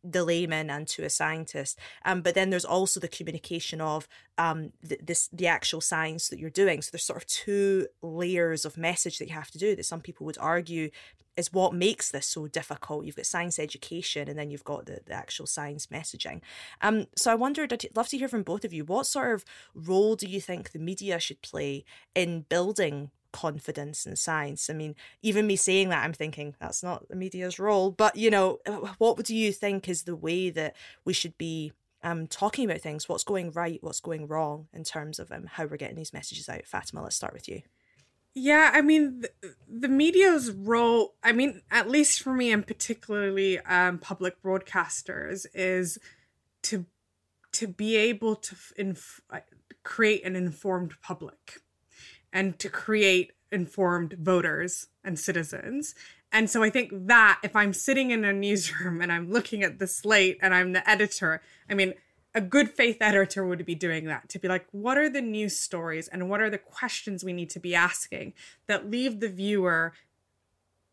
the 0.03 0.23
layman 0.23 0.69
and 0.69 0.87
to 0.89 1.03
a 1.03 1.09
scientist. 1.09 1.79
Um, 2.03 2.21
but 2.21 2.35
then 2.35 2.49
there's 2.49 2.65
also 2.65 2.99
the 2.99 3.07
communication 3.07 3.81
of 3.81 4.07
um, 4.37 4.71
th- 4.87 5.01
this 5.03 5.29
the 5.33 5.47
actual 5.47 5.81
science 5.81 6.29
that 6.29 6.39
you're 6.39 6.49
doing. 6.49 6.81
So 6.81 6.89
there's 6.91 7.03
sort 7.03 7.21
of 7.21 7.27
two 7.27 7.87
layers 8.01 8.65
of 8.65 8.77
message 8.77 9.17
that 9.17 9.27
you 9.27 9.33
have 9.33 9.51
to 9.51 9.57
do 9.57 9.75
that 9.75 9.85
some 9.85 10.01
people 10.01 10.25
would 10.25 10.37
argue 10.39 10.89
is 11.37 11.51
what 11.51 11.73
makes 11.73 12.11
this 12.11 12.27
so 12.27 12.47
difficult. 12.47 13.05
You've 13.05 13.15
got 13.15 13.25
science 13.25 13.59
education 13.59 14.29
and 14.29 14.37
then 14.39 14.51
you've 14.51 14.63
got 14.63 14.85
the, 14.85 15.01
the 15.05 15.13
actual 15.13 15.45
science 15.45 15.87
messaging. 15.87 16.41
Um, 16.81 17.07
so 17.15 17.31
I 17.31 17.35
wondered, 17.35 17.73
I'd 17.73 17.87
love 17.95 18.07
to 18.09 18.17
hear 18.17 18.27
from 18.27 18.43
both 18.43 18.63
of 18.63 18.73
you. 18.73 18.85
What 18.85 19.07
sort 19.07 19.33
of 19.33 19.45
role 19.73 20.15
do 20.15 20.27
you 20.27 20.39
think 20.39 20.71
the 20.71 20.79
media 20.79 21.19
should 21.19 21.41
play 21.41 21.83
in 22.13 22.45
building 22.47 23.11
confidence 23.33 24.05
in 24.05 24.15
science? 24.15 24.69
I 24.69 24.73
mean, 24.73 24.95
even 25.21 25.47
me 25.47 25.57
saying 25.57 25.89
that, 25.89 26.03
I'm 26.03 26.13
thinking 26.13 26.55
that's 26.59 26.81
not 26.81 27.09
the 27.09 27.15
media's 27.15 27.59
role. 27.59 27.91
But, 27.91 28.15
you 28.15 28.29
know, 28.29 28.59
what 28.97 29.23
do 29.25 29.35
you 29.35 29.51
think 29.51 29.89
is 29.89 30.03
the 30.03 30.15
way 30.15 30.49
that 30.51 30.75
we 31.03 31.13
should 31.13 31.37
be 31.37 31.73
um, 32.01 32.27
talking 32.27 32.63
about 32.63 32.81
things? 32.81 33.09
What's 33.09 33.25
going 33.25 33.51
right? 33.51 33.79
What's 33.81 33.99
going 33.99 34.27
wrong 34.27 34.67
in 34.73 34.83
terms 34.83 35.19
of 35.19 35.31
um, 35.31 35.47
how 35.51 35.65
we're 35.65 35.77
getting 35.77 35.97
these 35.97 36.13
messages 36.13 36.47
out? 36.47 36.65
Fatima, 36.65 37.03
let's 37.03 37.17
start 37.17 37.33
with 37.33 37.49
you. 37.49 37.63
Yeah, 38.37 38.71
I 38.73 38.81
mean, 38.81 39.21
the, 39.21 39.29
the, 39.65 39.87
media's 39.87 40.51
role, 40.51 41.15
I 41.23 41.31
mean, 41.31 41.61
at 41.71 41.89
least 41.89 42.21
for 42.21 42.33
me 42.33 42.51
and 42.51 42.67
particularly 42.67 43.59
um, 43.59 43.97
public 43.97 44.43
broadcasters, 44.43 45.45
is 45.53 45.97
to 46.63 46.85
to 47.53 47.67
be 47.69 47.95
able 47.95 48.35
to 48.35 48.55
inf- 48.75 49.21
uh, 49.29 49.39
create 49.83 50.25
an 50.25 50.35
informed 50.35 50.95
public 51.01 51.61
and 52.33 52.59
to 52.59 52.67
create 52.67 53.31
informed 53.49 54.17
voters 54.19 54.87
and 55.05 55.17
citizens. 55.17 55.95
And 56.33 56.49
so 56.49 56.61
I 56.61 56.69
think 56.69 56.91
that 57.07 57.39
if 57.41 57.55
I'm 57.55 57.71
sitting 57.71 58.11
in 58.11 58.25
a 58.25 58.33
newsroom 58.33 58.99
and 59.01 59.13
I'm 59.13 59.31
looking 59.31 59.63
at 59.63 59.79
the 59.79 59.87
slate 59.87 60.37
and 60.41 60.53
I'm 60.53 60.73
the 60.73 60.87
editor, 60.89 61.41
I 61.69 61.73
mean, 61.73 61.93
a 62.35 62.41
good 62.41 62.69
faith 62.69 62.97
editor 62.99 63.45
would 63.45 63.65
be 63.65 63.75
doing 63.75 64.05
that 64.05 64.27
to 64.29 64.37
be 64.37 64.47
like, 64.49 64.67
what 64.71 64.97
are 64.97 65.09
the 65.09 65.21
news 65.21 65.57
stories 65.57 66.09
and 66.09 66.29
what 66.29 66.41
are 66.41 66.49
the 66.49 66.57
questions 66.57 67.23
we 67.23 67.33
need 67.33 67.49
to 67.51 67.59
be 67.59 67.73
asking 67.73 68.33
that 68.67 68.91
leave 68.91 69.21
the 69.21 69.29
viewer 69.29 69.93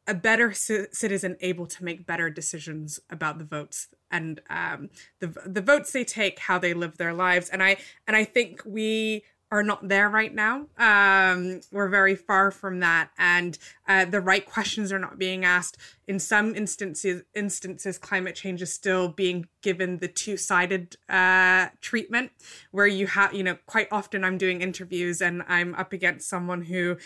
a 0.06 0.14
better 0.14 0.52
c- 0.52 0.86
citizen 0.92 1.36
able 1.40 1.66
to 1.66 1.84
make 1.84 2.06
better 2.06 2.30
decisions 2.30 3.00
about 3.10 3.38
the 3.38 3.44
votes 3.44 3.88
and 4.10 4.40
um, 4.50 4.90
the 5.20 5.28
the 5.46 5.60
votes 5.60 5.92
they 5.92 6.04
take, 6.04 6.38
how 6.40 6.58
they 6.58 6.74
live 6.74 6.98
their 6.98 7.14
lives, 7.14 7.48
and 7.48 7.62
I 7.62 7.76
and 8.06 8.16
I 8.16 8.24
think 8.24 8.62
we 8.64 9.24
are 9.52 9.62
not 9.62 9.86
there 9.86 10.08
right 10.08 10.34
now. 10.34 10.64
Um, 10.78 11.60
we're 11.70 11.90
very 11.90 12.16
far 12.16 12.50
from 12.50 12.80
that, 12.80 13.10
and 13.18 13.58
uh, 13.86 14.06
the 14.06 14.22
right 14.22 14.46
questions 14.46 14.90
are 14.90 14.98
not 14.98 15.18
being 15.18 15.44
asked. 15.44 15.76
In 16.08 16.18
some 16.18 16.54
instances, 16.54 17.22
instances, 17.34 17.98
climate 17.98 18.34
change 18.34 18.62
is 18.62 18.72
still 18.72 19.08
being 19.08 19.46
given 19.60 19.98
the 19.98 20.08
two-sided 20.08 20.96
uh, 21.06 21.68
treatment, 21.82 22.32
where 22.70 22.86
you 22.86 23.06
have, 23.08 23.34
you 23.34 23.44
know, 23.44 23.58
quite 23.66 23.88
often 23.92 24.24
I'm 24.24 24.38
doing 24.38 24.62
interviews 24.62 25.20
and 25.20 25.42
I'm 25.46 25.74
up 25.74 25.92
against 25.92 26.30
someone 26.30 26.62
who 26.62 26.96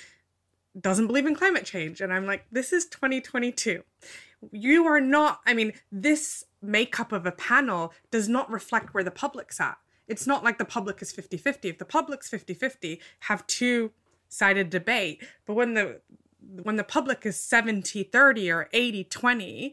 doesn't 0.81 1.09
believe 1.09 1.27
in 1.27 1.35
climate 1.35 1.65
change, 1.65 2.01
and 2.01 2.13
I'm 2.13 2.27
like, 2.27 2.47
this 2.53 2.73
is 2.73 2.87
2022. 2.87 3.83
You 4.53 4.87
are 4.87 5.01
not. 5.01 5.41
I 5.45 5.53
mean, 5.53 5.73
this 5.91 6.45
makeup 6.63 7.11
of 7.11 7.27
a 7.27 7.33
panel 7.33 7.93
does 8.13 8.29
not 8.29 8.49
reflect 8.49 8.95
where 8.95 9.03
the 9.03 9.11
public's 9.11 9.61
at 9.61 9.79
it's 10.09 10.27
not 10.27 10.45
like 10.45 10.59
the 10.59 10.65
public 10.65 11.03
is 11.03 11.13
50-50 11.13 11.65
if 11.65 11.79
the 11.79 11.85
public's 11.85 12.31
50-50 12.31 12.99
have 13.21 13.47
two 13.47 13.93
sided 14.29 14.71
debate. 14.71 15.23
But 15.47 15.55
when 15.55 15.75
the 15.75 16.01
when 16.63 16.77
the 16.77 16.85
public 16.85 17.27
is 17.27 17.37
70-30 17.37 18.55
or 18.55 18.69
80-20 18.73 19.73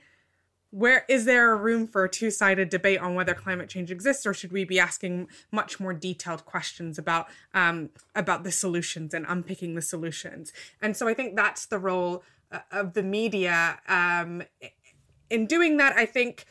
where 0.72 1.06
is 1.08 1.26
there 1.26 1.52
a 1.52 1.56
room 1.56 1.86
for 1.86 2.04
a 2.04 2.10
two-sided 2.10 2.68
debate 2.68 3.00
on 3.00 3.14
whether 3.14 3.36
climate 3.36 3.70
change 3.70 3.92
exists 3.92 4.26
or 4.26 4.34
should 4.34 4.52
we 4.52 4.66
be 4.66 4.80
asking 4.80 5.28
much 5.52 5.80
more 5.80 5.94
detailed 5.94 6.46
questions 6.46 6.98
about 6.98 7.28
um, 7.54 7.92
about 8.16 8.44
the 8.44 8.52
solutions 8.52 9.14
and 9.14 9.24
unpicking 9.30 9.76
the 9.76 9.84
solutions? 9.84 10.52
And 10.82 10.98
so 10.98 11.08
i 11.08 11.14
think 11.14 11.36
that's 11.36 11.68
the 11.68 11.78
role 11.78 12.24
uh, 12.52 12.60
of 12.72 12.94
the 12.94 13.04
media 13.04 13.80
um, 13.88 14.42
in 15.30 15.46
doing 15.46 15.78
that, 15.78 15.96
I 15.98 16.06
think 16.06 16.46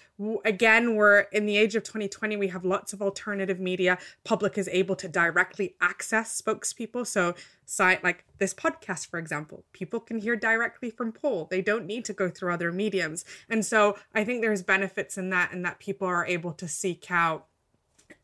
again 0.45 0.95
we're 0.95 1.21
in 1.33 1.47
the 1.47 1.57
age 1.57 1.75
of 1.75 1.83
2020 1.83 2.37
we 2.37 2.49
have 2.49 2.65
lots 2.65 2.93
of 2.93 3.03
alternative 3.03 3.59
media. 3.59 3.99
Public 4.25 4.57
is 4.57 4.69
able 4.69 4.95
to 4.97 5.09
directly 5.09 5.75
access 5.81 6.41
spokespeople. 6.41 7.07
So 7.07 7.35
site 7.65 8.05
like 8.05 8.25
this 8.39 8.53
podcast 8.53 9.09
for 9.09 9.19
example 9.19 9.65
people 9.73 9.99
can 9.99 10.19
hear 10.19 10.37
directly 10.37 10.91
from 10.91 11.11
Paul 11.11 11.47
they 11.51 11.63
don't 11.63 11.87
need 11.87 12.05
to 12.05 12.13
go 12.13 12.29
through 12.29 12.53
other 12.53 12.71
mediums. 12.71 13.25
And 13.49 13.65
so 13.65 13.97
i 14.15 14.25
think 14.25 14.43
there's 14.43 14.63
benefits 14.63 15.17
in 15.17 15.31
that 15.31 15.53
and 15.53 15.65
that 15.65 15.79
people 15.79 16.07
are 16.07 16.27
able 16.27 16.53
to 16.53 16.69
seek 16.69 17.11
out 17.11 17.47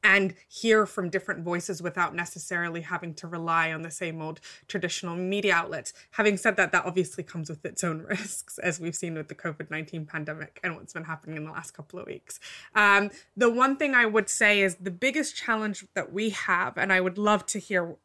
and 0.03 0.35
hear 0.49 0.87
from 0.87 1.11
different 1.11 1.43
voices 1.43 1.83
without 1.83 2.15
necessarily 2.15 2.83
having 2.83 3.15
to 3.15 3.27
rely 3.27 3.73
on 3.73 3.83
the 3.83 3.91
same 3.91 4.23
old 4.23 4.41
traditional 4.69 5.17
media 5.17 5.55
outlets. 5.55 5.93
Having 6.13 6.37
said 6.37 6.57
that, 6.57 6.73
that 6.73 6.85
obviously 6.85 7.25
comes 7.25 7.51
with 7.51 7.65
its 7.65 7.83
own 7.83 8.03
risks, 8.09 8.59
as 8.59 8.79
we've 8.79 8.95
seen 8.95 9.15
with 9.15 9.29
the 9.29 9.35
COVID 9.35 9.71
19 9.71 10.07
pandemic 10.07 10.61
and 10.63 10.77
what's 10.77 10.93
been 10.93 11.05
happening 11.05 11.37
in 11.37 11.45
the 11.45 11.51
last 11.51 11.73
couple 11.73 11.99
of 11.99 12.07
weeks. 12.07 12.39
Um, 12.75 13.11
the 13.37 13.51
one 13.51 13.77
thing 13.77 13.95
I 13.95 14.07
would 14.07 14.29
say 14.29 14.61
is 14.61 14.77
the 14.77 14.91
biggest 14.91 15.37
challenge 15.37 15.85
that 15.95 16.13
we 16.13 16.31
have, 16.31 16.79
and 16.79 16.93
I 16.93 17.01
would 17.01 17.19
love 17.19 17.45
to 17.47 17.59
hear 17.59 17.97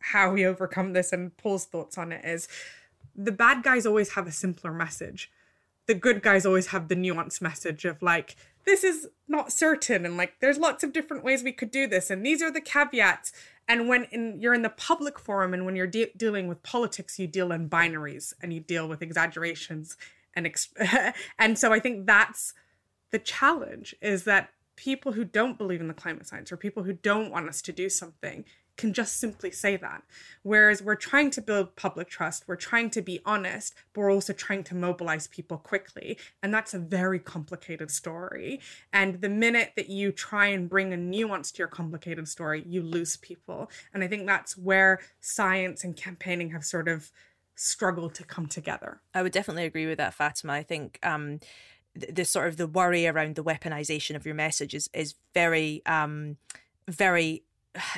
how 0.00 0.32
we 0.32 0.44
overcome 0.44 0.92
this 0.92 1.12
and 1.12 1.36
Paul's 1.36 1.64
thoughts 1.64 1.98
on 1.98 2.12
it, 2.12 2.24
is 2.24 2.48
the 3.14 3.32
bad 3.32 3.62
guys 3.62 3.86
always 3.86 4.10
have 4.10 4.26
a 4.26 4.32
simpler 4.32 4.72
message. 4.72 5.30
The 5.86 5.94
good 5.94 6.22
guys 6.22 6.44
always 6.44 6.68
have 6.68 6.88
the 6.88 6.94
nuanced 6.94 7.40
message 7.40 7.84
of 7.84 8.02
like, 8.02 8.36
this 8.68 8.84
is 8.84 9.08
not 9.26 9.50
certain 9.50 10.04
and 10.04 10.18
like 10.18 10.34
there's 10.40 10.58
lots 10.58 10.84
of 10.84 10.92
different 10.92 11.24
ways 11.24 11.42
we 11.42 11.52
could 11.52 11.70
do 11.70 11.86
this 11.86 12.10
and 12.10 12.24
these 12.24 12.42
are 12.42 12.52
the 12.52 12.60
caveats. 12.60 13.32
And 13.66 13.88
when 13.88 14.04
in, 14.04 14.40
you're 14.40 14.54
in 14.54 14.62
the 14.62 14.68
public 14.68 15.18
forum 15.18 15.54
and 15.54 15.64
when 15.64 15.74
you're 15.74 15.86
de- 15.86 16.12
dealing 16.16 16.48
with 16.48 16.62
politics 16.62 17.18
you 17.18 17.26
deal 17.26 17.50
in 17.50 17.70
binaries 17.70 18.34
and 18.42 18.52
you 18.52 18.60
deal 18.60 18.86
with 18.86 19.00
exaggerations 19.00 19.96
and 20.34 20.44
exp- 20.44 21.14
and 21.38 21.58
so 21.58 21.72
i 21.72 21.80
think 21.80 22.06
that's 22.06 22.52
the 23.10 23.18
challenge 23.18 23.94
is 24.02 24.24
that 24.24 24.50
people 24.76 25.12
who 25.12 25.24
don't 25.24 25.58
believe 25.58 25.80
in 25.80 25.88
the 25.88 25.94
climate 25.94 26.26
science 26.26 26.52
or 26.52 26.56
people 26.56 26.82
who 26.82 26.92
don't 26.92 27.30
want 27.30 27.48
us 27.48 27.62
to 27.62 27.72
do 27.72 27.88
something 27.88 28.44
can 28.78 28.94
just 28.94 29.20
simply 29.20 29.50
say 29.50 29.76
that. 29.76 30.02
Whereas 30.42 30.82
we're 30.82 30.94
trying 30.94 31.30
to 31.32 31.42
build 31.42 31.76
public 31.76 32.08
trust, 32.08 32.44
we're 32.46 32.56
trying 32.56 32.88
to 32.90 33.02
be 33.02 33.20
honest, 33.26 33.74
but 33.92 34.00
we're 34.00 34.12
also 34.12 34.32
trying 34.32 34.64
to 34.64 34.74
mobilize 34.74 35.26
people 35.26 35.58
quickly. 35.58 36.18
And 36.42 36.54
that's 36.54 36.72
a 36.72 36.78
very 36.78 37.18
complicated 37.18 37.90
story. 37.90 38.60
And 38.92 39.20
the 39.20 39.28
minute 39.28 39.72
that 39.76 39.90
you 39.90 40.12
try 40.12 40.46
and 40.46 40.70
bring 40.70 40.92
a 40.92 40.96
nuance 40.96 41.52
to 41.52 41.58
your 41.58 41.68
complicated 41.68 42.28
story, 42.28 42.64
you 42.66 42.80
lose 42.82 43.16
people. 43.16 43.70
And 43.92 44.02
I 44.02 44.08
think 44.08 44.26
that's 44.26 44.56
where 44.56 45.00
science 45.20 45.84
and 45.84 45.94
campaigning 45.94 46.50
have 46.52 46.64
sort 46.64 46.88
of 46.88 47.10
struggled 47.56 48.14
to 48.14 48.24
come 48.24 48.46
together. 48.46 49.00
I 49.12 49.22
would 49.22 49.32
definitely 49.32 49.64
agree 49.64 49.86
with 49.86 49.98
that, 49.98 50.14
Fatima. 50.14 50.52
I 50.52 50.62
think 50.62 50.98
um 51.02 51.40
the, 51.94 52.24
sort 52.24 52.46
of 52.46 52.56
the 52.56 52.68
worry 52.68 53.08
around 53.08 53.34
the 53.34 53.42
weaponization 53.42 54.14
of 54.14 54.24
your 54.24 54.36
message 54.36 54.74
is 54.74 54.88
is 54.94 55.16
very 55.34 55.82
um 55.84 56.36
very 56.88 57.42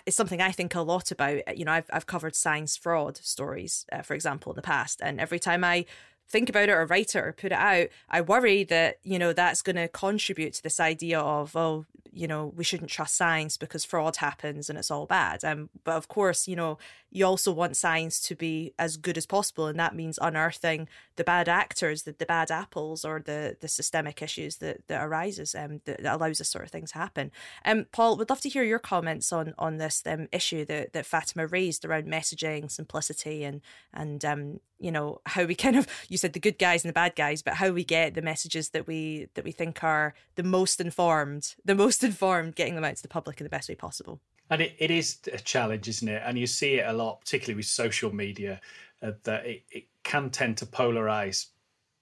it's 0.07 0.17
something 0.17 0.41
I 0.41 0.53
think 0.53 0.75
a 0.75 0.81
lot 0.81 1.11
about. 1.11 1.57
You 1.57 1.65
know, 1.65 1.73
I've 1.73 1.91
I've 1.93 2.07
covered 2.07 2.37
science 2.37 2.77
fraud 2.77 3.17
stories, 3.19 3.87
uh, 3.93 4.03
for 4.03 4.15
example, 4.15 4.53
in 4.53 4.57
the 4.57 4.63
past, 4.63 5.01
and 5.03 5.21
every 5.21 5.39
time 5.39 5.65
I 5.65 5.87
think 6.31 6.49
about 6.49 6.69
it 6.69 6.73
or 6.73 6.87
write 6.87 7.15
it 7.15 7.19
or 7.19 7.33
put 7.33 7.53
it 7.53 7.59
out, 7.59 7.89
I 8.09 8.21
worry 8.21 8.65
that 8.65 8.99
you 9.03 9.19
know 9.19 9.33
that's 9.33 9.63
going 9.63 9.77
to 9.77 9.89
contribute 9.89 10.55
to 10.55 10.63
this 10.63 10.81
idea 10.81 11.21
of 11.21 11.57
oh, 11.57 11.87
you 12.13 12.27
know 12.27 12.53
we 12.57 12.65
shouldn't 12.65 12.91
trust 12.91 13.17
science 13.17 13.57
because 13.57 13.85
fraud 13.85 14.17
happens 14.17 14.69
and 14.69 14.79
it's 14.79 14.91
all 14.91 15.07
bad. 15.07 15.45
Um, 15.45 15.71
but 15.85 15.97
of 15.97 16.09
course 16.09 16.47
you 16.49 16.57
know 16.57 16.79
you 17.11 17.27
also 17.27 17.53
want 17.53 17.77
science 17.77 18.21
to 18.21 18.35
be 18.35 18.73
as 18.79 18.97
good 18.97 19.19
as 19.19 19.27
possible 19.27 19.67
and 19.67 19.79
that 19.79 19.95
means 19.95 20.19
unearthing 20.23 20.89
the 21.17 21.25
bad 21.25 21.49
actors 21.49 22.05
the, 22.05 22.13
the 22.13 22.27
bad 22.27 22.51
apples 22.51 23.05
or 23.05 23.21
the 23.21 23.57
the 23.61 23.69
systemic 23.69 24.23
issues 24.23 24.57
that 24.57 24.87
that 24.87 25.03
arises 25.05 25.55
um, 25.55 25.81
that, 25.85 26.03
that 26.03 26.15
allows 26.15 26.39
this 26.39 26.49
sort 26.49 26.65
of 26.65 26.71
thing 26.71 26.87
to 26.87 26.95
happen. 26.95 27.31
Um 27.65 27.87
paul 27.93 28.17
would 28.17 28.31
love 28.31 28.41
to 28.43 28.49
hear 28.49 28.65
your 28.65 28.79
comments 28.79 29.33
on 29.33 29.55
on 29.59 29.79
this 29.79 30.03
um, 30.07 30.29
issue 30.33 30.65
that 30.67 30.93
that 30.93 31.07
fatima 31.07 31.47
raised 31.47 31.85
around 31.85 32.07
messaging 32.07 32.71
simplicity 32.71 33.45
and 33.45 33.61
and 33.93 34.25
um 34.25 34.61
you 34.81 34.91
know 34.91 35.21
how 35.27 35.45
we 35.45 35.55
kind 35.67 35.77
of 35.77 35.87
you 36.09 36.19
said 36.19 36.33
the 36.33 36.41
good 36.41 36.59
guys 36.59 36.85
and 36.85 36.89
the 36.89 36.95
bad 36.95 37.15
guys 37.15 37.43
but 37.43 37.55
how 37.55 37.71
we 37.71 37.85
get 37.85 38.15
the 38.15 38.23
messages 38.23 38.71
that 38.71 38.87
we 38.87 39.29
that 39.35 39.45
we 39.45 39.53
think 39.53 39.85
are 39.85 40.15
the 40.35 40.43
most 40.43 40.81
informed 40.81 41.55
the 41.65 41.75
most 41.75 42.03
informed 42.11 42.57
getting 42.57 42.75
them 42.75 42.85
out 42.85 42.97
to 42.97 43.03
the 43.03 43.09
public 43.09 43.41
in 43.41 43.45
the 43.45 43.51
best 43.51 43.69
way 43.69 43.75
possible. 43.75 44.21
And 44.53 44.61
it, 44.61 44.75
it 44.79 44.91
is 44.91 45.19
a 45.33 45.39
challenge 45.39 45.87
isn't 45.89 46.09
it? 46.09 46.23
And 46.25 46.37
you 46.37 46.47
see 46.47 46.75
it 46.75 46.89
a 46.89 46.93
lot 46.93 47.21
particularly 47.21 47.57
with 47.57 47.67
social 47.67 48.13
media 48.13 48.61
uh, 49.03 49.13
that 49.23 49.47
it, 49.47 49.63
it 49.71 49.85
can 50.03 50.31
tend 50.31 50.57
to 50.59 50.67
polarize 50.67 51.47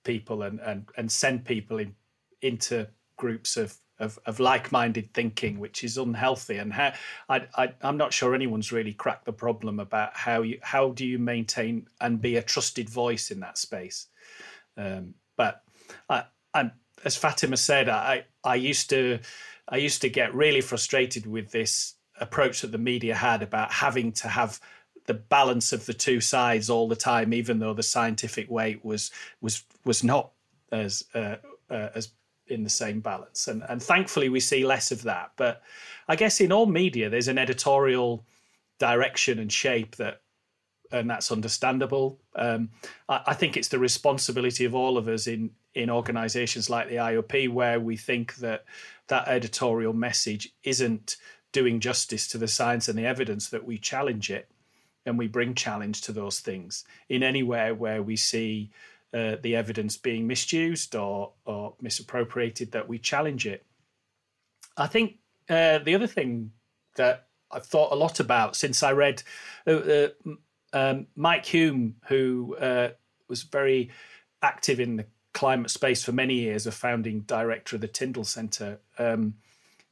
people 0.05 0.43
and 0.43 0.61
and, 0.61 0.89
and 0.97 1.11
send 1.13 1.45
people 1.45 1.79
in, 1.79 1.95
into 2.41 2.89
groups 3.17 3.57
of 3.57 3.77
of, 3.99 4.19
of 4.27 4.41
like-minded 4.41 5.13
thinking, 5.13 5.59
which 5.59 5.83
is 5.83 5.99
unhealthy. 5.99 6.57
And 6.57 6.73
how, 6.73 6.93
I, 7.29 7.47
I, 7.57 7.75
I'm 7.83 7.97
not 7.97 8.13
sure 8.13 8.35
anyone's 8.35 8.73
really 8.73 8.93
cracked 8.93 9.25
the 9.25 9.33
problem 9.33 9.81
about 9.81 10.17
how 10.17 10.43
you 10.43 10.59
how 10.63 10.91
do 10.91 11.07
you 11.07 11.19
maintain 11.19 11.89
and 12.01 12.21
be 12.21 12.37
a 12.37 12.43
trusted 12.43 12.89
voice 12.89 13.31
in 13.31 13.41
that 13.41 13.59
space. 13.59 14.07
Um, 14.77 15.15
but 15.37 15.63
I, 16.09 16.25
I'm, 16.55 16.73
as 17.05 17.17
Fatima 17.17 17.57
said, 17.57 17.89
I 17.89 18.25
I 18.45 18.55
used 18.55 18.91
to 18.91 19.19
I 19.69 19.77
used 19.77 20.01
to 20.03 20.09
get 20.09 20.35
really 20.35 20.61
frustrated 20.61 21.27
with 21.27 21.51
this 21.51 21.95
approach 22.21 22.63
that 22.63 22.73
the 22.73 22.79
media 22.79 23.15
had 23.15 23.43
about 23.43 23.71
having 23.71 24.13
to 24.13 24.29
have 24.29 24.61
the 25.07 25.15
balance 25.15 25.73
of 25.73 25.87
the 25.87 25.95
two 25.95 26.21
sides 26.21 26.69
all 26.69 26.87
the 26.87 26.97
time, 26.97 27.33
even 27.33 27.59
though 27.59 27.75
the 27.75 27.83
scientific 27.83 28.51
weight 28.51 28.85
was 28.85 29.11
was 29.41 29.65
was 29.85 30.05
not 30.05 30.33
as 30.71 31.05
uh, 31.15 31.37
uh, 31.71 31.89
as 31.95 32.11
in 32.51 32.63
the 32.63 32.71
same 32.71 33.01
balance. 33.01 33.49
And 33.49 33.63
and 33.69 33.83
thankfully 33.83 34.29
we 34.29 34.41
see 34.41 34.65
less 34.65 34.91
of 34.91 35.03
that. 35.03 35.33
But 35.37 35.63
I 36.09 36.17
guess 36.17 36.41
in 36.41 36.53
all 36.53 36.67
media 36.67 37.11
there's 37.11 37.29
an 37.29 37.39
editorial 37.39 38.25
direction 38.79 39.39
and 39.39 39.53
shape 39.53 39.97
that 39.97 40.23
and 40.91 41.11
that's 41.11 41.31
understandable. 41.31 42.19
Um, 42.35 42.71
I, 43.09 43.21
I, 43.27 43.35
think 43.35 43.57
it's 43.57 43.69
the 43.69 43.79
responsibility 43.79 44.65
of 44.65 44.75
all 44.75 44.97
of 44.97 45.09
us 45.09 45.27
in 45.27 45.51
in 45.75 45.91
organisations 45.91 46.71
like 46.71 46.89
the 46.89 46.97
IOP 46.97 47.51
where 47.51 47.79
we 47.79 47.97
think 47.97 48.37
that 48.37 48.65
that 49.09 49.29
editorial 49.29 49.93
message 49.93 50.51
isn't 50.65 51.17
doing 51.53 51.81
justice 51.81 52.27
to 52.29 52.39
the 52.39 52.49
science 52.49 52.89
and 52.89 52.99
the 52.99 53.07
evidence 53.07 53.49
that 53.51 53.65
we 53.65 53.79
challenge 53.79 54.31
it 54.31 54.51
and 55.07 55.19
we 55.19 55.27
bring 55.27 55.55
challenge 55.55 56.03
to 56.03 56.13
those 56.13 56.41
things 56.41 56.85
in 57.09 57.23
anywhere 57.23 57.75
where 57.75 58.03
we 58.03 58.17
see 58.17 58.71
uh, 59.15 59.37
the 59.43 59.57
evidence 59.57 59.97
being 59.97 60.27
misused 60.27 60.95
or, 60.95 61.33
or 61.45 61.75
misappropriated, 61.81 62.73
that 62.73 62.89
we 62.89 62.99
challenge 62.99 63.47
it. 63.47 63.65
I 64.77 64.87
think 64.87 65.17
uh, 65.49 65.79
the 65.79 65.95
other 65.95 66.07
thing 66.07 66.53
that 66.97 67.27
I've 67.51 67.67
thought 67.67 67.93
a 67.93 67.97
lot 67.97 68.21
about 68.21 68.57
since 68.57 68.83
I 68.83 68.93
read 68.93 69.23
uh, 69.67 69.71
uh 69.71 70.09
um, 70.75 71.07
Mike 71.17 71.47
Hulme, 71.47 71.95
who 72.09 72.55
uh, 72.61 72.91
was 73.29 73.43
very 73.43 73.91
active 74.43 74.81
in 74.81 74.97
the 74.97 75.07
climate 75.33 75.71
space 75.71 76.05
for 76.05 76.13
many 76.13 76.35
years, 76.35 76.67
a 76.67 76.73
founding 76.73 77.21
director 77.21 77.77
of 77.77 77.81
the 77.81 77.89
Tyndall 77.89 78.25
Centre. 78.25 78.81
Um, 78.99 79.35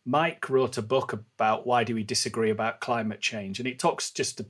Mike 0.05 0.49
wrote 0.49 0.77
a 0.77 0.83
book 0.83 1.13
about 1.13 1.67
why 1.67 1.83
do 1.83 1.95
we 1.95 2.05
disagree 2.05 2.51
about 2.51 2.81
climate 2.81 3.21
change, 3.21 3.59
and 3.59 3.67
it 3.67 3.79
talks 3.79 4.11
just 4.11 4.41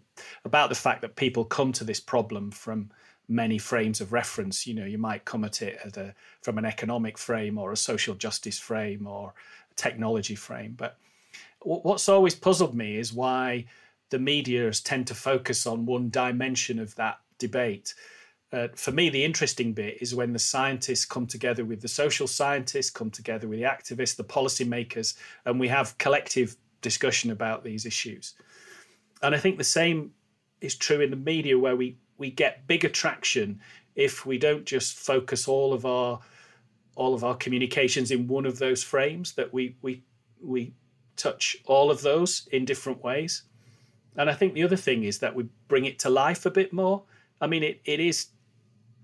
about 0.45 0.69
the 0.69 0.75
fact 0.75 1.01
that 1.03 1.17
people 1.17 1.45
come 1.45 1.73
to 1.73 1.85
this 1.85 2.01
problem 2.01 2.51
from 2.51 2.91
many 3.29 3.59
frames 3.59 4.01
of 4.01 4.13
reference. 4.13 4.67
You 4.67 4.75
know, 4.75 4.85
you 4.85 4.99
might 4.99 5.25
come 5.25 5.45
at 5.45 5.63
it 5.63 5.79
at 5.85 5.97
a, 5.97 6.15
from 6.43 6.59
an 6.59 6.65
economic 6.65 7.19
frame 7.19 7.59
or 7.59 7.73
a 7.73 7.77
social 7.77 8.15
justice 8.15 8.59
frame 8.59 9.07
or 9.07 9.35
a 9.71 9.75
technology 9.75 10.35
frame. 10.35 10.75
But 10.77 10.99
what's 11.61 12.09
always 12.09 12.35
puzzled 12.35 12.75
me 12.75 12.97
is 12.97 13.13
why 13.13 13.67
the 14.11 14.19
media 14.19 14.71
tend 14.73 15.07
to 15.09 15.15
focus 15.15 15.67
on 15.67 15.87
one 15.87 16.11
dimension 16.11 16.79
of 16.79 16.95
that 16.95 17.19
debate. 17.39 17.95
Uh, 18.53 18.69
for 18.77 18.93
me, 18.93 19.09
the 19.09 19.25
interesting 19.25 19.73
bit 19.73 19.99
is 20.01 20.15
when 20.15 20.33
the 20.33 20.39
scientists 20.39 21.05
come 21.05 21.27
together 21.27 21.65
with 21.65 21.81
the 21.81 21.89
social 21.89 22.29
scientists, 22.29 22.91
come 22.91 23.11
together 23.11 23.49
with 23.49 23.59
the 23.59 23.65
activists, 23.65 24.17
the 24.17 24.23
policymakers, 24.25 25.17
and 25.45 25.59
we 25.59 25.67
have 25.67 25.99
collective 25.99 26.57
discussion 26.81 27.33
about 27.33 27.65
these 27.65 27.85
issues. 27.85 28.35
And 29.23 29.35
I 29.35 29.39
think 29.39 29.59
the 29.59 29.65
same 29.65 30.13
is 30.61 30.77
true 30.77 31.01
in 31.01 31.11
the 31.11 31.17
media, 31.17 31.59
where 31.59 31.75
we 31.75 31.99
we 32.19 32.31
get 32.31 32.67
bigger 32.67 32.89
traction 32.89 33.61
if 33.95 34.27
we 34.27 34.39
don't 34.39 34.65
just 34.65 34.97
focus 34.97 35.49
all 35.49 35.73
of 35.73 35.85
our 35.87 36.21
all 36.95 37.15
of 37.15 37.23
our 37.23 37.37
communications 37.37 38.11
in 38.11 38.27
one 38.27 38.47
of 38.47 38.59
those 38.59 38.83
frames 38.83 39.33
that 39.33 39.53
we 39.53 39.77
we 39.83 40.03
we 40.43 40.73
touch 41.17 41.57
all 41.67 41.91
of 41.91 42.03
those 42.03 42.49
in 42.53 42.65
different 42.65 43.03
ways. 43.03 43.43
And 44.17 44.31
i 44.31 44.35
think 44.35 44.55
the 44.55 44.65
other 44.65 44.77
thing 44.77 45.05
is 45.05 45.19
that 45.19 45.35
we 45.35 45.49
bring 45.69 45.85
it 45.85 45.99
to 46.01 46.11
life 46.11 46.47
a 46.47 46.51
bit 46.51 46.73
more. 46.73 47.03
I 47.41 47.47
mean 47.47 47.63
it, 47.63 47.81
it 47.85 48.01
is 48.01 48.29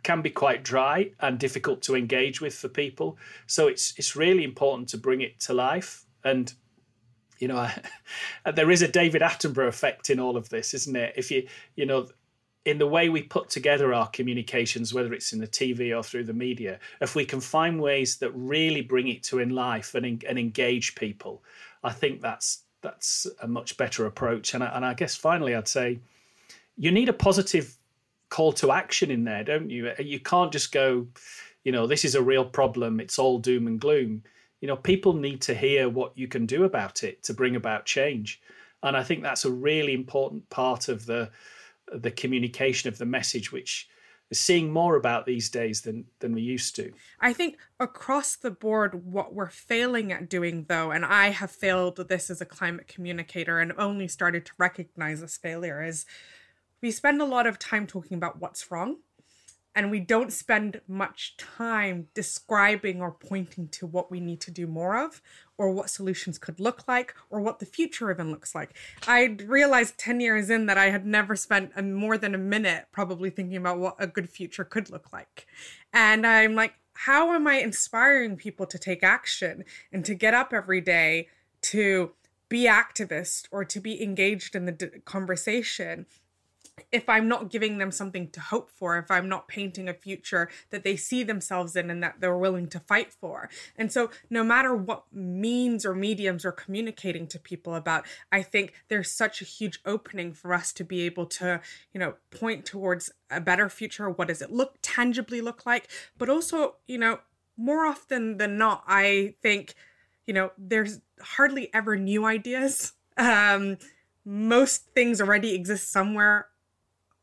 can 0.03 0.21
be 0.21 0.31
quite 0.31 0.65
dry 0.65 1.13
and 1.21 1.39
difficult 1.39 1.81
to 1.83 1.95
engage 1.95 2.41
with 2.41 2.55
for 2.55 2.69
people. 2.69 3.19
So 3.47 3.69
it's 3.69 3.95
it's 3.97 4.17
really 4.17 4.45
important 4.45 4.89
to 4.91 4.99
bring 4.99 5.21
it 5.21 5.39
to 5.41 5.55
life. 5.55 6.05
And 6.25 6.53
you 7.39 7.49
know 7.49 7.69
there 8.55 8.71
is 8.71 8.83
a 8.83 8.89
david 8.89 9.23
attenborough 9.23 9.69
effect 9.69 10.11
in 10.11 10.21
all 10.21 10.37
of 10.37 10.49
this 10.49 10.75
isn't 10.75 10.97
it? 10.97 11.15
If 11.17 11.31
you 11.31 11.47
you 11.77 11.87
know 11.87 12.09
in 12.65 12.79
the 12.79 12.87
way 12.87 13.09
we 13.09 13.23
put 13.23 13.51
together 13.51 13.93
our 13.93 14.09
communications, 14.09 14.95
whether 14.95 15.13
it's 15.13 15.33
in 15.33 15.41
the 15.41 15.49
TV 15.49 15.97
or 15.97 16.03
through 16.03 16.25
the 16.25 16.33
media, 16.33 16.79
if 17.01 17.15
we 17.15 17.25
can 17.25 17.41
find 17.41 17.81
ways 17.81 18.17
that 18.19 18.31
really 18.33 18.83
bring 18.83 19.09
it 19.09 19.23
to 19.25 19.41
in 19.41 19.51
life 19.51 19.95
and, 19.95 20.25
and 20.25 20.39
engage 20.39 20.95
people, 20.95 21.43
I 21.83 21.93
think 21.93 22.21
that's 22.21 22.63
that's 22.81 23.27
a 23.41 23.49
much 23.49 23.77
better 23.77 24.07
approach. 24.07 24.55
And 24.55 24.65
I, 24.65 24.67
and 24.77 24.85
I 24.85 24.95
guess 24.95 25.15
finally, 25.15 25.55
I'd 25.55 25.69
say 25.69 26.01
you 26.77 26.91
need 26.91 27.09
a 27.09 27.13
positive 27.13 27.77
call 28.29 28.53
to 28.53 28.73
action 28.73 29.11
in 29.11 29.25
there, 29.25 29.45
don't 29.45 29.71
you? 29.71 29.89
Uh, 29.89 30.03
you 30.03 30.19
can't 30.19 30.53
just 30.53 30.73
go, 30.73 31.07
you 31.65 31.71
know, 31.71 31.87
this 31.87 32.05
is 32.05 32.15
a 32.15 32.23
real 32.23 32.45
problem. 32.45 32.99
It's 32.99 33.19
all 33.19 33.39
doom 33.39 33.67
and 33.67 33.81
gloom. 33.81 34.23
You 34.61 34.69
know, 34.69 34.77
people 34.77 35.13
need 35.13 35.41
to 35.43 35.55
hear 35.55 35.89
what 35.89 36.17
you 36.17 36.29
can 36.29 36.47
do 36.47 36.65
about 36.65 37.05
it 37.05 37.23
to 37.25 37.35
bring 37.35 37.57
about 37.57 37.85
change. 37.85 38.41
And 38.83 38.97
I 38.97 39.05
think 39.05 39.23
that's 39.23 39.45
a 39.45 39.51
really 39.51 39.95
important 39.95 40.49
part 40.51 40.89
of 40.89 41.07
the 41.07 41.31
the 41.93 42.11
communication 42.11 42.89
of 42.89 42.99
the 42.99 43.07
message, 43.07 43.53
which 43.53 43.89
is 44.31 44.39
seeing 44.39 44.73
more 44.73 44.97
about 44.97 45.27
these 45.27 45.51
days 45.51 45.83
than 45.83 46.07
than 46.21 46.33
we 46.33 46.43
used 46.43 46.75
to. 46.77 46.93
I 47.21 47.33
think 47.33 47.59
across 47.79 48.37
the 48.37 48.51
board, 48.51 49.05
what 49.05 49.35
we're 49.35 49.51
failing 49.51 50.13
at 50.13 50.29
doing, 50.29 50.67
though, 50.69 50.91
and 50.91 51.05
I 51.05 51.31
have 51.31 51.51
failed 51.51 51.97
this 52.09 52.31
as 52.31 52.41
a 52.41 52.47
climate 52.47 52.89
communicator 52.89 53.59
and 53.59 53.73
only 53.77 54.09
started 54.09 54.47
to 54.47 54.53
recognize 54.59 55.21
this 55.21 55.37
failure, 55.37 55.83
is 55.83 56.07
we 56.81 56.91
spend 56.91 57.21
a 57.21 57.27
lot 57.27 57.47
of 57.47 57.59
time 57.59 57.87
talking 57.87 58.17
about 58.17 58.41
what's 58.41 58.71
wrong 58.71 58.97
and 59.75 59.91
we 59.91 60.01
don't 60.01 60.33
spend 60.33 60.81
much 60.87 61.37
time 61.37 62.09
describing 62.15 63.01
or 63.01 63.11
pointing 63.11 63.69
to 63.69 63.87
what 63.87 64.11
we 64.11 64.21
need 64.21 64.41
to 64.41 64.51
do 64.51 64.67
more 64.67 65.03
of 65.03 65.23
or 65.57 65.71
what 65.71 65.91
solutions 65.91 66.39
could 66.39 66.61
look 66.61 66.87
like 66.87 67.15
or 67.31 67.41
what 67.41 67.59
the 67.59 67.67
future 67.67 68.11
even 68.11 68.31
looks 68.31 68.55
like. 68.55 68.75
I 69.07 69.37
realized 69.47 69.99
10 69.99 70.21
years 70.21 70.51
in 70.51 70.67
that 70.67 70.79
i 70.79 70.91
had 70.91 71.07
never 71.07 71.37
spent 71.37 71.73
a, 71.77 71.83
more 71.83 72.19
than 72.19 72.35
a 72.35 72.39
minute 72.39 72.87
probably 72.93 73.31
thinking 73.31 73.57
about 73.57 73.79
what 73.79 73.97
a 73.99 74.07
good 74.07 74.29
future 74.29 74.65
could 74.65 74.91
look 74.91 75.13
like. 75.13 75.47
And 75.93 76.27
i'm 76.27 76.55
like 76.55 76.75
how 76.95 77.33
am 77.33 77.47
i 77.47 77.57
inspiring 77.57 78.37
people 78.37 78.67
to 78.67 78.79
take 78.79 79.03
action 79.03 79.65
and 79.93 80.05
to 80.05 80.15
get 80.15 80.35
up 80.35 80.53
every 80.53 80.81
day 80.81 81.29
to 81.63 82.13
be 82.49 82.67
activist 82.67 83.47
or 83.51 83.65
to 83.65 83.81
be 83.81 84.03
engaged 84.03 84.55
in 84.55 84.67
the 84.67 85.01
conversation 85.07 86.05
if 86.91 87.09
I'm 87.09 87.29
not 87.29 87.51
giving 87.51 87.79
them 87.79 87.91
something 87.91 88.29
to 88.31 88.41
hope 88.41 88.71
for, 88.71 88.99
if 88.99 89.11
I'm 89.11 89.29
not 89.29 89.49
painting 89.49 89.89
a 89.89 89.95
future 89.95 90.51
that 90.71 90.85
they 90.85 90.97
see 90.97 91.23
themselves 91.23 91.77
in 91.77 91.91
and 91.91 92.03
that 92.03 92.21
they're 92.21 92.37
willing 92.37 92.69
to 92.69 92.81
fight 92.81 93.13
for. 93.13 93.51
And 93.77 93.93
so, 93.93 94.11
no 94.31 94.43
matter 94.43 94.75
what 94.75 95.05
means 95.13 95.85
or 95.85 95.95
mediums 95.95 96.45
we're 96.45 96.53
communicating 96.53 97.27
to 97.29 97.39
people 97.39 97.75
about, 97.75 98.07
I 98.31 98.43
think 98.43 98.73
there's 98.89 99.11
such 99.11 99.43
a 99.43 99.47
huge 99.47 99.81
opening 99.85 100.33
for 100.33 100.55
us 100.55 100.73
to 100.75 100.85
be 100.85 101.03
able 101.03 101.27
to, 101.27 101.61
you 101.93 102.01
know, 102.01 102.15
point 102.31 102.65
towards 102.65 103.11
a 103.31 103.41
better 103.41 103.69
future. 103.69 104.09
What 104.09 104.29
does 104.29 104.43
it 104.43 104.53
look 104.53 104.77
tangibly 104.83 105.41
look 105.41 105.67
like? 105.67 105.89
But 106.17 106.31
also, 106.31 106.77
you 106.87 106.99
know, 106.99 107.21
more 107.57 107.85
often 107.85 108.39
than 108.39 108.57
not, 108.57 108.83
I 108.87 109.35
think, 109.43 109.75
you 110.27 110.33
know, 110.33 110.53
there's 110.57 111.01
hardly 111.21 111.73
ever 111.75 111.97
new 111.97 112.25
ideas. 112.25 112.93
Um, 113.19 113.77
most 114.25 114.87
things 114.95 115.21
already 115.21 115.55
exist 115.55 115.91
somewhere 115.91 116.47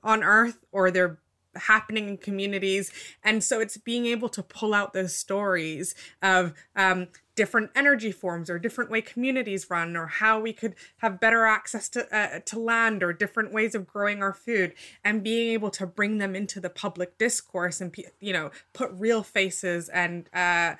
on 0.03 0.23
Earth 0.23 0.65
or 0.71 0.91
they're 0.91 1.19
happening 1.55 2.07
in 2.07 2.17
communities. 2.17 2.91
And 3.23 3.43
so 3.43 3.59
it's 3.59 3.77
being 3.77 4.05
able 4.05 4.29
to 4.29 4.43
pull 4.43 4.73
out 4.73 4.93
those 4.93 5.15
stories 5.15 5.95
of 6.21 6.53
um, 6.75 7.07
different 7.35 7.71
energy 7.75 8.11
forms 8.11 8.49
or 8.49 8.59
different 8.59 8.91
way 8.91 9.01
communities 9.01 9.69
run 9.69 9.95
or 9.95 10.07
how 10.07 10.39
we 10.39 10.51
could 10.53 10.75
have 10.97 11.19
better 11.19 11.45
access 11.45 11.87
to 11.89 12.15
uh, 12.15 12.39
to 12.39 12.59
land 12.59 13.01
or 13.01 13.13
different 13.13 13.53
ways 13.53 13.73
of 13.73 13.87
growing 13.87 14.21
our 14.21 14.33
food 14.33 14.73
and 15.03 15.23
being 15.23 15.51
able 15.51 15.69
to 15.69 15.87
bring 15.87 16.17
them 16.17 16.35
into 16.35 16.59
the 16.59 16.69
public 16.69 17.17
discourse 17.17 17.79
and 17.79 17.95
you 18.19 18.33
know 18.33 18.51
put 18.73 18.91
real 18.91 19.23
faces 19.23 19.87
and 19.89 20.29
uh, 20.33 20.75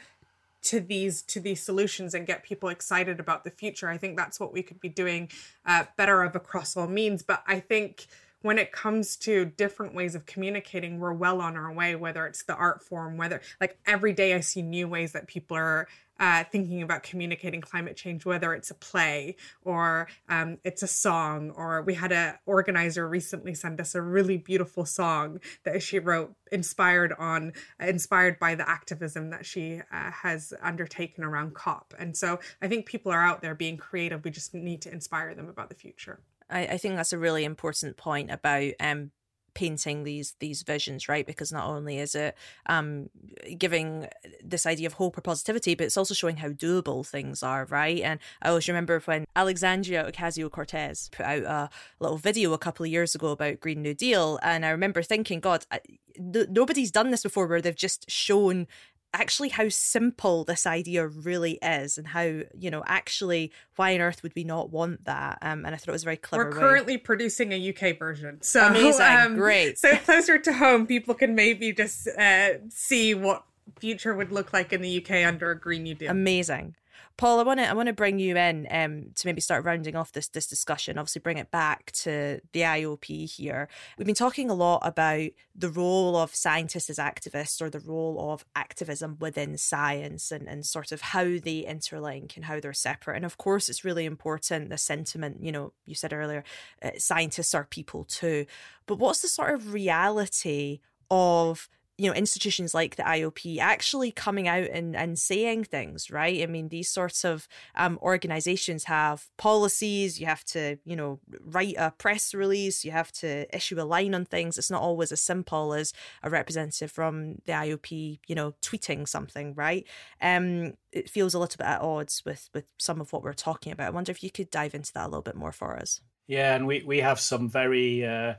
to 0.62 0.82
these 0.82 1.22
to 1.22 1.40
these 1.40 1.64
solutions 1.64 2.14
and 2.14 2.28
get 2.28 2.44
people 2.44 2.68
excited 2.68 3.22
about 3.22 3.46
the 3.46 3.52
future. 3.52 3.88
I 3.88 3.98
think 3.98 4.18
that's 4.18 4.38
what 4.38 4.52
we 4.52 4.62
could 4.62 4.82
be 4.82 4.90
doing 4.90 5.30
uh, 5.66 5.86
better 5.96 6.24
of 6.24 6.36
across 6.36 6.76
all 6.76 6.88
means. 6.88 7.24
But 7.24 7.42
i 7.48 7.60
think 7.62 8.08
when 8.42 8.58
it 8.58 8.72
comes 8.72 9.16
to 9.18 9.46
different 9.46 9.94
ways 9.94 10.16
of 10.16 10.26
communicating, 10.26 11.00
we're 11.00 11.14
well 11.14 11.42
on 11.42 11.58
our 11.58 11.74
way, 11.74 11.96
whether 11.96 12.26
it's 12.26 12.44
the 12.44 12.56
art 12.56 12.84
form, 12.84 13.18
whether 13.18 13.42
like 13.60 13.78
every 13.86 14.14
day 14.14 14.34
I 14.34 14.40
see 14.40 14.62
new 14.62 14.88
ways 14.88 15.12
that 15.12 15.28
people 15.28 15.58
are 15.58 15.88
uh, 16.20 16.44
thinking 16.52 16.82
about 16.82 17.04
communicating 17.04 17.62
climate 17.62 17.96
change, 17.96 18.26
whether 18.26 18.54
it's 18.54 18.72
a 18.72 18.76
play 18.76 19.36
or 19.64 20.08
um, 20.28 20.58
it's 20.64 20.84
a 20.84 20.88
song, 20.88 21.52
or 21.52 21.82
we 21.82 21.94
had 21.94 22.12
an 22.12 22.36
organizer 22.46 23.08
recently 23.08 23.54
send 23.54 23.80
us 23.80 23.96
a 23.96 24.02
really 24.02 24.38
beautiful 24.38 24.86
song 24.86 25.40
that 25.64 25.82
she 25.82 25.98
wrote, 25.98 26.34
inspired 26.52 27.14
on, 27.18 27.54
inspired 27.80 28.38
by 28.40 28.54
the 28.56 28.70
activism 28.70 29.30
that 29.30 29.46
she 29.46 29.82
uh, 29.92 30.12
has 30.12 30.54
undertaken 30.62 31.24
around 31.24 31.54
COP. 31.54 31.94
And 31.98 32.16
so 32.16 32.40
I 32.62 32.68
think 32.68 32.86
people 32.86 33.12
are 33.12 33.24
out 33.24 33.42
there 33.42 33.56
being 33.56 33.78
creative. 33.78 34.24
We 34.24 34.32
just 34.32 34.54
need 34.54 34.82
to 34.84 34.92
inspire 34.92 35.34
them 35.34 35.48
about 35.48 35.70
the 35.70 35.76
future. 35.76 36.20
I, 36.50 36.62
I 36.62 36.78
think 36.78 36.96
that's 36.96 37.14
a 37.14 37.18
really 37.18 37.44
important 37.44 37.98
point 37.98 38.32
about 38.32 38.72
um, 38.80 39.12
painting 39.54 40.04
these 40.04 40.36
these 40.40 40.64
visions 40.64 41.10
right? 41.10 41.26
Because 41.26 41.52
not 41.52 41.68
only 41.68 42.00
is 42.00 42.16
it 42.16 42.36
um 42.68 43.10
giving 43.58 44.08
this 44.44 44.66
idea 44.66 44.88
of 44.88 44.94
hope 44.94 45.18
or 45.18 45.22
positivity 45.22 45.76
but 45.76 45.86
it's 45.86 45.98
also 45.98 46.14
showing 46.14 46.38
how 46.38 46.50
doable 46.50 47.06
things 47.06 47.44
are 47.44 47.66
right? 47.66 48.02
And 48.02 48.20
i 48.42 48.50
always 48.50 48.68
remember 48.68 49.00
when 49.02 49.26
alexandria 49.36 50.10
ocasio-cortez 50.10 51.10
put 51.12 51.26
out 51.26 51.44
a 51.44 51.70
little 52.00 52.18
video 52.18 52.54
a 52.54 52.58
couple 52.58 52.86
of 52.86 52.92
years 52.92 53.16
ago 53.16 53.30
about 53.30 53.60
green 53.60 53.82
new 53.82 53.94
deal 53.94 54.40
and 54.44 54.66
i 54.66 54.70
remember 54.70 55.02
thinking 55.02 55.40
god 55.40 55.66
I, 55.72 55.80
nobody's 56.18 56.92
done 56.92 57.12
this 57.12 57.24
before 57.24 57.48
where 57.48 57.62
they've 57.62 57.76
just 57.76 58.10
shown 58.10 58.68
actually 59.14 59.50
how 59.50 59.68
simple 59.70 60.44
this 60.44 60.68
idea 60.68 61.08
really 61.08 61.54
is 61.62 61.98
and 61.98 62.08
how 62.08 62.22
you 62.22 62.70
know 62.70 62.84
actually 62.86 63.52
why 63.76 63.94
on 63.96 64.02
earth 64.02 64.22
would 64.24 64.34
we 64.36 64.44
not 64.44 64.70
want 64.70 65.06
that? 65.06 65.40
Um, 65.42 65.66
and 65.66 65.74
i 65.74 65.78
thought 65.78 65.90
it 65.90 65.92
was 65.92 66.04
very 66.04 66.18
clever 66.18 66.46
we're 66.46 66.52
currently 66.52 66.94
way. 66.96 67.02
producing 67.02 67.52
a 67.52 67.70
uk 67.70 67.98
version. 67.98 68.42
So 68.42 68.68
amazing. 68.68 69.06
um, 69.06 69.36
great. 69.36 69.78
so 69.78 69.96
closer 69.98 70.38
to 70.38 70.54
home 70.54 70.86
people 70.88 71.16
can 71.16 71.36
maybe 71.36 71.74
just 71.74 72.08
uh, 72.08 72.50
see 72.70 73.14
what 73.14 73.44
future 73.80 74.14
would 74.14 74.32
look 74.32 74.54
like 74.54 74.74
in 74.74 74.82
the 74.82 74.98
uk 74.98 75.12
under 75.12 75.52
a 75.52 75.60
green 75.60 75.84
new 75.84 75.96
deal. 75.96 76.12
Amazing 76.12 76.76
Paul, 77.20 77.42
I 77.42 77.44
want 77.44 77.60
to 77.60 77.70
I 77.70 77.74
want 77.74 77.88
to 77.88 77.94
bring 77.94 78.18
you 78.18 78.38
in 78.38 78.66
um, 78.72 79.08
to 79.16 79.28
maybe 79.28 79.42
start 79.42 79.66
rounding 79.66 79.94
off 79.98 80.14
this 80.14 80.30
this 80.30 80.48
discussion. 80.48 80.98
Obviously, 80.98 81.20
bring 81.20 81.38
it 81.38 81.52
back 81.52 81.92
to 81.92 82.40
the 82.54 82.62
IOP 82.62 83.30
here. 83.30 83.68
We've 83.98 84.06
been 84.06 84.16
talking 84.16 84.50
a 84.50 84.54
lot 84.54 84.80
about 84.84 85.32
the 85.54 85.70
role 85.70 86.16
of 86.16 86.34
scientists 86.34 86.90
as 86.90 86.98
activists, 86.98 87.62
or 87.62 87.70
the 87.70 87.82
role 87.82 88.32
of 88.32 88.46
activism 88.56 89.18
within 89.20 89.58
science, 89.58 90.32
and 90.32 90.48
and 90.48 90.66
sort 90.66 90.94
of 90.94 91.02
how 91.02 91.26
they 91.26 91.66
interlink 91.68 92.38
and 92.38 92.46
how 92.46 92.62
they're 92.62 92.72
separate. 92.72 93.18
And 93.18 93.26
of 93.26 93.38
course, 93.38 93.68
it's 93.68 93.84
really 93.84 94.06
important 94.06 94.70
the 94.70 94.78
sentiment. 94.78 95.44
You 95.44 95.52
know, 95.52 95.74
you 95.86 95.96
said 95.96 96.14
earlier, 96.14 96.46
uh, 96.82 96.92
scientists 96.98 97.54
are 97.54 97.66
people 97.66 98.06
too. 98.06 98.46
But 98.86 98.96
what's 98.96 99.22
the 99.22 99.28
sort 99.28 99.54
of 99.54 99.74
reality 99.74 100.80
of 101.12 101.68
you 102.00 102.10
know 102.10 102.16
institutions 102.16 102.74
like 102.74 102.96
the 102.96 103.04
IOP 103.04 103.60
actually 103.60 104.12
coming 104.12 104.48
out 104.48 104.70
and, 104.72 104.96
and 104.96 105.20
saying 105.20 105.66
things 105.66 106.10
right? 106.10 106.42
I 106.42 106.46
mean 106.46 106.70
these 106.70 106.90
sorts 106.90 107.26
of 107.26 107.48
um, 107.76 108.00
organizations 108.02 108.86
have 108.86 109.28
policies. 109.38 110.20
You 110.20 110.26
have 110.26 110.46
to 110.46 110.78
you 110.86 110.96
know 110.96 111.20
write 111.42 111.76
a 111.78 111.92
press 111.92 112.34
release. 112.34 112.86
You 112.86 112.92
have 112.92 113.12
to 113.14 113.54
issue 113.56 113.80
a 113.82 113.84
line 113.84 114.16
on 114.16 114.26
things. 114.26 114.58
It's 114.58 114.72
not 114.72 114.82
always 114.82 115.12
as 115.12 115.22
simple 115.22 115.74
as 115.74 115.94
a 116.24 116.30
representative 116.30 116.92
from 116.92 117.36
the 117.46 117.52
IOP 117.52 118.20
you 118.28 118.36
know 118.36 118.54
tweeting 118.62 119.08
something 119.08 119.54
right? 119.54 119.86
Um 120.22 120.74
it 120.92 121.10
feels 121.10 121.34
a 121.34 121.40
little 121.40 121.58
bit 121.58 121.68
at 121.68 121.82
odds 121.82 122.24
with 122.26 122.50
with 122.54 122.72
some 122.78 123.02
of 123.02 123.12
what 123.12 123.24
we're 123.24 123.34
talking 123.34 123.74
about. 123.74 123.88
I 123.88 123.92
wonder 123.92 124.12
if 124.12 124.24
you 124.24 124.32
could 124.32 124.50
dive 124.50 124.74
into 124.74 124.94
that 124.94 125.06
a 125.06 125.10
little 125.10 125.22
bit 125.22 125.36
more 125.36 125.52
for 125.52 125.76
us. 125.76 126.00
Yeah 126.28 126.56
and 126.56 126.66
we 126.66 126.82
we 126.86 127.00
have 127.00 127.20
some 127.20 127.50
very 127.50 128.06
uh 128.06 128.36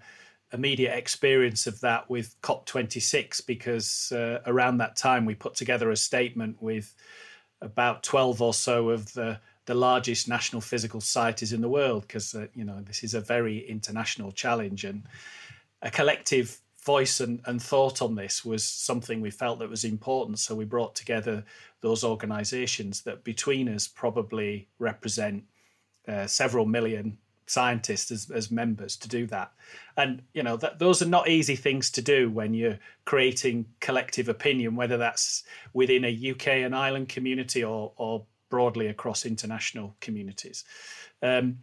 immediate 0.52 0.96
experience 0.96 1.66
of 1.66 1.80
that 1.80 2.08
with 2.10 2.40
COP26 2.42 3.46
because 3.46 4.12
uh, 4.12 4.40
around 4.46 4.78
that 4.78 4.96
time 4.96 5.24
we 5.24 5.34
put 5.34 5.54
together 5.54 5.90
a 5.90 5.96
statement 5.96 6.60
with 6.60 6.94
about 7.60 8.02
12 8.02 8.42
or 8.42 8.54
so 8.54 8.90
of 8.90 9.12
the 9.12 9.38
the 9.66 9.74
largest 9.74 10.26
national 10.26 10.60
physical 10.60 11.00
societies 11.00 11.52
in 11.52 11.60
the 11.60 11.68
world 11.68 12.02
because 12.02 12.34
uh, 12.34 12.46
you 12.54 12.64
know 12.64 12.80
this 12.80 13.04
is 13.04 13.14
a 13.14 13.20
very 13.20 13.58
international 13.68 14.32
challenge 14.32 14.84
and 14.84 15.04
a 15.82 15.90
collective 15.90 16.60
voice 16.82 17.20
and, 17.20 17.40
and 17.46 17.62
thought 17.62 18.00
on 18.00 18.14
this 18.14 18.44
was 18.44 18.64
something 18.64 19.20
we 19.20 19.30
felt 19.30 19.58
that 19.58 19.68
was 19.68 19.84
important. 19.84 20.38
So 20.38 20.54
we 20.54 20.64
brought 20.64 20.94
together 20.94 21.44
those 21.82 22.04
organizations 22.04 23.02
that 23.02 23.22
between 23.22 23.68
us 23.68 23.86
probably 23.86 24.68
represent 24.78 25.44
uh, 26.08 26.26
several 26.26 26.64
million 26.64 27.18
scientists 27.50 28.10
as, 28.12 28.30
as 28.30 28.50
members 28.50 28.96
to 28.96 29.08
do 29.08 29.26
that. 29.26 29.52
And 29.96 30.22
you 30.32 30.42
know 30.42 30.56
that 30.58 30.78
those 30.78 31.02
are 31.02 31.06
not 31.06 31.28
easy 31.28 31.56
things 31.56 31.90
to 31.92 32.02
do 32.02 32.30
when 32.30 32.54
you're 32.54 32.78
creating 33.04 33.66
collective 33.80 34.28
opinion 34.28 34.76
whether 34.76 34.96
that's 34.96 35.42
within 35.72 36.04
a 36.04 36.30
uk 36.30 36.46
and 36.46 36.74
ireland 36.74 37.08
community 37.08 37.64
or 37.64 37.92
or 37.96 38.24
broadly 38.50 38.86
across 38.86 39.26
international 39.26 39.96
communities. 40.00 40.64
Um, 41.22 41.58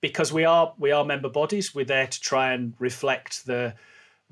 because 0.00 0.32
we 0.32 0.44
are 0.44 0.74
we 0.78 0.92
are 0.92 1.04
member 1.04 1.28
bodies 1.28 1.74
we're 1.74 1.84
there 1.84 2.06
to 2.06 2.20
try 2.20 2.52
and 2.52 2.74
reflect 2.78 3.46
the 3.46 3.74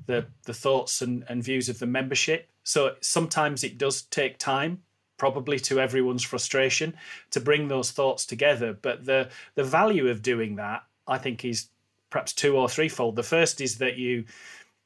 the 0.05 0.27
the 0.45 0.53
thoughts 0.53 1.01
and, 1.01 1.25
and 1.27 1.43
views 1.43 1.69
of 1.69 1.79
the 1.79 1.85
membership. 1.85 2.49
So 2.63 2.95
sometimes 3.01 3.63
it 3.63 3.77
does 3.77 4.03
take 4.03 4.37
time 4.37 4.83
probably 5.17 5.59
to 5.59 5.79
everyone's 5.79 6.23
frustration 6.23 6.95
to 7.29 7.39
bring 7.39 7.67
those 7.67 7.91
thoughts 7.91 8.25
together 8.25 8.73
but 8.73 9.05
the 9.05 9.29
the 9.55 9.63
value 9.63 10.07
of 10.07 10.23
doing 10.23 10.55
that 10.55 10.81
I 11.09 11.17
think 11.17 11.43
is 11.43 11.67
perhaps 12.09 12.33
two 12.33 12.57
or 12.57 12.69
threefold. 12.69 13.15
The 13.15 13.23
first 13.23 13.61
is 13.61 13.77
that 13.77 13.97
you 13.97 14.25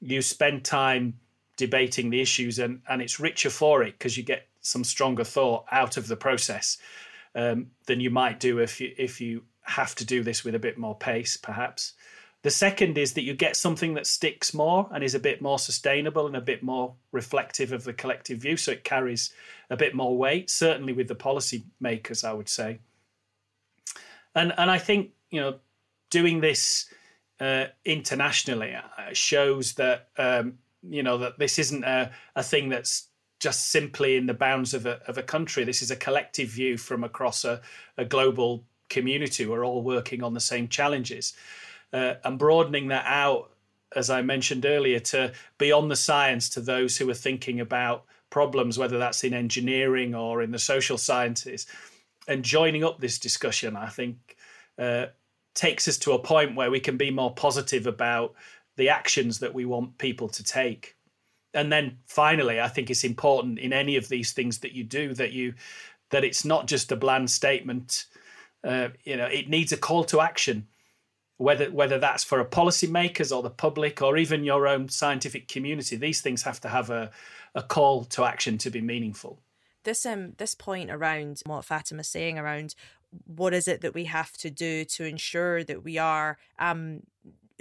you 0.01 0.21
spend 0.21 0.65
time 0.65 1.19
debating 1.57 2.09
the 2.09 2.21
issues 2.21 2.59
and 2.59 2.81
and 2.89 3.01
it's 3.01 3.19
richer 3.19 3.49
for 3.49 3.83
it 3.83 3.97
because 3.97 4.17
you 4.17 4.23
get 4.23 4.47
some 4.61 4.83
stronger 4.83 5.23
thought 5.23 5.65
out 5.71 5.97
of 5.97 6.07
the 6.07 6.15
process 6.15 6.77
um, 7.35 7.67
than 7.85 7.99
you 7.99 8.09
might 8.09 8.39
do 8.39 8.59
if 8.59 8.81
you 8.81 8.93
if 8.97 9.21
you 9.21 9.43
have 9.61 9.95
to 9.95 10.05
do 10.05 10.23
this 10.23 10.43
with 10.43 10.55
a 10.55 10.59
bit 10.59 10.77
more 10.77 10.95
pace 10.95 11.37
perhaps 11.37 11.93
the 12.41 12.49
second 12.49 12.97
is 12.97 13.13
that 13.13 13.21
you 13.21 13.33
get 13.33 13.55
something 13.55 13.93
that 13.93 14.05
sticks 14.05 14.53
more 14.53 14.89
and 14.91 15.03
is 15.03 15.15
a 15.15 15.19
bit 15.19 15.41
more 15.41 15.57
sustainable 15.57 16.27
and 16.27 16.35
a 16.35 16.41
bit 16.41 16.61
more 16.61 16.93
reflective 17.13 17.71
of 17.71 17.83
the 17.83 17.93
collective 17.93 18.39
view 18.39 18.57
so 18.57 18.71
it 18.71 18.83
carries 18.83 19.31
a 19.69 19.77
bit 19.77 19.95
more 19.95 20.17
weight 20.17 20.49
certainly 20.49 20.91
with 20.91 21.07
the 21.07 21.15
policy 21.15 21.63
makers 21.79 22.23
i 22.23 22.33
would 22.33 22.49
say 22.49 22.79
and 24.35 24.53
and 24.57 24.71
i 24.71 24.77
think 24.77 25.11
you 25.29 25.39
know 25.39 25.55
doing 26.13 26.41
this 26.41 26.85
uh, 27.39 27.65
internationally 27.83 28.75
uh, 28.75 29.13
shows 29.13 29.73
that 29.73 30.09
um, 30.17 30.59
you 30.87 31.01
know 31.01 31.17
that 31.17 31.39
this 31.39 31.57
isn't 31.57 31.83
a, 31.83 32.11
a 32.35 32.43
thing 32.43 32.69
that's 32.69 33.07
just 33.39 33.71
simply 33.71 34.15
in 34.15 34.27
the 34.27 34.33
bounds 34.33 34.75
of 34.75 34.85
a, 34.85 35.01
of 35.07 35.17
a 35.17 35.23
country. 35.23 35.63
This 35.63 35.81
is 35.81 35.89
a 35.89 35.95
collective 35.95 36.49
view 36.49 36.77
from 36.77 37.03
across 37.03 37.43
a, 37.43 37.61
a 37.97 38.05
global 38.05 38.63
community. 38.89 39.47
We're 39.47 39.65
all 39.65 39.81
working 39.81 40.23
on 40.23 40.35
the 40.35 40.39
same 40.39 40.67
challenges. 40.67 41.33
Uh, 41.91 42.13
and 42.23 42.37
broadening 42.37 42.89
that 42.89 43.05
out, 43.07 43.51
as 43.95 44.09
I 44.09 44.21
mentioned 44.21 44.65
earlier, 44.65 44.99
to 44.99 45.33
beyond 45.57 45.89
the 45.89 45.95
science 45.95 46.47
to 46.49 46.61
those 46.61 46.95
who 46.95 47.09
are 47.09 47.15
thinking 47.15 47.59
about 47.59 48.05
problems, 48.29 48.77
whether 48.77 48.99
that's 48.99 49.23
in 49.23 49.33
engineering 49.33 50.15
or 50.15 50.43
in 50.43 50.51
the 50.51 50.59
social 50.59 50.97
sciences, 50.97 51.65
and 52.27 52.43
joining 52.43 52.83
up 52.83 52.99
this 52.99 53.19
discussion, 53.19 53.75
I 53.75 53.89
think 53.89 54.37
uh, 54.77 55.07
takes 55.55 55.87
us 55.87 55.97
to 55.99 56.13
a 56.13 56.19
point 56.19 56.55
where 56.55 56.71
we 56.71 56.79
can 56.79 56.97
be 56.97 57.11
more 57.11 57.33
positive 57.33 57.87
about 57.87 58.33
the 58.75 58.89
actions 58.89 59.39
that 59.39 59.53
we 59.53 59.65
want 59.65 59.97
people 59.97 60.27
to 60.27 60.43
take. 60.43 60.95
And 61.53 61.71
then 61.71 61.99
finally 62.07 62.59
i 62.59 62.67
think 62.67 62.89
it's 62.89 63.03
important 63.03 63.59
in 63.59 63.71
any 63.71 63.95
of 63.95 64.09
these 64.09 64.31
things 64.31 64.59
that 64.59 64.73
you 64.73 64.83
do 64.83 65.13
that 65.13 65.33
you 65.33 65.53
that 66.09 66.23
it's 66.23 66.45
not 66.45 66.67
just 66.67 66.91
a 66.91 66.95
bland 66.95 67.29
statement. 67.29 68.05
Uh, 68.63 68.89
you 69.03 69.17
know 69.17 69.25
it 69.25 69.49
needs 69.49 69.71
a 69.71 69.77
call 69.77 70.03
to 70.05 70.21
action 70.21 70.67
whether 71.37 71.69
whether 71.71 71.99
that's 71.99 72.23
for 72.23 72.39
a 72.39 72.45
policymakers 72.45 73.35
or 73.35 73.43
the 73.43 73.49
public 73.49 74.01
or 74.01 74.17
even 74.17 74.43
your 74.43 74.67
own 74.67 74.87
scientific 74.87 75.47
community. 75.47 75.95
These 75.95 76.21
things 76.21 76.43
have 76.43 76.61
to 76.61 76.69
have 76.69 76.89
a, 76.89 77.11
a 77.55 77.63
call 77.63 78.05
to 78.05 78.23
action 78.23 78.57
to 78.59 78.69
be 78.69 78.81
meaningful. 78.81 79.41
This 79.83 80.05
um 80.05 80.33
this 80.37 80.55
point 80.55 80.89
around 80.89 81.41
what 81.45 81.65
Fatima's 81.65 82.07
saying 82.07 82.39
around 82.39 82.75
what 83.25 83.53
is 83.53 83.67
it 83.67 83.81
that 83.81 83.93
we 83.93 84.05
have 84.05 84.33
to 84.33 84.49
do 84.49 84.85
to 84.85 85.05
ensure 85.05 85.63
that 85.63 85.83
we 85.83 85.97
are 85.97 86.37
um 86.59 87.01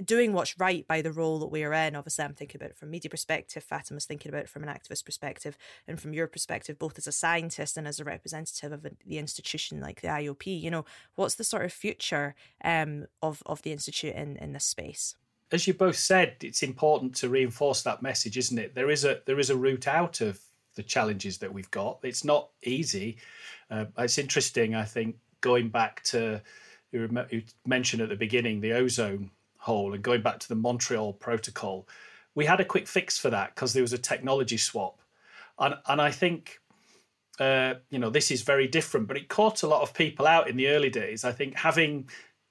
doing 0.04 0.32
what's 0.32 0.58
right 0.58 0.86
by 0.86 1.02
the 1.02 1.12
role 1.12 1.38
that 1.38 1.48
we 1.48 1.64
are 1.64 1.72
in. 1.72 1.96
Obviously, 1.96 2.24
I'm 2.24 2.34
thinking 2.34 2.58
about 2.58 2.70
it 2.70 2.76
from 2.76 2.90
media 2.90 3.10
perspective. 3.10 3.62
Fatima's 3.62 4.04
thinking 4.04 4.30
about 4.30 4.42
it 4.42 4.48
from 4.48 4.62
an 4.62 4.68
activist 4.68 5.04
perspective, 5.04 5.56
and 5.86 6.00
from 6.00 6.12
your 6.14 6.26
perspective, 6.26 6.78
both 6.78 6.98
as 6.98 7.06
a 7.06 7.12
scientist 7.12 7.76
and 7.76 7.86
as 7.86 8.00
a 8.00 8.04
representative 8.04 8.72
of 8.72 8.82
the 8.82 9.18
institution 9.18 9.80
like 9.80 10.00
the 10.00 10.08
IOP. 10.08 10.60
You 10.60 10.70
know, 10.70 10.84
what's 11.14 11.34
the 11.34 11.44
sort 11.44 11.64
of 11.64 11.72
future 11.72 12.34
um, 12.64 13.06
of 13.22 13.42
of 13.46 13.62
the 13.62 13.72
institute 13.72 14.14
in 14.14 14.36
in 14.36 14.52
this 14.52 14.64
space? 14.64 15.16
As 15.50 15.66
you 15.66 15.74
both 15.74 15.96
said, 15.96 16.36
it's 16.40 16.62
important 16.62 17.14
to 17.16 17.28
reinforce 17.28 17.82
that 17.82 18.02
message, 18.02 18.38
isn't 18.38 18.58
it? 18.58 18.74
There 18.74 18.90
is 18.90 19.04
a 19.04 19.20
there 19.26 19.38
is 19.38 19.50
a 19.50 19.56
route 19.56 19.86
out 19.86 20.20
of 20.20 20.40
the 20.74 20.82
challenges 20.82 21.38
that 21.38 21.52
we've 21.52 21.70
got. 21.70 21.98
It's 22.02 22.24
not 22.24 22.48
easy. 22.62 23.18
Uh, 23.70 23.84
it's 23.98 24.16
interesting, 24.16 24.74
I 24.74 24.84
think, 24.84 25.16
going 25.42 25.68
back 25.68 26.02
to 26.04 26.40
you 26.90 27.42
mentioned 27.66 28.02
at 28.02 28.08
the 28.08 28.16
beginning 28.16 28.60
the 28.60 28.72
ozone 28.72 29.30
hole 29.58 29.94
and 29.94 30.02
going 30.02 30.22
back 30.22 30.38
to 30.40 30.48
the 30.48 30.54
Montreal 30.54 31.12
Protocol, 31.12 31.86
we 32.34 32.46
had 32.46 32.60
a 32.60 32.64
quick 32.64 32.88
fix 32.88 33.18
for 33.18 33.30
that 33.30 33.54
because 33.54 33.74
there 33.74 33.82
was 33.82 33.92
a 33.92 33.98
technology 33.98 34.56
swap, 34.56 35.00
and 35.58 35.74
and 35.86 36.00
I 36.00 36.10
think. 36.10 36.58
Uh, 37.40 37.74
you 37.88 37.98
know, 37.98 38.10
this 38.10 38.30
is 38.30 38.42
very 38.42 38.68
different, 38.68 39.08
but 39.08 39.16
it 39.16 39.26
caught 39.26 39.62
a 39.62 39.66
lot 39.66 39.80
of 39.80 39.94
people 39.94 40.26
out 40.26 40.50
in 40.50 40.56
the 40.56 40.68
early 40.68 40.90
days. 40.90 41.24
I 41.24 41.32
think 41.32 41.56
having 41.56 42.06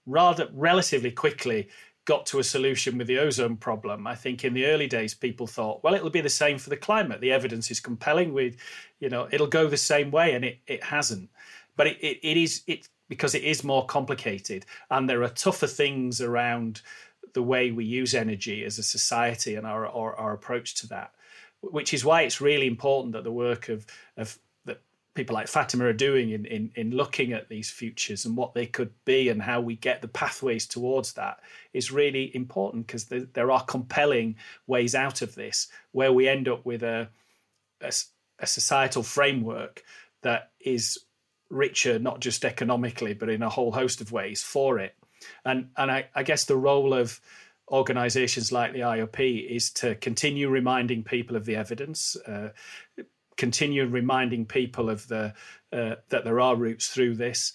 rather 0.07 0.49
relatively 0.53 1.11
quickly 1.11 1.69
got 2.05 2.25
to 2.25 2.39
a 2.39 2.43
solution 2.43 2.97
with 2.97 3.07
the 3.07 3.19
ozone 3.19 3.57
problem. 3.57 4.07
I 4.07 4.15
think 4.15 4.43
in 4.43 4.53
the 4.53 4.65
early 4.65 4.87
days, 4.87 5.13
people 5.13 5.45
thought, 5.47 5.83
well, 5.83 5.93
it'll 5.93 6.09
be 6.09 6.21
the 6.21 6.29
same 6.29 6.57
for 6.57 6.69
the 6.69 6.77
climate. 6.77 7.21
The 7.21 7.31
evidence 7.31 7.69
is 7.69 7.79
compelling. 7.79 8.33
With, 8.33 8.57
you 8.99 9.09
know, 9.09 9.27
it'll 9.31 9.47
go 9.47 9.67
the 9.67 9.77
same 9.77 10.11
way, 10.11 10.33
and 10.33 10.43
it, 10.43 10.59
it 10.67 10.83
hasn't. 10.83 11.29
But 11.81 11.87
it, 11.87 11.97
it, 11.99 12.19
it 12.21 12.37
is 12.37 12.61
it 12.67 12.87
because 13.09 13.33
it 13.33 13.43
is 13.43 13.63
more 13.63 13.87
complicated, 13.87 14.67
and 14.91 15.09
there 15.09 15.23
are 15.23 15.29
tougher 15.29 15.65
things 15.65 16.21
around 16.21 16.83
the 17.33 17.41
way 17.41 17.71
we 17.71 17.85
use 17.85 18.13
energy 18.13 18.63
as 18.63 18.77
a 18.77 18.83
society 18.83 19.55
and 19.55 19.65
our 19.65 19.87
our, 19.87 20.15
our 20.15 20.33
approach 20.33 20.75
to 20.75 20.87
that. 20.89 21.15
Which 21.61 21.91
is 21.91 22.05
why 22.05 22.21
it's 22.21 22.39
really 22.39 22.67
important 22.67 23.13
that 23.13 23.23
the 23.23 23.31
work 23.31 23.67
of 23.67 23.87
of 24.15 24.37
people 25.15 25.33
like 25.33 25.47
Fatima 25.47 25.85
are 25.85 25.93
doing 25.93 26.29
in, 26.29 26.45
in, 26.45 26.71
in 26.75 26.91
looking 26.91 27.33
at 27.33 27.49
these 27.49 27.71
futures 27.71 28.25
and 28.25 28.37
what 28.37 28.53
they 28.53 28.67
could 28.67 28.93
be 29.03 29.29
and 29.29 29.41
how 29.41 29.59
we 29.59 29.75
get 29.75 30.03
the 30.03 30.07
pathways 30.07 30.67
towards 30.67 31.13
that 31.13 31.39
is 31.73 31.91
really 31.91 32.33
important 32.35 32.85
because 32.85 33.05
there, 33.05 33.25
there 33.33 33.49
are 33.49 33.63
compelling 33.63 34.35
ways 34.67 34.93
out 34.93 35.23
of 35.23 35.33
this 35.33 35.67
where 35.93 36.13
we 36.13 36.27
end 36.27 36.47
up 36.47 36.63
with 36.63 36.83
a, 36.83 37.09
a, 37.81 37.91
a 38.37 38.45
societal 38.45 39.01
framework 39.01 39.83
that 40.21 40.51
is 40.59 40.99
richer, 41.51 41.99
not 41.99 42.19
just 42.19 42.45
economically, 42.45 43.13
but 43.13 43.29
in 43.29 43.43
a 43.43 43.49
whole 43.49 43.71
host 43.71 44.01
of 44.01 44.11
ways 44.11 44.41
for 44.41 44.79
it. 44.79 44.95
And, 45.45 45.69
and 45.77 45.91
I, 45.91 46.07
I 46.15 46.23
guess 46.23 46.45
the 46.45 46.57
role 46.57 46.93
of 46.93 47.19
organizations 47.71 48.51
like 48.51 48.73
the 48.73 48.79
IOP 48.79 49.49
is 49.49 49.69
to 49.71 49.95
continue 49.95 50.49
reminding 50.49 51.03
people 51.03 51.35
of 51.35 51.45
the 51.45 51.55
evidence, 51.55 52.15
uh, 52.27 52.49
continue 53.37 53.85
reminding 53.85 54.45
people 54.45 54.89
of 54.89 55.07
the 55.07 55.33
uh, 55.71 55.95
that 56.09 56.25
there 56.25 56.39
are 56.39 56.55
routes 56.55 56.89
through 56.89 57.15
this, 57.15 57.53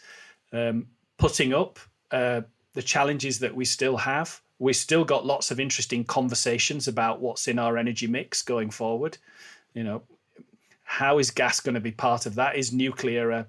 um, 0.53 0.87
putting 1.19 1.53
up 1.53 1.79
uh, 2.11 2.41
the 2.73 2.83
challenges 2.83 3.39
that 3.41 3.55
we 3.55 3.65
still 3.65 3.97
have. 3.97 4.41
We've 4.59 4.75
still 4.75 5.05
got 5.05 5.27
lots 5.27 5.51
of 5.51 5.61
interesting 5.61 6.03
conversations 6.05 6.89
about 6.89 7.21
what's 7.21 7.47
in 7.47 7.59
our 7.59 7.77
energy 7.77 8.07
mix 8.07 8.41
going 8.41 8.71
forward. 8.71 9.19
You 9.75 9.85
know, 9.85 10.03
how 10.83 11.19
is 11.19 11.31
gas 11.31 11.61
going 11.61 11.75
to 11.75 11.81
be 11.81 11.93
part 11.93 12.25
of 12.25 12.37
that? 12.37 12.57
Is 12.57 12.73
nuclear 12.73 13.31
a 13.31 13.47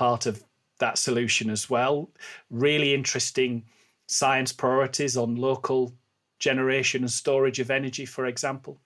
part 0.00 0.24
of 0.24 0.42
that 0.78 0.96
solution 0.96 1.50
as 1.50 1.68
well? 1.68 2.10
Really 2.48 2.94
interesting 2.94 3.64
science 4.06 4.50
priorities 4.50 5.14
on 5.14 5.36
local 5.36 5.92
generation 6.38 7.02
and 7.02 7.10
storage 7.10 7.60
of 7.60 7.70
energy, 7.70 8.06
for 8.06 8.24
example. 8.24 8.80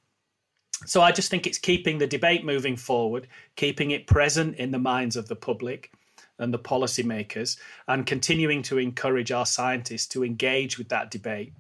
So 0.87 1.03
I 1.03 1.13
just 1.13 1.31
think 1.31 1.47
it's 1.47 1.67
keeping 1.71 1.99
the 1.99 2.09
debate 2.09 2.45
moving 2.45 2.77
forward, 2.77 3.29
keeping 3.55 3.93
it 3.93 4.09
present 4.09 4.57
in 4.57 4.73
the 4.73 4.79
minds 4.81 5.15
of 5.15 5.29
the 5.29 5.37
public 5.37 5.93
and 6.41 6.53
the 6.53 6.59
policymakers, 6.59 7.59
and 7.87 8.05
continuing 8.05 8.61
to 8.63 8.79
encourage 8.79 9.31
our 9.31 9.47
scientists 9.47 10.09
to 10.09 10.25
engage 10.25 10.79
with 10.79 10.89
that 10.89 11.13
debate 11.13 11.53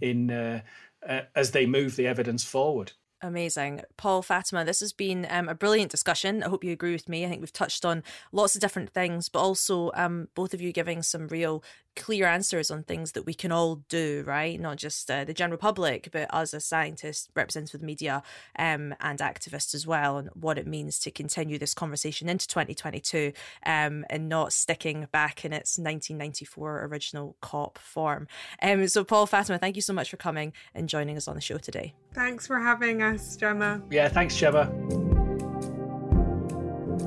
in 0.00 0.30
uh, 0.30 0.62
uh, 1.06 1.20
as 1.34 1.50
they 1.50 1.66
move 1.66 1.96
the 1.96 2.06
evidence 2.06 2.44
forward. 2.44 2.92
Amazing. 3.22 3.80
Paul, 3.96 4.20
Fatima, 4.20 4.64
this 4.64 4.80
has 4.80 4.92
been 4.92 5.26
um, 5.30 5.48
a 5.48 5.54
brilliant 5.54 5.90
discussion. 5.90 6.42
I 6.42 6.48
hope 6.48 6.62
you 6.62 6.72
agree 6.72 6.92
with 6.92 7.08
me. 7.08 7.24
I 7.24 7.28
think 7.28 7.40
we've 7.40 7.52
touched 7.52 7.84
on 7.84 8.02
lots 8.30 8.54
of 8.54 8.60
different 8.60 8.90
things, 8.90 9.30
but 9.30 9.40
also 9.40 9.90
um, 9.94 10.28
both 10.34 10.52
of 10.52 10.60
you 10.60 10.70
giving 10.70 11.02
some 11.02 11.26
real 11.28 11.64
clear 11.96 12.26
answers 12.26 12.70
on 12.70 12.82
things 12.82 13.12
that 13.12 13.24
we 13.26 13.34
can 13.34 13.50
all 13.50 13.76
do, 13.88 14.22
right? 14.26 14.60
Not 14.60 14.76
just 14.76 15.10
uh, 15.10 15.24
the 15.24 15.34
general 15.34 15.58
public, 15.58 16.10
but 16.12 16.32
us 16.32 16.54
as 16.54 16.64
scientists, 16.64 17.28
representative 17.34 17.82
media, 17.82 18.22
um, 18.58 18.94
and 19.00 19.18
activists 19.18 19.74
as 19.74 19.86
well, 19.86 20.18
and 20.18 20.30
what 20.34 20.58
it 20.58 20.66
means 20.66 20.98
to 21.00 21.10
continue 21.10 21.58
this 21.58 21.74
conversation 21.74 22.28
into 22.28 22.46
2022 22.46 23.32
um, 23.64 24.04
and 24.10 24.28
not 24.28 24.52
sticking 24.52 25.08
back 25.10 25.44
in 25.44 25.52
its 25.52 25.78
1994 25.78 26.84
original 26.84 27.36
COP 27.40 27.78
form. 27.78 28.28
Um, 28.62 28.86
so, 28.88 29.02
Paul, 29.02 29.26
Fatima, 29.26 29.58
thank 29.58 29.76
you 29.76 29.82
so 29.82 29.92
much 29.92 30.10
for 30.10 30.16
coming 30.16 30.52
and 30.74 30.88
joining 30.88 31.16
us 31.16 31.26
on 31.26 31.34
the 31.34 31.40
show 31.40 31.58
today. 31.58 31.94
Thanks 32.12 32.46
for 32.46 32.60
having 32.60 33.02
us, 33.02 33.36
Gemma. 33.36 33.82
Yeah, 33.90 34.08
thanks, 34.08 34.36
Gemma. 34.36 35.15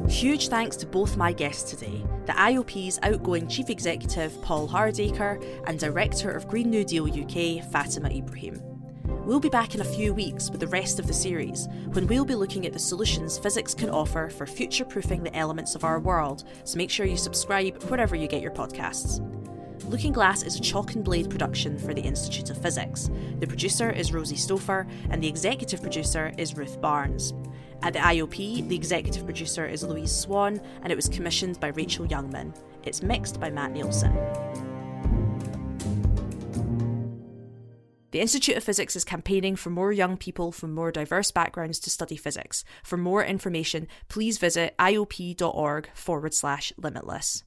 Huge 0.10 0.48
thanks 0.48 0.76
to 0.78 0.88
both 0.88 1.18
my 1.18 1.32
guests 1.32 1.70
today 1.70 2.04
the 2.26 2.34
IOP's 2.34 3.00
outgoing 3.04 3.48
Chief 3.48 3.70
Executive 3.70 4.42
Paul 4.42 4.68
Hardaker 4.68 5.64
and 5.68 5.80
Director 5.80 6.32
of 6.32 6.48
Green 6.48 6.72
New 6.72 6.84
Deal 6.84 7.06
UK 7.06 7.64
Fatima 7.72 8.10
Ibrahim. 8.10 8.60
We'll 9.06 9.40
be 9.40 9.50
back 9.50 9.76
in 9.76 9.82
a 9.82 9.86
few 9.86 10.14
weeks 10.14 10.50
with 10.50 10.62
the 10.62 10.68
rest 10.68 11.00
of 11.00 11.06
the 11.06 11.14
series, 11.14 11.68
when 11.92 12.08
we'll 12.08 12.26
be 12.26 12.34
looking 12.34 12.66
at 12.66 12.74
the 12.74 12.80
solutions 12.80 13.38
physics 13.38 13.76
can 13.76 13.92
offer 13.92 14.30
for 14.30 14.48
future 14.48 14.84
proofing 14.84 15.24
the 15.24 15.36
elements 15.36 15.76
of 15.76 15.84
our 15.84 16.00
world, 16.00 16.44
so 16.64 16.78
make 16.78 16.90
sure 16.90 17.06
you 17.06 17.16
subscribe 17.16 17.82
wherever 17.84 18.16
you 18.16 18.28
get 18.28 18.42
your 18.42 18.52
podcasts. 18.52 19.24
Looking 19.86 20.12
Glass 20.12 20.42
is 20.44 20.56
a 20.56 20.62
chalk 20.62 20.96
and 20.96 21.04
blade 21.04 21.30
production 21.30 21.78
for 21.78 21.94
the 21.94 22.02
Institute 22.02 22.50
of 22.50 22.62
Physics. 22.62 23.10
The 23.40 23.48
producer 23.48 23.92
is 23.92 24.12
Rosie 24.12 24.36
Stouffer, 24.36 24.90
and 25.12 25.24
the 25.24 25.28
executive 25.28 25.82
producer 25.82 26.34
is 26.38 26.58
Ruth 26.58 26.82
Barnes. 26.82 27.34
At 27.82 27.94
the 27.94 28.00
IOP, 28.00 28.68
the 28.68 28.76
executive 28.76 29.24
producer 29.24 29.66
is 29.66 29.84
Louise 29.84 30.12
Swan, 30.12 30.60
and 30.84 30.92
it 30.92 30.96
was 30.96 31.08
commissioned 31.08 31.60
by 31.60 31.68
Rachel 31.68 32.06
Youngman. 32.06 32.54
It's 32.84 33.02
mixed 33.02 33.40
by 33.40 33.50
Matt 33.50 33.72
Nielsen. 33.72 34.14
The 38.12 38.22
Institute 38.22 38.58
of 38.58 38.64
Physics 38.64 38.96
is 38.96 39.06
campaigning 39.06 39.56
for 39.56 39.70
more 39.70 39.94
young 39.94 40.18
people 40.18 40.52
from 40.52 40.74
more 40.74 40.92
diverse 40.92 41.30
backgrounds 41.32 41.80
to 41.82 41.92
study 41.92 42.18
physics. 42.18 42.66
For 42.84 42.98
more 42.98 43.24
information, 43.24 43.88
please 44.08 44.40
visit 44.40 44.76
iop.org 44.80 45.90
forward 45.94 46.34
slash 46.34 46.74
limitless. 46.76 47.44